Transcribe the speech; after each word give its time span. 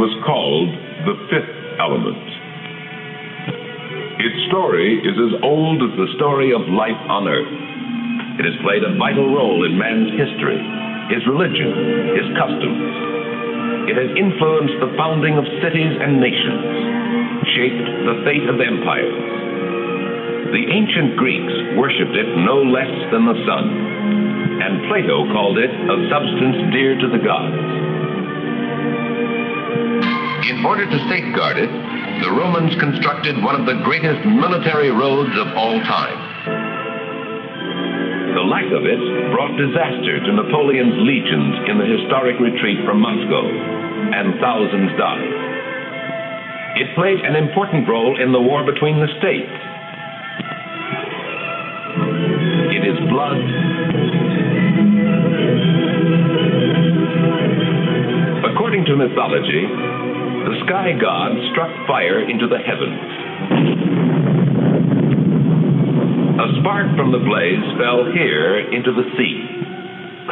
was 0.00 0.08
called 0.24 0.72
the 1.04 1.16
fifth 1.28 1.52
element. 1.76 2.24
Its 4.16 4.38
story 4.48 4.96
is 5.04 5.12
as 5.12 5.44
old 5.44 5.84
as 5.84 5.92
the 6.00 6.08
story 6.16 6.56
of 6.56 6.64
life 6.72 6.96
on 7.12 7.28
Earth. 7.28 7.52
It 8.40 8.48
has 8.48 8.56
played 8.64 8.80
a 8.80 8.96
vital 8.96 9.28
role 9.28 9.60
in 9.68 9.76
man's 9.76 10.08
history, 10.16 10.56
his 11.12 11.20
religion, 11.28 12.16
his 12.16 12.28
customs. 12.32 13.92
It 13.92 13.96
has 14.00 14.08
influenced 14.16 14.80
the 14.80 14.96
founding 14.96 15.36
of 15.36 15.44
cities 15.60 15.92
and 15.92 16.16
nations, 16.16 17.52
shaped 17.52 17.84
the 18.08 18.16
fate 18.24 18.48
of 18.48 18.56
empires. 18.56 19.20
The 20.48 20.64
ancient 20.64 21.20
Greeks 21.20 21.76
worshipped 21.76 22.16
it 22.16 22.28
no 22.40 22.64
less 22.64 22.92
than 23.12 23.28
the 23.28 23.36
sun, 23.44 23.64
and 24.64 24.88
Plato 24.88 25.28
called 25.28 25.60
it 25.60 25.68
a 25.68 25.96
substance 26.08 26.72
dear 26.72 26.96
to 26.96 27.08
the 27.12 27.20
gods. 27.20 27.89
In 30.50 30.66
order 30.66 30.82
to 30.82 30.98
safeguard 31.06 31.62
it, 31.62 31.70
the 32.26 32.32
Romans 32.34 32.74
constructed 32.82 33.38
one 33.38 33.54
of 33.54 33.70
the 33.70 33.78
greatest 33.86 34.26
military 34.26 34.90
roads 34.90 35.30
of 35.38 35.46
all 35.54 35.78
time. 35.86 36.18
The 38.34 38.42
lack 38.50 38.66
of 38.74 38.82
it 38.82 38.98
brought 39.30 39.54
disaster 39.54 40.18
to 40.18 40.30
Napoleon's 40.34 41.06
legions 41.06 41.54
in 41.70 41.78
the 41.78 41.86
historic 41.86 42.34
retreat 42.42 42.82
from 42.82 42.98
Moscow, 42.98 43.46
and 43.46 44.42
thousands 44.42 44.90
died. 44.98 45.30
It 46.82 46.98
played 46.98 47.22
an 47.22 47.38
important 47.38 47.86
role 47.86 48.18
in 48.18 48.32
the 48.32 48.42
war 48.42 48.66
between 48.66 48.98
the 48.98 49.06
states. 49.22 49.54
It 52.74 52.82
is 52.90 52.98
blood. 53.06 53.38
According 58.50 58.84
to 58.90 58.96
mythology, 58.98 59.89
the 60.40 60.56
sky 60.64 60.96
god 60.96 61.36
struck 61.52 61.68
fire 61.86 62.24
into 62.24 62.48
the 62.48 62.56
heavens. 62.56 62.96
A 66.40 66.46
spark 66.60 66.96
from 66.96 67.12
the 67.12 67.20
blaze 67.20 67.66
fell 67.76 68.08
here 68.08 68.72
into 68.72 68.92
the 68.96 69.04
sea, 69.20 69.36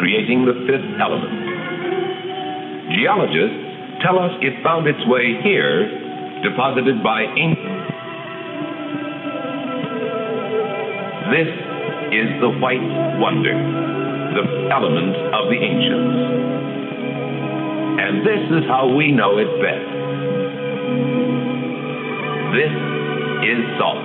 creating 0.01 0.49
the 0.49 0.57
fifth 0.65 0.89
element. 0.97 1.37
Geologists 2.97 4.01
tell 4.01 4.17
us 4.19 4.33
it 4.41 4.57
found 4.65 4.89
its 4.89 5.05
way 5.05 5.37
here, 5.45 5.85
deposited 6.41 7.05
by 7.05 7.29
ink. 7.37 7.61
This 11.29 11.53
is 12.17 12.29
the 12.41 12.49
white 12.57 12.89
wonder, 13.21 13.53
the 13.53 14.73
element 14.73 15.17
of 15.37 15.53
the 15.53 15.59
ancients. 15.61 16.49
And 18.01 18.25
this 18.25 18.41
is 18.57 18.65
how 18.65 18.89
we 18.89 19.13
know 19.13 19.37
it 19.37 19.53
best. 19.61 19.98
This 22.59 22.73
is 23.45 23.79
salt. 23.79 24.05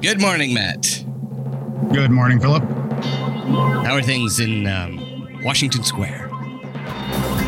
Good 0.00 0.20
morning, 0.20 0.54
Matt. 0.54 1.04
Good 1.92 2.12
morning, 2.12 2.38
Philip. 2.38 2.62
How 2.62 3.94
are 3.94 4.00
things 4.00 4.38
in 4.38 4.68
um, 4.68 5.40
Washington 5.42 5.82
Square? 5.82 6.30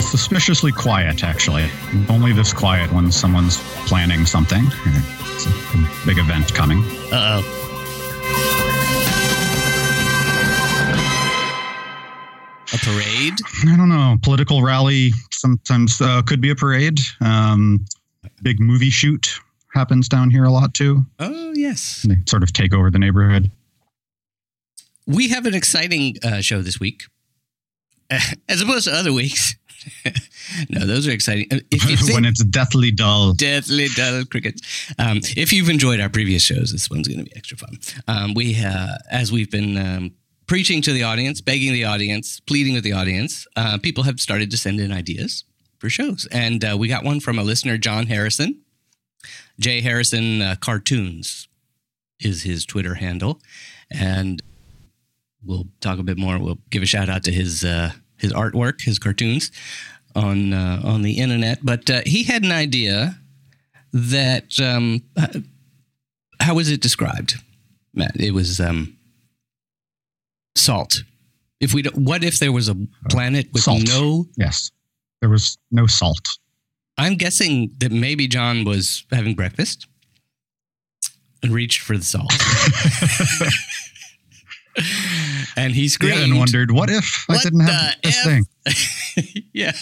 Suspiciously 0.00 0.73
quiet, 0.73 1.23
actually. 1.23 1.70
Only 2.08 2.33
this 2.33 2.52
quiet 2.52 2.92
when 2.92 3.12
someone's 3.12 3.58
planning 3.86 4.27
something. 4.27 4.64
It's 4.64 5.47
a 5.47 6.05
big 6.05 6.19
event 6.19 6.52
coming. 6.55 6.80
Uh 7.12 7.41
oh. 7.41 7.58
Parade? 12.92 13.34
I 13.67 13.77
don't 13.77 13.89
know. 13.89 14.17
Political 14.23 14.62
rally 14.62 15.11
sometimes 15.30 16.01
uh, 16.01 16.23
could 16.23 16.40
be 16.40 16.51
a 16.51 16.55
parade. 16.55 17.01
Um, 17.20 17.85
big 18.42 18.61
movie 18.61 18.90
shoot 18.90 19.39
happens 19.74 20.08
down 20.08 20.30
here 20.30 20.45
a 20.45 20.51
lot 20.51 20.74
too. 20.74 21.05
Oh, 21.18 21.52
yes. 21.55 22.05
They 22.08 22.17
sort 22.27 22.42
of 22.42 22.52
take 22.52 22.74
over 22.74 22.90
the 22.90 22.98
neighborhood. 22.98 23.51
We 25.07 25.29
have 25.29 25.46
an 25.46 25.55
exciting 25.55 26.17
uh, 26.23 26.40
show 26.40 26.62
this 26.62 26.79
week, 26.79 27.05
as 28.48 28.61
opposed 28.61 28.86
to 28.89 28.95
other 28.95 29.12
weeks. 29.12 29.57
no, 30.70 30.85
those 30.86 31.07
are 31.07 31.12
exciting. 31.12 31.46
Uh, 31.51 31.58
think- 31.70 32.14
when 32.14 32.24
it's 32.24 32.42
deathly 32.45 32.91
dull. 32.91 33.33
Deathly 33.33 33.89
dull 33.95 34.24
crickets. 34.24 34.92
Um, 34.98 35.20
if 35.36 35.52
you've 35.52 35.70
enjoyed 35.70 36.01
our 36.01 36.08
previous 36.08 36.42
shows, 36.42 36.73
this 36.73 36.91
one's 36.91 37.08
going 37.08 37.18
to 37.18 37.24
be 37.24 37.36
extra 37.36 37.57
fun. 37.57 37.79
Um, 38.07 38.35
we, 38.35 38.62
uh, 38.62 38.96
as 39.11 39.33
we've 39.33 39.51
been 39.51 39.77
um, 39.77 40.14
preaching 40.48 40.83
to 40.83 40.92
the 40.92 41.05
audience, 41.05 41.41
begging 41.41 41.73
the 41.73 41.85
audience, 41.85 42.41
pleading 42.41 42.75
with 42.75 42.83
the 42.83 42.92
audience, 42.92 43.47
uh, 43.55 43.79
people 43.79 44.05
have 44.05 44.19
started 44.19 44.51
to 44.51 44.57
send 44.57 44.81
in 44.81 44.91
ideas 44.91 45.45
for 45.79 45.89
shows, 45.89 46.27
and 46.33 46.64
uh, 46.64 46.77
we 46.77 46.89
got 46.89 47.05
one 47.05 47.20
from 47.20 47.39
a 47.39 47.45
listener, 47.45 47.79
John 47.79 48.07
Harrison. 48.07 48.63
J 49.61 49.81
Harrison 49.81 50.42
uh, 50.42 50.57
Cartoons 50.61 51.48
is 52.20 52.42
his 52.42 52.64
Twitter 52.64 52.95
handle, 52.95 53.41
and 53.91 54.42
we'll 55.45 55.67
talk 55.81 55.98
a 55.98 56.03
bit 56.03 56.19
more. 56.19 56.39
We'll 56.39 56.59
give 56.70 56.83
a 56.83 56.86
shout 56.86 57.09
out 57.09 57.25
to 57.25 57.33
his 57.33 57.65
uh, 57.65 57.92
his 58.17 58.33
artwork, 58.33 58.83
his 58.83 58.98
cartoons 58.98 59.53
on 60.15 60.53
uh, 60.53 60.80
on 60.85 61.03
the 61.03 61.19
internet. 61.19 61.61
But 61.63 61.89
uh, 61.91 62.03
he 62.07 62.25
had 62.25 62.42
an 62.42 62.53
idea 62.53 63.19
that 63.92 64.59
um, 64.61 65.03
how 66.41 66.55
was 66.55 66.70
it 66.70 66.80
described, 66.80 67.36
Matt? 67.95 68.20
It 68.20 68.33
was 68.33 68.61
um, 68.61 68.98
salt. 70.58 71.02
If 71.61 71.74
we 71.74 71.83
don't, 71.83 71.96
what 71.96 72.23
if 72.24 72.39
there 72.39 72.52
was 72.52 72.69
a 72.69 72.77
planet 73.11 73.48
with 73.52 73.63
Salt. 73.63 73.83
no? 73.89 74.27
Yes. 74.36 74.70
There 75.20 75.30
was 75.30 75.58
no 75.70 75.86
salt. 75.86 76.29
I'm 76.96 77.17
guessing 77.17 77.70
that 77.79 77.92
maybe 77.92 78.27
John 78.29 78.64
was 78.64 79.05
having 79.13 79.35
breakfast 79.35 79.86
and 81.42 81.52
reached 81.52 81.83
for 81.83 81.97
the 81.97 82.05
salt, 82.05 82.33
and 85.57 85.74
he 85.74 85.89
screamed 85.89 86.23
and 86.23 86.39
wondered, 86.39 86.70
what 86.70 86.91
if 86.91 87.24
I 87.29 87.35
What 87.35 87.42
didn't 87.42 87.61
have 87.61 87.95
this 88.02 88.18
F? 88.18 88.24
thing? 88.24 88.45
yeah. 89.52 89.73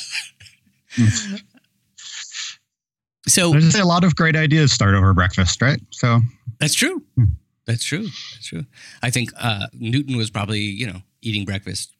so 3.27 3.55
I 3.55 3.61
just 3.61 3.73
say 3.73 3.81
a 3.81 3.85
lot 3.87 4.05
of 4.05 4.15
great 4.17 4.37
ideas 4.37 4.73
start 4.73 4.95
over 4.95 5.13
breakfast, 5.15 5.61
right? 5.63 5.81
So 5.91 6.21
that's 6.61 6.75
true. 6.75 7.03
Hmm. 7.17 7.25
That's 7.67 7.85
true. 7.85 8.05
That's 8.05 8.47
true. 8.47 8.65
I 9.03 9.11
think 9.11 9.31
uh, 9.39 9.67
Newton 9.73 10.17
was 10.17 10.31
probably, 10.31 10.61
you 10.61 10.87
know, 10.87 11.03
eating 11.23 11.45
breakfast, 11.45 11.93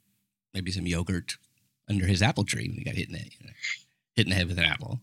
maybe 0.55 0.71
some 0.71 0.87
yogurt 0.87 1.37
under 1.89 2.07
his 2.07 2.23
apple 2.23 2.45
tree 2.45 2.69
when 2.69 2.79
he 2.79 2.85
got 2.85 2.95
hit 2.95 3.09
in 3.09 3.15
the, 3.15 3.19
you 3.21 3.47
know, 3.47 3.53
hit 4.15 4.27
in 4.27 4.31
the 4.31 4.37
head 4.37 4.47
with 4.49 4.59
an 4.59 4.65
apple. 4.65 5.01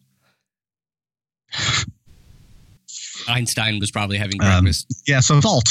Einstein 3.27 3.79
was 3.79 3.91
probably 3.91 4.17
having 4.17 4.41
Um, 4.41 4.63
breakfast. 4.63 5.03
yeah, 5.07 5.19
so 5.19 5.39
salt. 5.41 5.67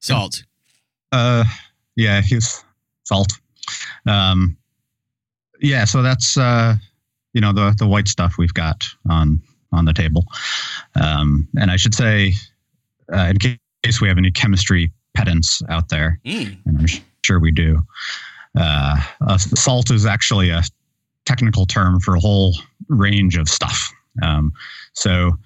Salt. 0.00 0.42
Uh, 1.12 1.44
yeah, 1.96 2.20
he's 2.20 2.64
salt. 3.04 3.32
Um, 4.06 4.56
yeah, 5.60 5.84
so 5.84 6.02
that's 6.02 6.36
uh, 6.36 6.76
you 7.32 7.40
know 7.40 7.52
the 7.52 7.74
the 7.78 7.86
white 7.86 8.08
stuff 8.08 8.34
we've 8.38 8.54
got 8.54 8.86
on 9.08 9.40
on 9.72 9.84
the 9.84 9.92
table. 9.92 10.24
Um, 10.94 11.48
and 11.58 11.70
I 11.70 11.76
should 11.76 11.94
say, 11.94 12.34
uh, 13.12 13.28
in 13.30 13.38
case 13.38 13.58
we 14.00 14.08
have 14.08 14.18
any 14.18 14.30
chemistry 14.30 14.92
pedants 15.14 15.62
out 15.68 15.88
there, 15.88 16.20
Mm. 16.24 16.56
and 16.66 16.78
I'm 16.78 16.86
sure 17.24 17.38
we 17.40 17.50
do, 17.52 17.82
uh, 18.56 18.96
uh, 19.20 19.38
salt 19.38 19.90
is 19.90 20.04
actually 20.06 20.50
a 20.50 20.62
technical 21.24 21.66
term 21.66 22.00
for 22.00 22.14
a 22.14 22.20
whole 22.20 22.56
range 22.88 23.36
of 23.36 23.48
stuff. 23.48 23.92
Um, 24.22 24.52
so 24.92 25.38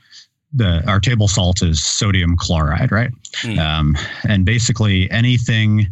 the 0.53 0.83
our 0.89 1.01
table 1.01 1.29
salt 1.29 1.63
is 1.63 1.83
sodium 1.83 2.37
chloride, 2.37 2.91
right? 2.93 3.11
Hmm. 3.37 3.59
Um, 3.59 3.97
and 4.29 4.45
basically 4.45 5.11
anything 5.11 5.87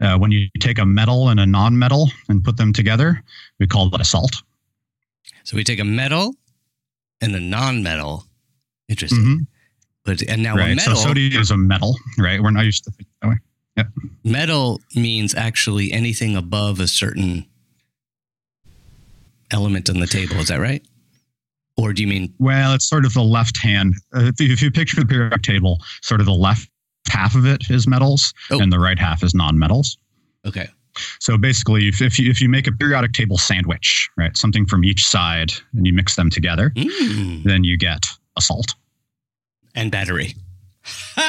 uh, 0.00 0.16
when 0.18 0.30
you 0.30 0.48
take 0.60 0.78
a 0.78 0.84
metal 0.86 1.28
and 1.30 1.40
a 1.40 1.46
non-metal 1.46 2.10
and 2.28 2.44
put 2.44 2.56
them 2.56 2.72
together, 2.72 3.22
we 3.58 3.66
call 3.66 3.90
that 3.90 4.00
a 4.00 4.04
salt. 4.04 4.42
So 5.42 5.56
we 5.56 5.64
take 5.64 5.80
a 5.80 5.84
metal 5.84 6.34
and 7.20 7.34
a 7.34 7.40
non-metal. 7.40 8.24
Interesting. 8.88 9.24
Mhm. 9.24 9.46
But 10.08 10.22
and 10.22 10.42
now 10.42 10.54
a 10.54 10.58
right. 10.58 10.74
metal. 10.76 10.96
So 10.96 11.08
sodium 11.08 11.38
is 11.38 11.50
a 11.50 11.56
metal, 11.58 11.94
right? 12.16 12.42
We're 12.42 12.50
not 12.50 12.64
used 12.64 12.82
to 12.84 12.90
think 12.92 13.08
that 13.20 13.28
way. 13.28 13.36
Metal 14.24 14.80
means 14.96 15.34
actually 15.34 15.92
anything 15.92 16.34
above 16.34 16.80
a 16.80 16.88
certain 16.88 17.44
element 19.50 19.88
on 19.90 20.00
the 20.00 20.06
table. 20.06 20.36
Is 20.36 20.48
that 20.48 20.60
right? 20.60 20.82
Or 21.76 21.92
do 21.92 22.02
you 22.02 22.08
mean 22.08 22.32
Well, 22.38 22.72
it's 22.74 22.88
sort 22.88 23.04
of 23.04 23.12
the 23.12 23.22
left 23.22 23.58
hand. 23.58 23.94
Uh, 24.14 24.24
if, 24.32 24.40
you, 24.40 24.52
if 24.52 24.62
you 24.62 24.70
picture 24.70 24.96
the 24.98 25.06
periodic 25.06 25.42
table, 25.42 25.78
sort 26.02 26.20
of 26.20 26.26
the 26.26 26.32
left 26.32 26.68
half 27.10 27.34
of 27.34 27.46
it 27.46 27.70
is 27.70 27.86
metals 27.86 28.32
Oh. 28.50 28.60
and 28.60 28.72
the 28.72 28.78
right 28.78 28.98
half 28.98 29.22
is 29.22 29.34
non-metals. 29.34 29.98
okay? 30.46 30.68
So 31.20 31.38
basically, 31.38 31.86
if, 31.86 32.00
if 32.02 32.18
you 32.18 32.28
if 32.30 32.40
you 32.40 32.48
make 32.48 32.66
a 32.66 32.72
periodic 32.72 33.12
table 33.12 33.38
sandwich, 33.38 34.08
right, 34.16 34.36
something 34.36 34.66
from 34.66 34.84
each 34.84 35.06
side, 35.06 35.52
and 35.74 35.86
you 35.86 35.92
mix 35.92 36.16
them 36.16 36.28
together, 36.30 36.70
Mm. 36.74 37.44
then 37.44 37.62
you 37.62 37.76
get 37.78 38.04
a 38.36 38.40
salt. 38.40 38.74
And 39.78 39.90
battery. 39.90 40.34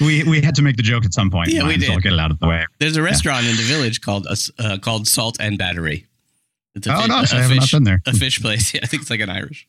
We 0.00 0.24
we 0.24 0.40
had 0.40 0.54
to 0.56 0.62
make 0.62 0.76
the 0.76 0.82
joke 0.82 1.04
at 1.04 1.12
some 1.12 1.30
point. 1.30 1.48
Yeah, 1.50 1.62
we 1.62 1.68
Might 1.70 1.82
as 1.82 1.88
well 1.88 1.96
did. 1.98 2.04
get 2.04 2.12
it 2.14 2.18
out 2.18 2.30
of 2.30 2.38
the 2.38 2.48
way. 2.48 2.64
There's 2.78 2.96
a 2.96 3.02
restaurant 3.02 3.46
in 3.46 3.56
the 3.56 3.62
village 3.62 4.00
called 4.00 4.26
uh, 4.26 4.34
uh, 4.58 4.78
called 4.78 5.06
Salt 5.06 5.36
and 5.40 5.58
Battery. 5.58 6.06
It's 6.74 6.86
Oh, 6.88 6.92
fi- 6.92 7.06
nice. 7.06 7.32
a 7.32 7.36
I 7.36 7.42
have 7.42 7.56
not 7.56 7.70
been 7.70 7.84
there. 7.84 8.00
A 8.06 8.12
fish 8.14 8.40
place. 8.40 8.72
Yeah, 8.74 8.80
I 8.82 8.86
think 8.86 9.02
it's 9.02 9.10
like 9.10 9.20
an 9.20 9.28
Irish. 9.30 9.66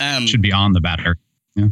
Um, 0.00 0.26
Should 0.26 0.42
be 0.42 0.52
on 0.52 0.72
the 0.72 0.80
batter. 0.80 1.16
Yeah. 1.54 1.68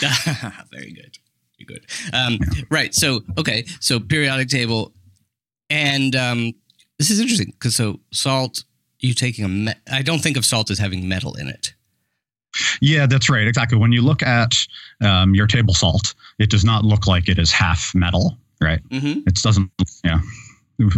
very 0.72 0.92
good. 0.92 1.18
Very 1.58 1.66
good. 1.66 1.86
Um, 2.12 2.38
Right. 2.70 2.94
So, 2.94 3.22
okay. 3.36 3.64
So, 3.80 4.00
periodic 4.00 4.48
table. 4.48 4.92
And 5.70 6.14
um, 6.16 6.54
this 6.98 7.10
is 7.10 7.20
interesting 7.20 7.48
because 7.52 7.76
so 7.76 8.00
salt, 8.12 8.64
you 9.00 9.12
taking 9.14 9.44
a, 9.44 9.48
me- 9.48 9.72
I 9.92 10.02
don't 10.02 10.20
think 10.22 10.36
of 10.36 10.44
salt 10.44 10.70
as 10.70 10.78
having 10.78 11.06
metal 11.08 11.34
in 11.34 11.48
it. 11.48 11.74
Yeah, 12.80 13.06
that's 13.06 13.28
right. 13.30 13.46
Exactly. 13.46 13.78
When 13.78 13.92
you 13.92 14.02
look 14.02 14.22
at 14.22 14.54
um, 15.00 15.34
your 15.34 15.46
table 15.46 15.74
salt, 15.74 16.14
it 16.38 16.50
does 16.50 16.64
not 16.64 16.84
look 16.84 17.06
like 17.06 17.28
it 17.28 17.38
is 17.38 17.52
half 17.52 17.94
metal, 17.94 18.36
right? 18.60 18.80
Mm-hmm. 18.90 19.20
It 19.26 19.34
doesn't. 19.36 19.70
Yeah. 20.04 20.20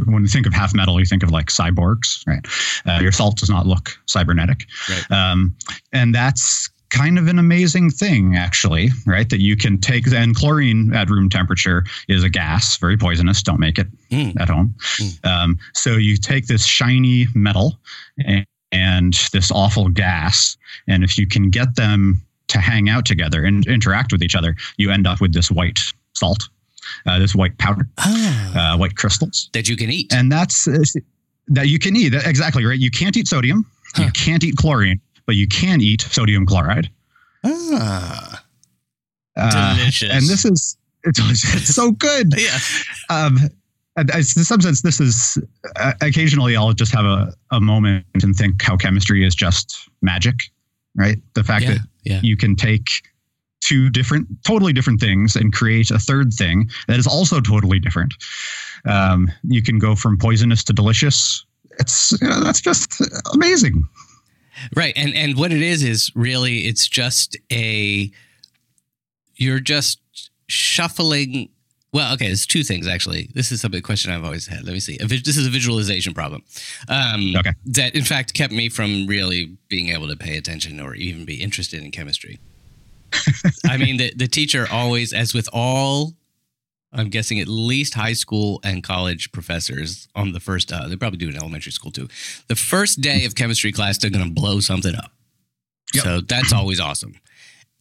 When 0.07 0.23
you 0.23 0.29
think 0.29 0.47
of 0.47 0.53
half 0.53 0.75
metal, 0.75 0.99
you 1.01 1.07
think 1.07 1.23
of 1.23 1.31
like 1.31 1.47
cyborgs, 1.47 2.27
right? 2.27 2.47
Uh, 2.87 3.01
your 3.01 3.13
salt 3.13 3.37
does 3.39 3.49
not 3.49 3.67
look 3.67 3.91
cybernetic, 4.07 4.67
Right. 4.91 5.11
um, 5.11 5.57
and 5.93 6.15
that's 6.15 6.69
kind 6.91 7.19
of 7.19 7.29
an 7.29 7.39
amazing 7.39 7.89
thing, 7.89 8.37
actually, 8.37 8.91
right? 9.07 9.31
That 9.31 9.41
you 9.41 9.57
can 9.57 9.79
take 9.79 10.07
and 10.13 10.35
chlorine 10.35 10.93
at 10.93 11.09
room 11.09 11.31
temperature 11.31 11.85
is 12.09 12.25
a 12.25 12.29
gas, 12.29 12.77
very 12.79 12.97
poisonous. 12.99 13.43
Don't 13.43 13.61
make 13.61 13.79
it 13.79 13.87
Mm. 14.11 14.39
at 14.41 14.49
home. 14.51 14.75
Mm. 14.99 15.25
Um, 15.25 15.59
so 15.73 15.93
you 15.97 16.17
take 16.17 16.47
this 16.49 16.67
shiny 16.67 17.29
metal 17.35 17.79
and, 18.27 18.45
and 18.73 19.15
this 19.33 19.51
awful 19.51 19.89
gas, 19.89 20.57
and 20.89 21.03
if 21.05 21.17
you 21.19 21.27
can 21.27 21.51
get 21.51 21.77
them 21.77 22.23
to 22.49 22.59
hang 22.61 22.89
out 22.89 23.05
together 23.07 23.45
and 23.45 23.67
interact 23.67 24.13
with 24.13 24.23
each 24.23 24.35
other, 24.35 24.57
you 24.77 24.91
end 24.91 25.07
up 25.07 25.21
with 25.21 25.33
this 25.33 25.51
white 25.51 25.81
salt, 26.15 26.49
uh, 27.07 27.19
this 27.19 27.35
white 27.35 27.57
powder, 27.59 27.89
Ah, 27.99 28.75
uh, 28.75 28.79
white 28.79 28.97
crystals, 28.97 29.49
that 29.53 29.69
you 29.69 29.77
can 29.77 29.91
eat. 29.91 30.13
and 30.13 30.31
that's 30.33 30.67
uh, 30.69 30.79
that 31.49 31.69
you 31.69 31.79
can 31.79 31.97
eat. 31.97 32.15
Exactly 32.15 32.65
right. 32.65 32.79
You 32.79 32.91
can't 32.91 33.17
eat 33.17 33.27
sodium. 33.29 33.67
Huh. 33.95 34.05
You 34.05 34.11
can't 34.13 34.45
eat 34.45 34.57
chlorine, 34.57 35.01
but 35.27 35.35
you 35.37 35.47
can 35.49 35.81
eat 35.81 36.03
sodium 36.03 36.47
chloride. 36.47 36.89
ah, 37.45 38.43
Uh, 39.37 39.77
Delicious. 39.77 40.11
And 40.13 40.23
this 40.27 40.45
is 40.45 40.77
it's, 41.05 41.19
it's 41.55 41.75
so 41.75 41.93
good. 41.93 42.35
yeah. 42.37 42.59
um, 43.09 43.39
and 43.39 43.51
I- 43.51 43.51
in 43.97 44.23
some 44.23 44.61
sense, 44.61 44.83
this 44.83 45.01
is 45.01 45.39
uh, 45.77 45.93
occasionally 46.01 46.57
I'll 46.57 46.73
just 46.73 46.93
have 46.95 47.05
a, 47.05 47.35
a 47.51 47.61
moment 47.61 48.05
and 48.23 48.35
think 48.35 48.63
how 48.63 48.77
chemistry 48.77 49.25
is 49.25 49.35
just 49.35 49.89
magic, 50.03 50.37
right? 50.95 51.19
The 51.35 51.45
fact 51.45 51.65
Yeah. 51.65 51.71
that 51.75 51.81
Yeah. 52.05 52.21
you 52.23 52.37
can 52.37 52.57
take 52.57 52.87
two 53.61 53.91
different, 53.91 54.27
totally 54.47 54.73
different 54.73 55.01
things 55.01 55.37
and 55.37 55.53
create 55.53 55.91
a 55.91 55.99
third 55.99 56.33
thing 56.33 56.71
that 56.89 56.99
is 56.99 57.07
also 57.07 57.41
totally 57.41 57.79
different. 57.79 58.15
Um, 58.87 59.31
you 59.43 59.63
can 59.63 59.79
go 59.79 59.95
from 59.95 60.17
poisonous 60.19 60.65
to 60.65 60.73
delicious. 60.73 61.45
It's 61.79 62.13
you 62.21 62.29
know, 62.29 62.41
that's 62.43 62.61
just 62.61 63.01
amazing. 63.35 63.85
Right. 64.75 64.93
And 64.97 65.15
and 65.15 65.37
what 65.37 65.53
it 65.53 65.63
is 65.63 65.83
is 65.83 66.11
really 66.15 66.61
it's 66.67 66.87
just 66.89 67.37
a 67.53 68.11
you're 69.37 69.61
just 69.61 70.01
shuffling 70.49 71.49
well, 71.93 72.15
okay, 72.15 72.27
it's 72.27 72.47
two 72.47 72.63
things 72.63 72.87
actually. 72.87 73.31
This 73.35 73.51
is 73.51 73.65
a 73.65 73.81
question 73.81 74.13
I've 74.13 74.25
always 74.25 74.47
had. 74.47 74.65
Let 74.65 74.73
me 74.73 74.81
see. 74.81 74.97
A 75.01 75.07
This 75.07 75.37
is 75.37 75.47
a 75.47 75.51
visualization 75.51 76.15
problem. 76.15 76.43
Um, 76.89 77.35
Okay. 77.37 77.53
That 77.67 77.95
in 77.95 78.05
fact 78.05 78.35
kept 78.35 78.53
me 78.53 78.69
from 78.69 79.07
really 79.07 79.57
being 79.69 79.89
able 79.89 80.09
to 80.09 80.17
pay 80.17 80.37
attention 80.37 80.81
or 80.81 80.95
even 80.95 81.25
be 81.25 81.43
interested 81.43 81.83
in 81.83 81.91
chemistry. 81.91 82.39
I 83.67 83.77
mean, 83.77 83.97
the 83.97 84.13
the 84.15 84.29
teacher 84.29 84.67
always, 84.71 85.13
as 85.13 85.35
with 85.35 85.49
all, 85.53 86.15
I'm 86.93 87.09
guessing 87.09 87.41
at 87.41 87.49
least 87.49 87.95
high 87.95 88.13
school 88.13 88.61
and 88.63 88.85
college 88.85 89.33
professors 89.33 90.09
on 90.15 90.33
the 90.33 90.41
first. 90.41 90.73
Uh, 90.73 90.87
they 90.87 90.97
probably 90.97 91.19
do 91.19 91.29
in 91.29 91.37
elementary 91.37 91.73
school 91.73 91.91
too. 91.91 92.09
The 92.47 92.57
first 92.57 93.01
day 93.01 93.25
of 93.25 93.35
chemistry 93.35 93.73
class, 93.73 93.99
they're 93.99 94.11
going 94.11 94.25
to 94.25 94.33
blow 94.33 94.61
something 94.61 94.95
up. 94.95 95.13
Yep. 95.93 96.05
So 96.05 96.21
that's 96.21 96.53
always 96.53 96.79
awesome, 96.79 97.15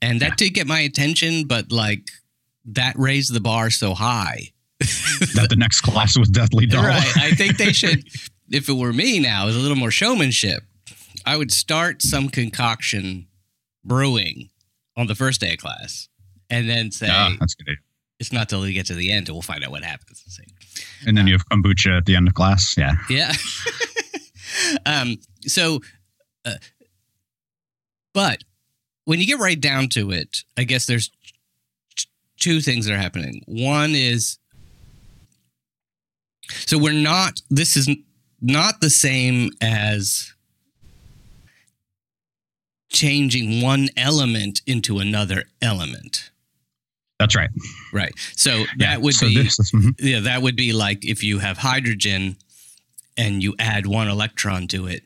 and 0.01 0.19
that 0.21 0.37
did 0.37 0.55
get 0.55 0.65
my 0.65 0.79
attention. 0.79 1.45
But 1.45 1.71
like 1.71 2.09
that 2.75 2.97
raised 2.97 3.33
the 3.33 3.39
bar 3.39 3.69
so 3.69 3.93
high. 3.93 4.51
That 5.35 5.47
the 5.49 5.57
next 5.57 5.81
class 5.81 6.17
was 6.17 6.29
deathly 6.29 6.65
dull. 6.65 6.83
Right. 6.83 7.17
I 7.17 7.31
think 7.31 7.57
they 7.57 7.73
should, 7.73 8.07
if 8.49 8.69
it 8.69 8.73
were 8.73 8.93
me 8.93 9.19
now, 9.19 9.47
with 9.47 9.55
a 9.57 9.59
little 9.59 9.75
more 9.75 9.91
showmanship, 9.91 10.63
I 11.25 11.35
would 11.35 11.51
start 11.51 12.01
some 12.01 12.29
concoction 12.29 13.27
brewing 13.83 14.49
on 14.95 15.07
the 15.07 15.15
first 15.15 15.41
day 15.41 15.53
of 15.53 15.59
class 15.59 16.07
and 16.49 16.69
then 16.69 16.91
say, 16.91 17.07
Ah, 17.11 17.35
that's 17.37 17.53
good. 17.55 17.75
it's 18.19 18.31
not 18.31 18.47
till 18.47 18.61
we 18.61 18.71
get 18.71 18.85
to 18.85 18.95
the 18.95 19.11
end 19.11 19.27
and 19.27 19.35
we'll 19.35 19.41
find 19.41 19.63
out 19.63 19.71
what 19.71 19.83
happens. 19.83 20.39
And 21.05 21.17
then 21.17 21.27
you 21.27 21.33
have 21.33 21.47
kombucha 21.49 21.97
at 21.97 22.05
the 22.05 22.15
end 22.15 22.27
of 22.27 22.33
class. 22.33 22.75
Yeah. 22.77 22.95
Yeah. 23.09 23.33
um, 24.85 25.17
so, 25.45 25.81
uh, 26.45 26.55
but 28.13 28.43
when 29.05 29.19
you 29.19 29.25
get 29.25 29.39
right 29.39 29.59
down 29.59 29.89
to 29.89 30.11
it, 30.11 30.43
I 30.57 30.63
guess 30.63 30.85
there's 30.85 31.11
two 32.39 32.61
things 32.61 32.85
that 32.85 32.93
are 32.93 32.97
happening. 32.97 33.43
One 33.47 33.91
is, 33.95 34.37
so 36.65 36.77
we're 36.77 36.93
not, 36.93 37.41
this 37.49 37.75
is 37.77 37.89
not 38.41 38.81
the 38.81 38.89
same 38.89 39.51
as 39.61 40.33
changing 42.91 43.61
one 43.61 43.89
element 43.95 44.61
into 44.65 44.99
another 44.99 45.43
element. 45.61 46.31
That's 47.19 47.35
right. 47.35 47.49
Right. 47.93 48.13
So 48.35 48.59
Yeah. 48.59 48.65
that 48.79 49.01
would 49.01 49.13
so 49.13 49.27
be 49.27 49.35
this 49.35 49.59
is- 49.59 49.71
mhm. 49.71 49.93
yeah, 49.99 50.21
that 50.21 50.41
would 50.41 50.55
be 50.55 50.73
like 50.73 51.05
if 51.05 51.23
you 51.23 51.39
have 51.39 51.57
hydrogen 51.57 52.37
and 53.17 53.43
you 53.43 53.55
add 53.59 53.85
one 53.85 54.07
electron 54.07 54.67
to 54.69 54.87
it, 54.87 55.03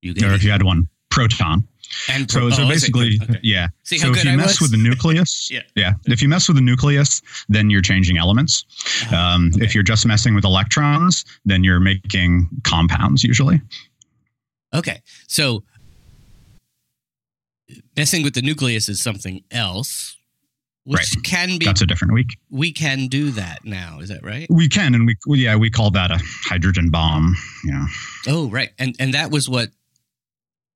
you 0.00 0.14
get 0.14 0.24
or 0.30 0.34
if 0.34 0.44
you 0.44 0.50
had 0.52 0.62
one 0.62 0.88
proton. 1.10 1.66
and 2.08 2.30
So, 2.30 2.42
oh, 2.46 2.50
so 2.50 2.68
basically, 2.68 3.18
okay. 3.22 3.40
yeah. 3.42 3.66
See 3.82 3.98
so 3.98 4.10
if 4.12 4.24
you 4.24 4.30
I 4.30 4.36
mess 4.36 4.60
was? 4.60 4.70
with 4.70 4.70
the 4.70 4.76
nucleus, 4.88 5.48
Yeah. 5.52 5.62
yeah. 5.74 5.92
If 6.06 6.22
you 6.22 6.28
mess 6.28 6.46
with 6.48 6.56
the 6.56 6.62
nucleus, 6.62 7.20
then 7.48 7.68
you're 7.68 7.82
changing 7.82 8.16
elements. 8.16 8.64
Oh, 9.10 9.16
Um, 9.16 9.50
okay. 9.54 9.64
If 9.64 9.74
you're 9.74 9.82
just 9.84 10.06
messing 10.06 10.34
with 10.34 10.44
electrons, 10.44 11.24
then 11.44 11.64
you're 11.64 11.80
making 11.80 12.48
compounds 12.62 13.24
usually. 13.24 13.60
Okay, 14.72 15.02
so 15.26 15.64
messing 17.96 18.22
with 18.22 18.34
the 18.34 18.42
nucleus 18.42 18.88
is 18.88 19.00
something 19.00 19.42
else, 19.50 20.16
which 20.84 20.98
Right. 21.16 21.24
can 21.24 21.58
be. 21.58 21.66
That's 21.66 21.82
a 21.82 21.86
different 21.86 22.14
week. 22.14 22.38
we 22.50 22.72
can 22.72 23.08
do 23.08 23.30
that 23.32 23.64
now. 23.64 23.98
Is 24.00 24.08
that 24.10 24.22
right? 24.24 24.46
We 24.50 24.68
can, 24.68 24.94
and 24.94 25.06
we 25.26 25.38
yeah, 25.40 25.56
we 25.56 25.70
call 25.70 25.90
that 25.92 26.10
a 26.10 26.18
hydrogen 26.44 26.90
bomb. 26.90 27.36
You 27.64 27.72
know, 27.72 27.86
Oh, 28.28 28.48
right, 28.50 28.70
and 28.78 28.94
and 29.00 29.12
that 29.14 29.30
was 29.32 29.48
what 29.48 29.70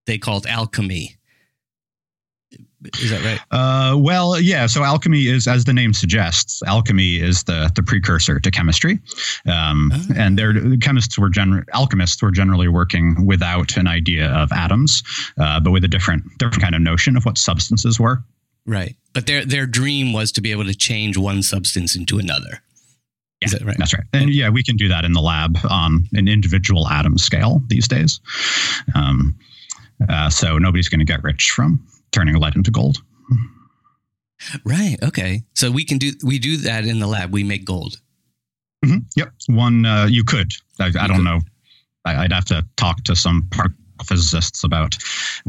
they 0.07 0.19
called 0.19 0.47
alchemy. 0.47 1.17
Is 3.01 3.11
that 3.11 3.25
right? 3.25 3.41
Uh, 3.51 3.97
well, 3.97 4.39
yeah. 4.39 4.67
So 4.67 4.85
alchemy 4.85 5.27
is, 5.27 5.49
as 5.49 5.65
the 5.65 5.73
name 5.73 5.95
suggests, 5.95 6.63
alchemy 6.67 7.17
is 7.17 7.43
the 7.45 7.71
the 7.75 7.83
precursor 7.83 8.39
to 8.39 8.51
chemistry, 8.51 8.99
um, 9.47 9.91
Oh. 9.93 10.03
and 10.15 10.39
their 10.39 10.77
chemists 10.77 11.19
were 11.19 11.31
gener- 11.31 11.65
alchemists 11.73 12.21
were 12.23 12.31
generally 12.31 12.69
working 12.69 13.25
without 13.27 13.77
an 13.79 13.87
idea 13.87 14.29
of 14.31 14.53
atoms, 14.53 15.03
uh, 15.41 15.61
but 15.61 15.71
with 15.71 15.83
a 15.85 15.89
different 15.89 16.25
different 16.39 16.63
kind 16.63 16.75
of 16.75 16.83
notion 16.83 17.17
of 17.17 17.25
what 17.25 17.39
substances 17.39 17.99
were. 17.99 18.23
Right, 18.67 18.97
but 19.15 19.27
their 19.27 19.45
their 19.47 19.67
dream 19.67 20.13
was 20.13 20.31
to 20.33 20.43
be 20.43 20.51
able 20.51 20.65
to 20.67 20.75
change 20.75 21.17
one 21.17 21.43
substance 21.43 21.97
into 21.97 22.19
another. 22.19 22.61
Is 23.41 23.53
that 23.53 23.63
right? 23.65 23.77
That's 23.79 23.95
right. 23.95 24.05
And 24.13 24.29
yeah, 24.33 24.51
we 24.51 24.63
can 24.63 24.77
do 24.77 24.89
that 24.89 25.05
in 25.07 25.13
the 25.13 25.21
lab 25.23 25.57
on 25.69 26.07
an 26.13 26.29
individual 26.29 26.87
atom 26.89 27.17
scale 27.19 27.63
these 27.69 27.89
days. 27.89 28.21
Um, 28.95 29.37
uh, 30.09 30.31
so 30.31 30.59
nobody's 30.59 30.89
going 30.89 30.99
to 31.01 31.05
get 31.05 31.23
rich 31.23 31.51
from 31.51 31.85
turning 32.13 32.37
lead 32.37 32.57
into 32.57 32.71
gold. 32.71 32.99
Right. 34.65 34.97
Okay. 35.03 35.43
So 35.55 35.71
we 35.71 35.85
can 35.85 35.99
do 35.99 36.13
we 36.23 36.39
do 36.39 36.57
that 36.59 36.85
in 36.85 36.99
the 36.99 37.07
lab. 37.07 37.33
We 37.33 37.45
make 37.45 37.65
gold. 37.65 38.01
Mhm. 38.85 39.05
Yep. 39.17 39.33
One, 39.47 39.87
uh, 39.87 40.07
you 40.11 40.25
could. 40.25 40.53
I, 40.79 40.87
I 40.87 40.91
don't 41.07 41.17
could. 41.19 41.25
know. 41.25 41.41
I, 42.05 42.25
I'd 42.25 42.33
have 42.33 42.45
to 42.47 42.67
talk 42.77 43.03
to 43.05 43.17
some 43.17 43.47
particle 43.51 43.79
physicists 44.05 44.65
about 44.65 44.97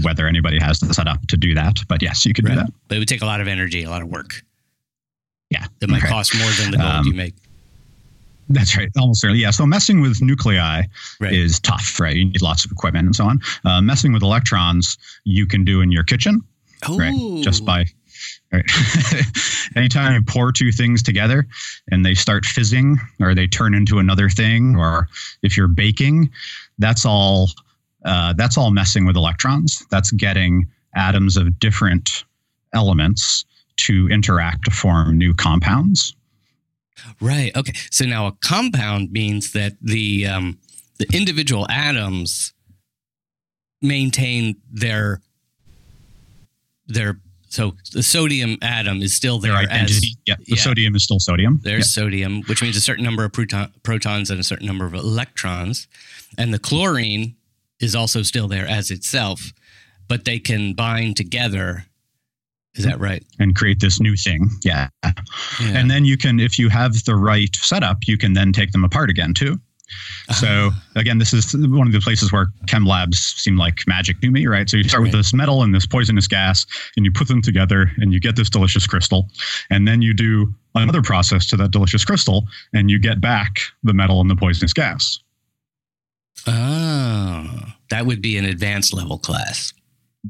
whether 0.02 0.28
anybody 0.28 0.60
has 0.62 0.80
the 0.80 0.94
setup 0.94 1.28
to 1.28 1.36
do 1.36 1.54
that. 1.56 1.80
But 1.90 2.02
yes, 2.02 2.26
you 2.26 2.34
could 2.34 2.46
do 2.46 2.56
that. 2.56 2.72
But 2.88 2.96
it 2.96 3.00
would 3.00 3.08
take 3.10 3.22
a 3.24 3.26
lot 3.26 3.42
of 3.42 3.48
energy, 3.48 3.84
a 3.84 3.90
lot 3.90 4.02
of 4.02 4.08
work. 4.08 4.30
Yeah. 5.50 5.66
That 5.80 5.90
might 5.90 5.98
Okay. 6.04 6.08
cost 6.10 6.34
more 6.38 6.50
than 6.52 6.72
the 6.72 6.78
gold 6.78 6.90
Um, 6.90 7.08
you 7.08 7.14
make. 7.14 7.36
That's 8.50 8.78
right. 8.78 8.90
Almost 8.98 9.22
certainly. 9.22 9.42
Yeah. 9.42 9.52
So 9.52 9.66
messing 9.66 10.02
with 10.02 10.22
nuclei 10.22 10.84
Right. 11.20 11.34
is 11.34 11.60
tough, 11.60 12.00
right? 12.00 12.16
You 12.16 12.26
need 12.26 12.42
lots 12.42 12.64
of 12.66 12.72
equipment 12.72 13.06
and 13.08 13.16
so 13.16 13.26
on. 13.26 13.40
Uh, 13.64 13.82
messing 13.82 14.14
with 14.14 14.22
electrons, 14.22 14.98
you 15.24 15.46
can 15.48 15.64
do 15.64 15.82
in 15.82 15.92
your 15.92 16.04
kitchen. 16.04 16.42
oh, 16.88 16.98
right? 16.98 17.44
Just 17.44 17.66
by 17.66 17.86
right. 18.52 18.66
anytime 19.76 20.14
you 20.14 20.22
pour 20.22 20.52
two 20.52 20.72
things 20.72 21.02
together 21.02 21.48
and 21.90 22.06
they 22.06 22.14
start 22.14 22.46
fizzing 22.46 23.00
or 23.20 23.34
they 23.34 23.48
turn 23.48 23.74
into 23.74 23.98
another 24.00 24.30
thing, 24.30 24.76
or 24.76 25.08
if 25.42 25.58
you're 25.58 25.68
baking, 25.68 26.30
that's 26.78 27.06
all. 27.06 27.50
Uh, 28.04 28.34
that's 28.34 28.56
all 28.56 28.70
messing 28.70 29.04
with 29.08 29.16
electrons. 29.16 29.84
That's 29.90 30.12
getting 30.12 30.68
atoms 30.96 31.38
of 31.38 31.58
different 31.60 32.24
elements 32.72 33.46
to 33.78 34.08
interact 34.10 34.66
to 34.66 34.72
form 34.72 35.18
new 35.18 35.34
compounds. 35.34 36.16
Right. 37.20 37.56
Okay. 37.56 37.74
So 37.92 38.06
now 38.06 38.28
a 38.28 38.32
compound 38.44 39.12
means 39.12 39.52
that 39.54 39.74
the 39.82 40.28
um, 40.28 40.60
the 40.98 41.06
individual 41.14 41.68
atoms 41.70 42.54
maintain 43.82 44.56
their 44.72 45.22
their 46.88 47.20
so 47.50 47.74
the 47.94 48.04
sodium 48.04 48.58
atom 48.62 49.02
is 49.02 49.14
still 49.14 49.40
there 49.40 49.54
Their 49.54 49.62
identity. 49.62 49.94
as 49.96 50.16
yeah, 50.26 50.36
the 50.38 50.44
yeah. 50.48 50.56
sodium 50.56 50.96
is 50.96 51.04
still 51.04 51.20
sodium. 51.20 51.62
there's 51.64 51.94
sodium, 51.94 52.42
which 52.44 52.62
means 52.62 52.76
a 52.76 52.82
certain 52.82 53.04
number 53.04 53.24
of 53.24 53.32
proton, 53.32 53.72
protons 53.84 54.30
and 54.30 54.40
a 54.40 54.44
certain 54.44 54.68
number 54.68 54.86
of 54.86 54.94
electrons, 54.94 55.88
and 56.38 56.54
the 56.54 56.60
chlorine 56.60 57.36
is 57.80 57.96
also 57.96 58.24
still 58.24 58.48
there 58.48 58.68
as 58.68 58.92
itself, 58.92 59.54
but 60.08 60.26
they 60.26 60.40
can 60.40 60.74
bind 60.74 61.16
together. 61.16 61.86
Is 62.76 62.84
that 62.86 63.00
right? 63.00 63.24
and 63.40 63.56
create 63.56 63.80
this 63.80 64.00
new 64.00 64.16
thing. 64.16 64.50
Yeah. 64.64 64.90
Yeah. 65.04 65.14
And 65.62 65.90
then 65.90 66.04
you 66.06 66.18
can, 66.18 66.40
if 66.40 66.60
you 66.60 66.70
have 66.70 67.04
the 67.06 67.16
right 67.16 67.56
setup, 67.56 68.00
you 68.08 68.18
can 68.18 68.34
then 68.34 68.52
take 68.52 68.72
them 68.72 68.84
apart 68.84 69.10
again 69.10 69.34
too. 69.34 69.60
So 70.34 70.72
Ah. 70.74 70.84
again, 70.96 71.20
this 71.20 71.32
is 71.32 71.56
one 71.56 71.86
of 71.88 71.94
the 71.94 72.00
places 72.00 72.32
where 72.32 72.48
chem 72.68 72.86
labs 72.86 73.20
seem 73.20 73.56
like 73.56 73.82
magic 73.88 74.20
to 74.22 74.32
me, 74.32 74.48
right? 74.48 74.68
So 74.70 74.78
you 74.78 74.84
start 74.84 75.04
with 75.04 75.12
this 75.12 75.32
metal 75.34 75.62
and 75.64 75.76
this 75.76 75.86
poisonous 75.86 76.28
gas, 76.28 76.66
and 76.98 77.06
you 77.06 77.12
put 77.12 77.28
them 77.28 77.42
together, 77.42 77.92
and 77.98 78.12
you 78.12 78.20
get 78.20 78.36
this 78.36 78.50
delicious 78.50 78.88
crystal, 78.88 79.30
and 79.70 79.88
then 79.88 80.02
you 80.02 80.14
do 80.16 80.54
another 80.74 81.04
process 81.04 81.46
to 81.50 81.58
that 81.58 81.70
delicious 81.72 82.04
crystal, 82.04 82.48
and 82.74 82.90
you 82.90 82.98
get 83.00 83.22
back 83.22 83.60
the 83.84 83.94
metal 83.94 84.20
and 84.22 84.30
the 84.30 84.36
poisonous 84.36 84.74
gas. 84.74 85.20
Oh, 86.48 87.74
that 87.90 88.06
would 88.06 88.22
be 88.22 88.38
an 88.38 88.46
advanced 88.46 88.94
level 88.94 89.18
class. 89.20 89.72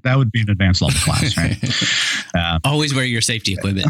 That 0.03 0.17
would 0.17 0.31
be 0.31 0.41
an 0.41 0.49
advanced 0.49 0.81
level 0.81 0.99
class, 1.01 1.37
right? 1.37 1.57
Uh, 2.35 2.59
Always 2.65 2.93
wear 2.93 3.05
your 3.05 3.21
safety 3.21 3.53
equipment. 3.53 3.87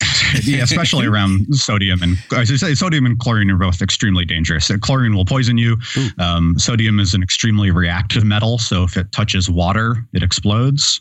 yeah, 0.44 0.62
especially 0.62 1.06
around 1.06 1.52
sodium 1.52 2.00
and 2.00 2.16
say 2.46 2.74
sodium 2.74 3.06
and 3.06 3.18
chlorine 3.18 3.50
are 3.50 3.56
both 3.56 3.82
extremely 3.82 4.24
dangerous. 4.24 4.70
Uh, 4.70 4.76
Chlorine 4.80 5.16
will 5.16 5.24
poison 5.24 5.58
you. 5.58 5.76
Um, 6.18 6.56
sodium 6.58 7.00
is 7.00 7.14
an 7.14 7.22
extremely 7.24 7.72
reactive 7.72 8.24
metal, 8.24 8.58
so 8.58 8.84
if 8.84 8.96
it 8.96 9.10
touches 9.10 9.50
water, 9.50 9.96
it 10.12 10.22
explodes. 10.22 11.00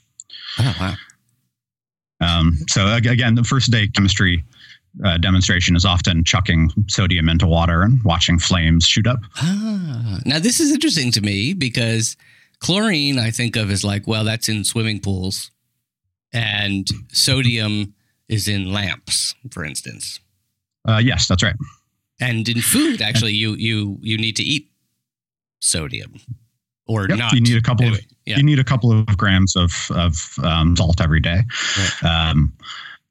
Oh, 0.57 0.75
wow. 0.79 0.93
Um, 2.21 2.57
so 2.69 2.93
again, 2.95 3.35
the 3.35 3.43
first 3.43 3.71
day 3.71 3.87
chemistry 3.87 4.43
uh, 5.03 5.17
demonstration 5.17 5.75
is 5.75 5.85
often 5.85 6.23
chucking 6.23 6.71
sodium 6.87 7.27
into 7.27 7.47
water 7.47 7.81
and 7.81 8.01
watching 8.03 8.39
flames 8.39 8.87
shoot 8.87 9.07
up. 9.07 9.19
Ah, 9.41 10.19
now 10.25 10.39
this 10.39 10.59
is 10.59 10.71
interesting 10.71 11.11
to 11.11 11.21
me 11.21 11.53
because 11.53 12.15
chlorine 12.65 13.19
I 13.19 13.31
think 13.31 13.55
of 13.55 13.69
as 13.71 13.83
like, 13.83 14.07
well, 14.07 14.23
that's 14.23 14.49
in 14.49 14.63
swimming 14.63 14.99
pools, 14.99 15.51
and 16.33 16.87
sodium 17.11 17.93
is 18.27 18.47
in 18.47 18.71
lamps, 18.73 19.35
for 19.51 19.63
instance. 19.63 20.19
Uh, 20.87 21.01
yes, 21.03 21.27
that's 21.27 21.43
right. 21.43 21.55
And 22.19 22.47
in 22.49 22.61
food, 22.61 23.01
actually, 23.01 23.33
you 23.33 23.53
you 23.55 23.97
you 24.01 24.17
need 24.17 24.35
to 24.37 24.43
eat 24.43 24.69
sodium 25.59 26.13
or 26.87 27.07
Yep, 27.09 27.17
not. 27.17 27.33
you 27.33 27.41
need 27.41 27.57
a 27.57 27.61
couple 27.61 27.85
Anyway, 27.85 27.99
of 27.99 28.05
yeah. 28.25 28.37
you 28.37 28.43
need 28.43 28.59
a 28.59 28.63
couple 28.63 28.91
of 28.91 29.05
grams 29.17 29.55
of 29.55 29.71
of 29.91 30.13
um, 30.43 30.75
salt 30.75 31.01
every 31.01 31.19
day. 31.19 31.41
Um, 32.03 32.53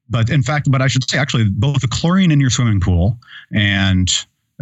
but 0.09 0.31
in 0.31 0.43
fact, 0.43 0.71
but 0.71 0.83
I 0.83 0.87
should 0.87 1.09
say 1.09 1.19
actually, 1.19 1.49
both 1.51 1.81
the 1.81 1.89
chlorine 1.89 2.31
in 2.31 2.41
your 2.41 2.51
swimming 2.51 2.81
pool 2.81 3.19
and 3.53 4.11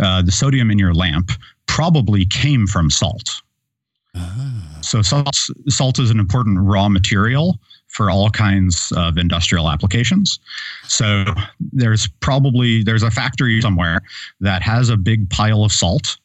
uh, 0.03 0.23
the 0.23 0.33
sodium 0.33 0.71
in 0.71 0.79
your 0.79 0.95
lamp 0.95 1.31
probably 1.67 2.25
came 2.27 2.67
from 2.67 2.91
salt. 2.91 3.43
Ah, 4.17 4.79
So 4.83 5.03
salt 5.03 5.37
salt 5.69 5.99
is 5.99 6.11
an 6.11 6.19
important 6.21 6.59
raw 6.61 6.89
material 6.89 7.59
for 7.89 8.11
all 8.11 8.31
kinds 8.31 8.93
of 8.97 9.17
industrial 9.19 9.71
applications. 9.71 10.39
So 10.85 11.25
there's 11.61 12.09
probably 12.21 12.83
there's 12.83 13.03
a 13.03 13.11
factory 13.11 13.61
somewhere 13.61 14.01
that 14.41 14.63
has 14.63 14.89
a 14.89 14.97
big 14.97 15.29
pile 15.31 15.65
of 15.65 15.73
salt 15.73 16.17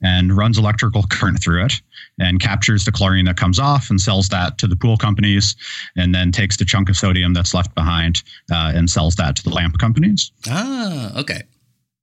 and 0.00 0.36
runs 0.36 0.58
electrical 0.58 1.02
current 1.10 1.42
through 1.42 1.64
it 1.64 1.80
and 2.20 2.38
captures 2.38 2.84
the 2.84 2.92
chlorine 2.92 3.24
that 3.24 3.36
comes 3.36 3.58
off 3.58 3.90
and 3.90 4.00
sells 4.00 4.28
that 4.28 4.58
to 4.58 4.66
the 4.66 4.76
pool 4.76 4.96
companies 4.96 5.56
and 5.96 6.14
then 6.14 6.30
takes 6.30 6.56
the 6.56 6.64
chunk 6.64 6.88
of 6.88 6.96
sodium 6.96 7.34
that's 7.34 7.52
left 7.52 7.74
behind 7.74 8.22
uh, 8.52 8.72
and 8.74 8.88
sells 8.88 9.16
that 9.16 9.34
to 9.36 9.42
the 9.42 9.50
lamp 9.50 9.76
companies. 9.78 10.30
ah, 10.48 11.18
okay. 11.18 11.42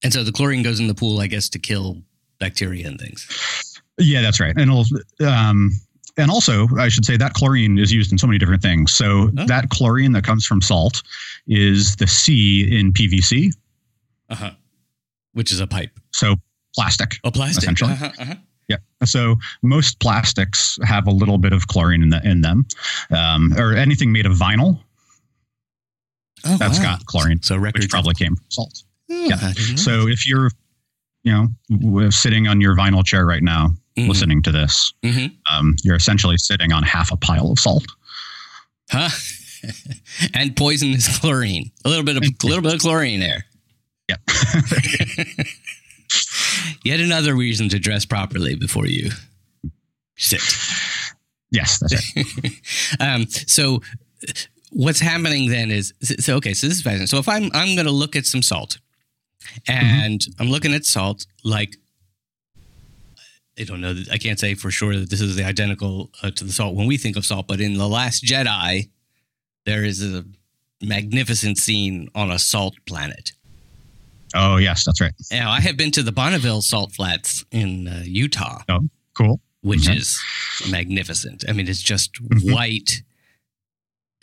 And 0.04 0.12
so 0.12 0.24
the 0.26 0.34
chlorine 0.34 0.64
goes 0.64 0.80
in 0.82 0.88
the 0.88 0.94
pool, 0.94 1.22
I 1.22 1.28
guess, 1.28 1.48
to 1.50 1.60
kill 1.60 2.02
bacteria 2.40 2.86
and 2.88 3.00
things. 3.00 3.73
Yeah, 3.98 4.22
that's 4.22 4.40
right. 4.40 4.56
And 4.58 4.70
it'll, 4.72 4.86
um, 5.28 5.72
and 6.18 6.30
also, 6.32 6.68
I 6.78 6.90
should 6.90 7.06
say 7.06 7.18
that 7.18 7.34
chlorine 7.34 7.78
is 7.78 7.92
used 7.92 8.12
in 8.12 8.18
so 8.18 8.28
many 8.28 8.38
different 8.40 8.62
things. 8.62 8.94
So 8.94 9.32
Oh. 9.38 9.46
that 9.46 9.70
chlorine 9.70 10.12
that 10.14 10.24
comes 10.24 10.46
from 10.46 10.62
salt 10.62 11.02
is 11.48 11.96
the 11.98 12.08
C 12.08 12.68
in 12.78 12.92
PVC. 12.94 13.52
Uh 14.30 14.36
huh. 14.36 14.52
Which 15.34 15.52
is 15.52 15.60
a 15.60 15.68
pipe. 15.68 15.92
So 16.12 16.36
plastic. 16.76 17.16
Oh, 17.24 17.32
plastic. 17.32 17.64
Essentially. 17.64 17.92
Uh-huh, 17.94 18.12
uh-huh. 18.20 18.36
Yeah. 18.70 18.78
So 19.06 19.36
most 19.62 20.00
plastics 20.00 20.80
have 20.84 21.06
a 21.08 21.12
little 21.12 21.38
bit 21.38 21.52
of 21.54 21.68
chlorine 21.68 22.02
in 22.04 22.10
the 22.10 22.22
in 22.28 22.42
them, 22.42 22.66
um, 23.12 23.54
or 23.58 23.74
anything 23.76 24.12
made 24.12 24.26
of 24.26 24.34
vinyl 24.34 24.80
Oh, 26.46 26.58
that's 26.58 26.78
wow. 26.80 26.84
got 26.98 27.06
chlorine, 27.06 27.42
So 27.42 27.58
records 27.58 27.86
which 27.86 27.92
probably 27.92 28.16
came 28.16 28.36
from 28.36 28.46
salt. 28.50 28.84
Oh, 29.10 29.26
yeah. 29.28 29.38
I 29.42 29.54
didn't 29.54 29.72
know. 29.72 29.76
So 29.78 30.08
if 30.08 30.28
you're, 30.28 30.52
you 31.24 31.32
know, 31.80 32.10
sitting 32.10 32.48
on 32.48 32.60
your 32.62 32.76
vinyl 32.76 33.06
chair 33.06 33.26
right 33.26 33.44
now, 33.44 33.74
Mhm. 33.98 34.08
listening 34.08 34.42
to 34.44 34.52
this, 34.52 34.92
Mhm. 35.04 35.32
um, 35.52 35.76
you're 35.84 35.96
essentially 35.96 36.38
sitting 36.38 36.72
on 36.74 36.84
half 36.84 37.12
a 37.12 37.18
pile 37.18 37.52
of 37.52 37.60
salt. 37.60 37.86
Huh? 38.92 39.10
and 40.34 40.56
poisonous 40.56 41.20
chlorine. 41.20 41.72
A 41.86 41.90
little 41.90 42.04
bit 42.04 42.18
of 42.18 42.24
a 42.24 42.48
little 42.48 42.62
bit 42.64 42.74
of 42.74 42.82
chlorine 42.82 43.20
there. 43.20 43.46
Yep. 44.10 44.20
Yet 46.84 47.00
another 47.00 47.36
reason 47.36 47.70
to 47.70 47.80
dress 47.80 48.06
properly 48.06 48.56
before 48.56 48.88
you 48.88 49.10
sit. 50.18 50.42
yes, 51.52 51.80
that's 51.80 52.16
right. 52.16 52.26
um, 53.00 53.28
so 53.30 53.82
what's 54.72 55.00
happening 55.00 55.50
then 55.50 55.72
is 55.72 55.94
so 56.20 56.36
okay. 56.36 56.54
So 56.54 56.68
this 56.68 56.78
is 56.78 56.84
fascinating. 56.84 57.08
So 57.08 57.18
if 57.20 57.28
I'm 57.30 57.50
I'm 57.54 57.76
going 57.76 57.86
to 57.86 57.92
look 57.92 58.16
at 58.16 58.26
some 58.26 58.42
salt, 58.42 58.80
and 59.68 60.26
I'm 60.40 60.50
looking 60.50 60.74
at 60.74 60.86
salt 60.86 61.26
like 61.44 61.78
I 63.60 63.64
don't 63.66 63.82
know. 63.82 63.96
I 64.12 64.18
can't 64.18 64.40
say 64.40 64.56
for 64.56 64.72
sure 64.72 64.96
that 64.98 65.10
this 65.10 65.22
is 65.22 65.36
the 65.36 65.44
identical 65.44 66.10
uh, 66.24 66.32
to 66.32 66.44
the 66.44 66.52
salt 66.52 66.76
when 66.76 66.88
we 66.88 66.98
think 66.98 67.16
of 67.16 67.26
salt, 67.26 67.48
but 67.48 67.62
in 67.62 67.78
the 67.78 67.88
Last 67.88 68.24
Jedi, 68.24 68.90
there 69.66 69.84
is 69.84 70.04
a 70.04 70.26
magnificent 70.82 71.58
scene 71.58 72.10
on 72.16 72.32
a 72.32 72.40
salt 72.40 72.76
planet. 72.86 73.32
Oh, 74.36 74.58
yes, 74.58 74.84
that's 74.86 75.00
right. 75.00 75.14
Now, 75.32 75.52
I 75.52 75.60
have 75.60 75.78
been 75.78 75.92
to 75.92 76.02
the 76.02 76.12
Bonneville 76.12 76.64
Salt 76.64 76.92
Flats 76.94 77.46
in 77.52 77.88
uh, 77.88 78.02
Utah, 78.06 78.64
Oh, 78.68 78.90
Cool. 79.14 79.40
which 79.62 79.82
Mhm. 79.82 79.98
is 79.98 80.20
magnificent. 80.72 81.44
I 81.48 81.52
mean, 81.54 81.68
it's 81.68 81.84
just 81.84 82.14
Mhm. 82.16 82.52
white 82.52 83.04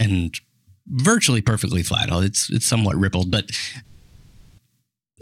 and 0.01 0.35
virtually 0.89 1.41
perfectly 1.41 1.85
flat. 1.85 2.09
It's 2.25 2.51
it's 2.51 2.67
somewhat 2.67 2.97
rippled, 2.97 3.31
but 3.31 3.51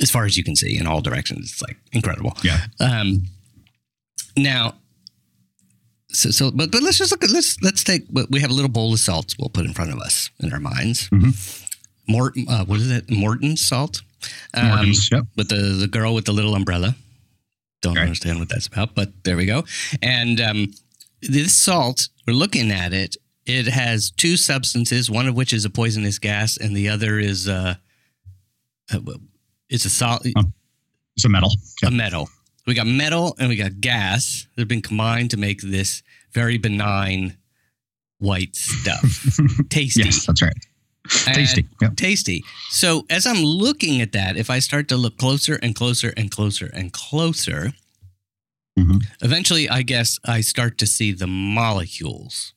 as 0.00 0.10
far 0.10 0.24
as 0.24 0.38
you 0.38 0.44
can 0.44 0.56
see 0.56 0.78
in 0.78 0.86
all 0.86 1.02
directions, 1.02 1.50
it's 1.52 1.60
like 1.62 1.76
incredible. 1.92 2.34
Yeah. 2.42 2.66
Um, 2.80 3.26
now, 4.36 4.74
so 6.10 6.30
so, 6.30 6.50
but 6.50 6.70
but 6.70 6.82
let's 6.82 6.98
just 6.98 7.10
look 7.10 7.22
at 7.24 7.30
let's 7.30 7.60
let's 7.62 7.84
take 7.84 8.02
we 8.30 8.40
have 8.40 8.50
a 8.50 8.54
little 8.54 8.70
bowl 8.70 8.92
of 8.92 8.98
salts 9.00 9.36
we'll 9.38 9.50
put 9.50 9.66
in 9.66 9.74
front 9.74 9.92
of 9.92 9.98
us 10.00 10.30
in 10.40 10.52
our 10.52 10.60
minds. 10.60 11.08
Mhm. 11.10 11.64
Morton, 12.08 12.46
uh, 12.48 12.64
what 12.64 12.80
is 12.80 12.90
it? 12.90 13.10
Morton 13.10 13.56
salt. 13.56 14.00
Um, 14.54 14.68
Morton's, 14.68 15.10
yep. 15.12 15.24
with 15.36 15.48
the 15.50 15.76
the 15.78 15.86
girl 15.88 16.14
with 16.14 16.24
the 16.24 16.32
little 16.32 16.54
umbrella. 16.54 16.96
Don't 17.82 17.94
Right. 17.94 18.02
understand 18.02 18.38
what 18.40 18.48
that's 18.48 18.66
about, 18.66 18.94
but 18.94 19.12
there 19.24 19.36
we 19.36 19.46
go. 19.46 19.64
And 20.02 20.40
um, 20.40 20.72
this 21.22 21.52
salt, 21.54 22.08
we're 22.26 22.32
looking 22.34 22.70
at 22.72 22.92
it. 22.92 23.16
It 23.46 23.66
has 23.68 24.10
two 24.10 24.36
substances, 24.36 25.08
one 25.10 25.28
of 25.28 25.34
which 25.36 25.52
is 25.52 25.64
a 25.64 25.70
poisonous 25.70 26.18
gas, 26.18 26.56
and 26.56 26.76
the 26.76 26.88
other 26.88 27.18
is 27.20 27.46
uh, 27.48 27.74
uh 28.92 28.98
it's 29.68 29.84
a 29.84 29.90
salt, 29.90 30.26
Oh. 30.36 30.42
It's 31.16 31.24
a 31.24 31.28
metal. 31.28 31.52
a 31.84 31.90
metal. 31.90 32.28
We 32.68 32.74
got 32.74 32.86
metal 32.86 33.34
and 33.38 33.48
we 33.48 33.56
got 33.56 33.80
gas 33.80 34.46
that 34.54 34.60
have 34.60 34.68
been 34.68 34.82
combined 34.82 35.30
to 35.30 35.38
make 35.38 35.62
this 35.62 36.02
very 36.32 36.58
benign 36.58 37.38
white 38.18 38.54
stuff. 38.54 39.38
Tasty. 39.70 40.02
yes, 40.02 40.26
that's 40.26 40.42
right. 40.42 40.52
And- 41.26 41.34
Tasty. 41.34 41.66
Yep. 41.80 41.96
tasty. 41.96 42.44
So 42.68 43.06
as 43.08 43.26
I'm 43.26 43.38
looking 43.42 44.02
at 44.02 44.12
that, 44.12 44.36
if 44.36 44.50
I 44.50 44.58
start 44.58 44.86
to 44.88 44.96
look 44.98 45.16
closer 45.16 45.54
and 45.62 45.74
closer 45.74 46.12
and 46.16 46.30
closer 46.30 46.66
and 46.74 46.92
closer, 46.92 47.72
Mhm. 48.78 49.02
eventually 49.22 49.68
I 49.70 49.80
guess 49.82 50.18
I 50.26 50.42
start 50.42 50.76
to 50.78 50.86
see 50.86 51.12
the 51.12 51.26
molecules. 51.26 52.52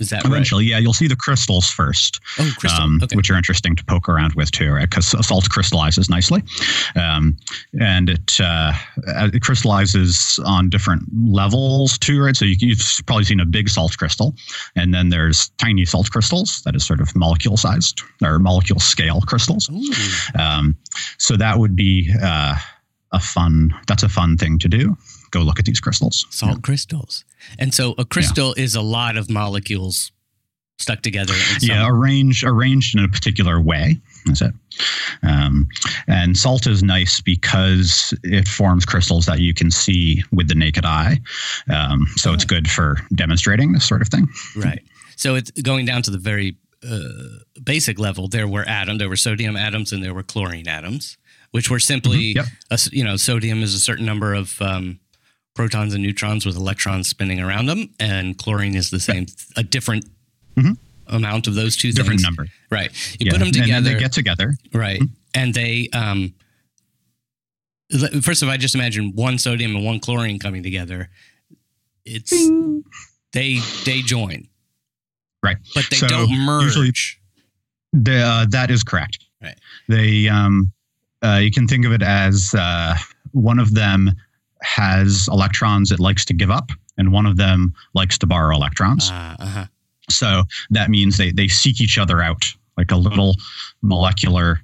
Is 0.00 0.10
that 0.10 0.24
Eventually, 0.24 0.64
yeah, 0.64 0.78
you'll 0.78 0.92
see 0.92 1.06
the 1.06 1.14
crystals 1.14 1.70
first. 1.70 2.20
Oh, 2.40 2.52
crystal. 2.58 2.82
um, 2.82 3.00
okay. 3.00 3.14
which 3.14 3.30
are 3.30 3.36
interesting 3.36 3.76
to 3.76 3.84
poke 3.84 4.08
around 4.08 4.34
with 4.34 4.50
too, 4.50 4.72
right? 4.72 4.90
Because 4.90 5.06
salt 5.24 5.48
crystallizes 5.50 6.10
nicely, 6.10 6.42
um, 6.96 7.36
and 7.80 8.10
it, 8.10 8.40
uh, 8.40 8.72
it 9.32 9.42
crystallizes 9.42 10.40
on 10.44 10.68
different 10.68 11.04
levels 11.24 11.96
too, 11.96 12.20
right? 12.20 12.34
So 12.34 12.44
you, 12.44 12.56
you've 12.58 12.82
probably 13.06 13.22
seen 13.22 13.38
a 13.38 13.46
big 13.46 13.68
salt 13.68 13.96
crystal, 13.96 14.34
and 14.74 14.92
then 14.92 15.10
there's 15.10 15.50
tiny 15.58 15.84
salt 15.84 16.10
crystals 16.10 16.62
that 16.62 16.74
is 16.74 16.84
sort 16.84 17.00
of 17.00 17.14
molecule 17.14 17.56
sized 17.56 18.02
or 18.20 18.40
molecule 18.40 18.80
scale 18.80 19.20
crystals. 19.20 19.70
Um, 20.36 20.76
so 21.18 21.36
that 21.36 21.60
would 21.60 21.76
be 21.76 22.12
uh, 22.20 22.56
a 23.12 23.20
fun. 23.20 23.72
That's 23.86 24.02
a 24.02 24.08
fun 24.08 24.36
thing 24.36 24.58
to 24.58 24.68
do. 24.68 24.96
Go 25.34 25.40
look 25.40 25.58
at 25.58 25.64
these 25.64 25.80
crystals. 25.80 26.26
salt 26.30 26.62
crystals. 26.62 27.24
And 27.58 27.74
so 27.74 27.94
a 27.98 28.04
crystal 28.04 28.54
is 28.56 28.76
a 28.76 28.80
lot 28.80 29.16
of 29.16 29.28
molecules 29.28 30.12
stuck 30.78 31.02
together. 31.02 31.34
Some, 31.34 31.68
yeah, 31.68 31.88
arranged 31.88 32.44
arranged 32.44 32.96
in 32.96 33.04
a 33.04 33.08
particular 33.08 33.60
way. 33.60 33.96
That's 34.26 34.42
it. 34.42 34.54
Um, 35.24 35.66
and 36.06 36.36
salt 36.38 36.68
is 36.68 36.82
nice 36.84 37.20
because 37.20 38.14
it 38.22 38.46
forms 38.46 38.84
crystals 38.84 39.26
that 39.26 39.40
you 39.40 39.52
can 39.54 39.70
see 39.72 40.22
with 40.30 40.46
the 40.48 40.54
naked 40.54 40.84
eye. 40.84 41.18
Um, 41.68 42.06
so 42.16 42.32
it's 42.32 42.44
good 42.44 42.70
for 42.70 42.96
demonstrating 43.14 43.72
this 43.72 43.84
sort 43.84 44.02
of 44.02 44.08
thing. 44.08 44.28
Right. 44.56 44.82
So 45.16 45.34
it's 45.34 45.50
going 45.62 45.84
down 45.86 46.02
to 46.02 46.10
the 46.12 46.18
very 46.18 46.56
uh, 46.88 47.08
basic 47.62 47.98
level. 47.98 48.28
There 48.28 48.46
were 48.46 48.64
atoms. 48.68 48.98
There 49.00 49.08
were 49.08 49.16
sodium 49.16 49.56
atoms 49.56 49.92
and 49.92 50.02
there 50.02 50.14
were 50.14 50.22
chlorine 50.22 50.68
atoms, 50.68 51.18
which 51.50 51.70
were 51.70 51.80
simply, 51.80 52.34
Mhm, 52.34 52.36
yep. 52.36 52.46
a 52.70 52.78
you 52.92 53.02
know, 53.04 53.16
sodium 53.16 53.62
is 53.64 53.74
a 53.74 53.80
certain 53.80 54.06
number 54.06 54.32
of 54.34 54.60
um, 54.62 55.00
protons 55.54 55.94
and 55.94 56.02
neutrons 56.02 56.44
with 56.44 56.56
electrons 56.56 57.08
spinning 57.08 57.40
around 57.40 57.66
them, 57.66 57.88
and 58.00 58.36
chlorine 58.38 58.74
is 58.74 58.90
the 58.90 58.98
same, 59.00 59.26
a 59.56 59.62
different 59.62 60.04
Mhm. 60.56 60.76
amount 61.06 61.46
of 61.46 61.54
those 61.54 61.76
two 61.76 61.92
Different 61.92 62.20
things. 62.20 62.22
number. 62.22 62.48
Right. 62.70 62.90
You 63.20 63.26
Yeah, 63.26 63.32
put 63.32 63.38
them 63.38 63.48
and 63.48 63.54
together. 63.56 63.94
they 63.94 63.98
get 64.00 64.12
together. 64.12 64.56
Right. 64.72 65.00
And 65.32 65.54
they, 65.54 65.88
um, 65.92 66.34
first 68.22 68.42
of 68.42 68.48
all, 68.48 68.54
I 68.54 68.56
just 68.56 68.74
imagine 68.74 69.12
one 69.14 69.38
sodium 69.38 69.76
and 69.76 69.84
one 69.84 70.00
chlorine 70.00 70.38
coming 70.38 70.62
together. 70.62 71.08
It's 72.04 72.32
they 73.32 73.60
they 73.84 74.02
join, 74.02 74.48
Right. 75.42 75.56
but 75.74 75.86
they 75.90 75.96
So, 75.96 76.08
don't 76.08 76.30
merge. 76.44 76.64
usually- 76.64 76.92
The, 77.92 78.18
uh, 78.22 78.46
that 78.46 78.70
is 78.72 78.82
correct. 78.82 79.18
Right. 79.40 79.56
They, 79.88 80.28
um, 80.28 80.72
uh, 81.22 81.40
you 81.42 81.50
can 81.52 81.68
think 81.68 81.84
of 81.86 81.92
it 81.92 82.02
as 82.02 82.52
uh, 82.54 82.96
one 83.32 83.58
of 83.60 83.72
them 83.74 84.14
has 84.64 85.28
electrons 85.30 85.92
it 85.92 86.00
likes 86.00 86.24
to 86.26 86.34
give 86.34 86.50
up, 86.50 86.70
and 86.98 87.12
one 87.12 87.26
of 87.26 87.36
them 87.36 87.74
likes 87.94 88.18
to 88.18 88.26
borrow 88.26 88.54
electrons. 88.56 89.08
Ah, 89.10 89.36
uh-huh. 89.38 89.66
So 90.10 90.42
that 90.70 90.90
means 90.90 91.16
they, 91.16 91.30
they 91.30 91.48
seek 91.48 91.80
each 91.80 91.98
other 91.98 92.20
out 92.22 92.44
like 92.76 92.90
a 92.90 92.96
little 92.96 93.36
molecular 93.82 94.60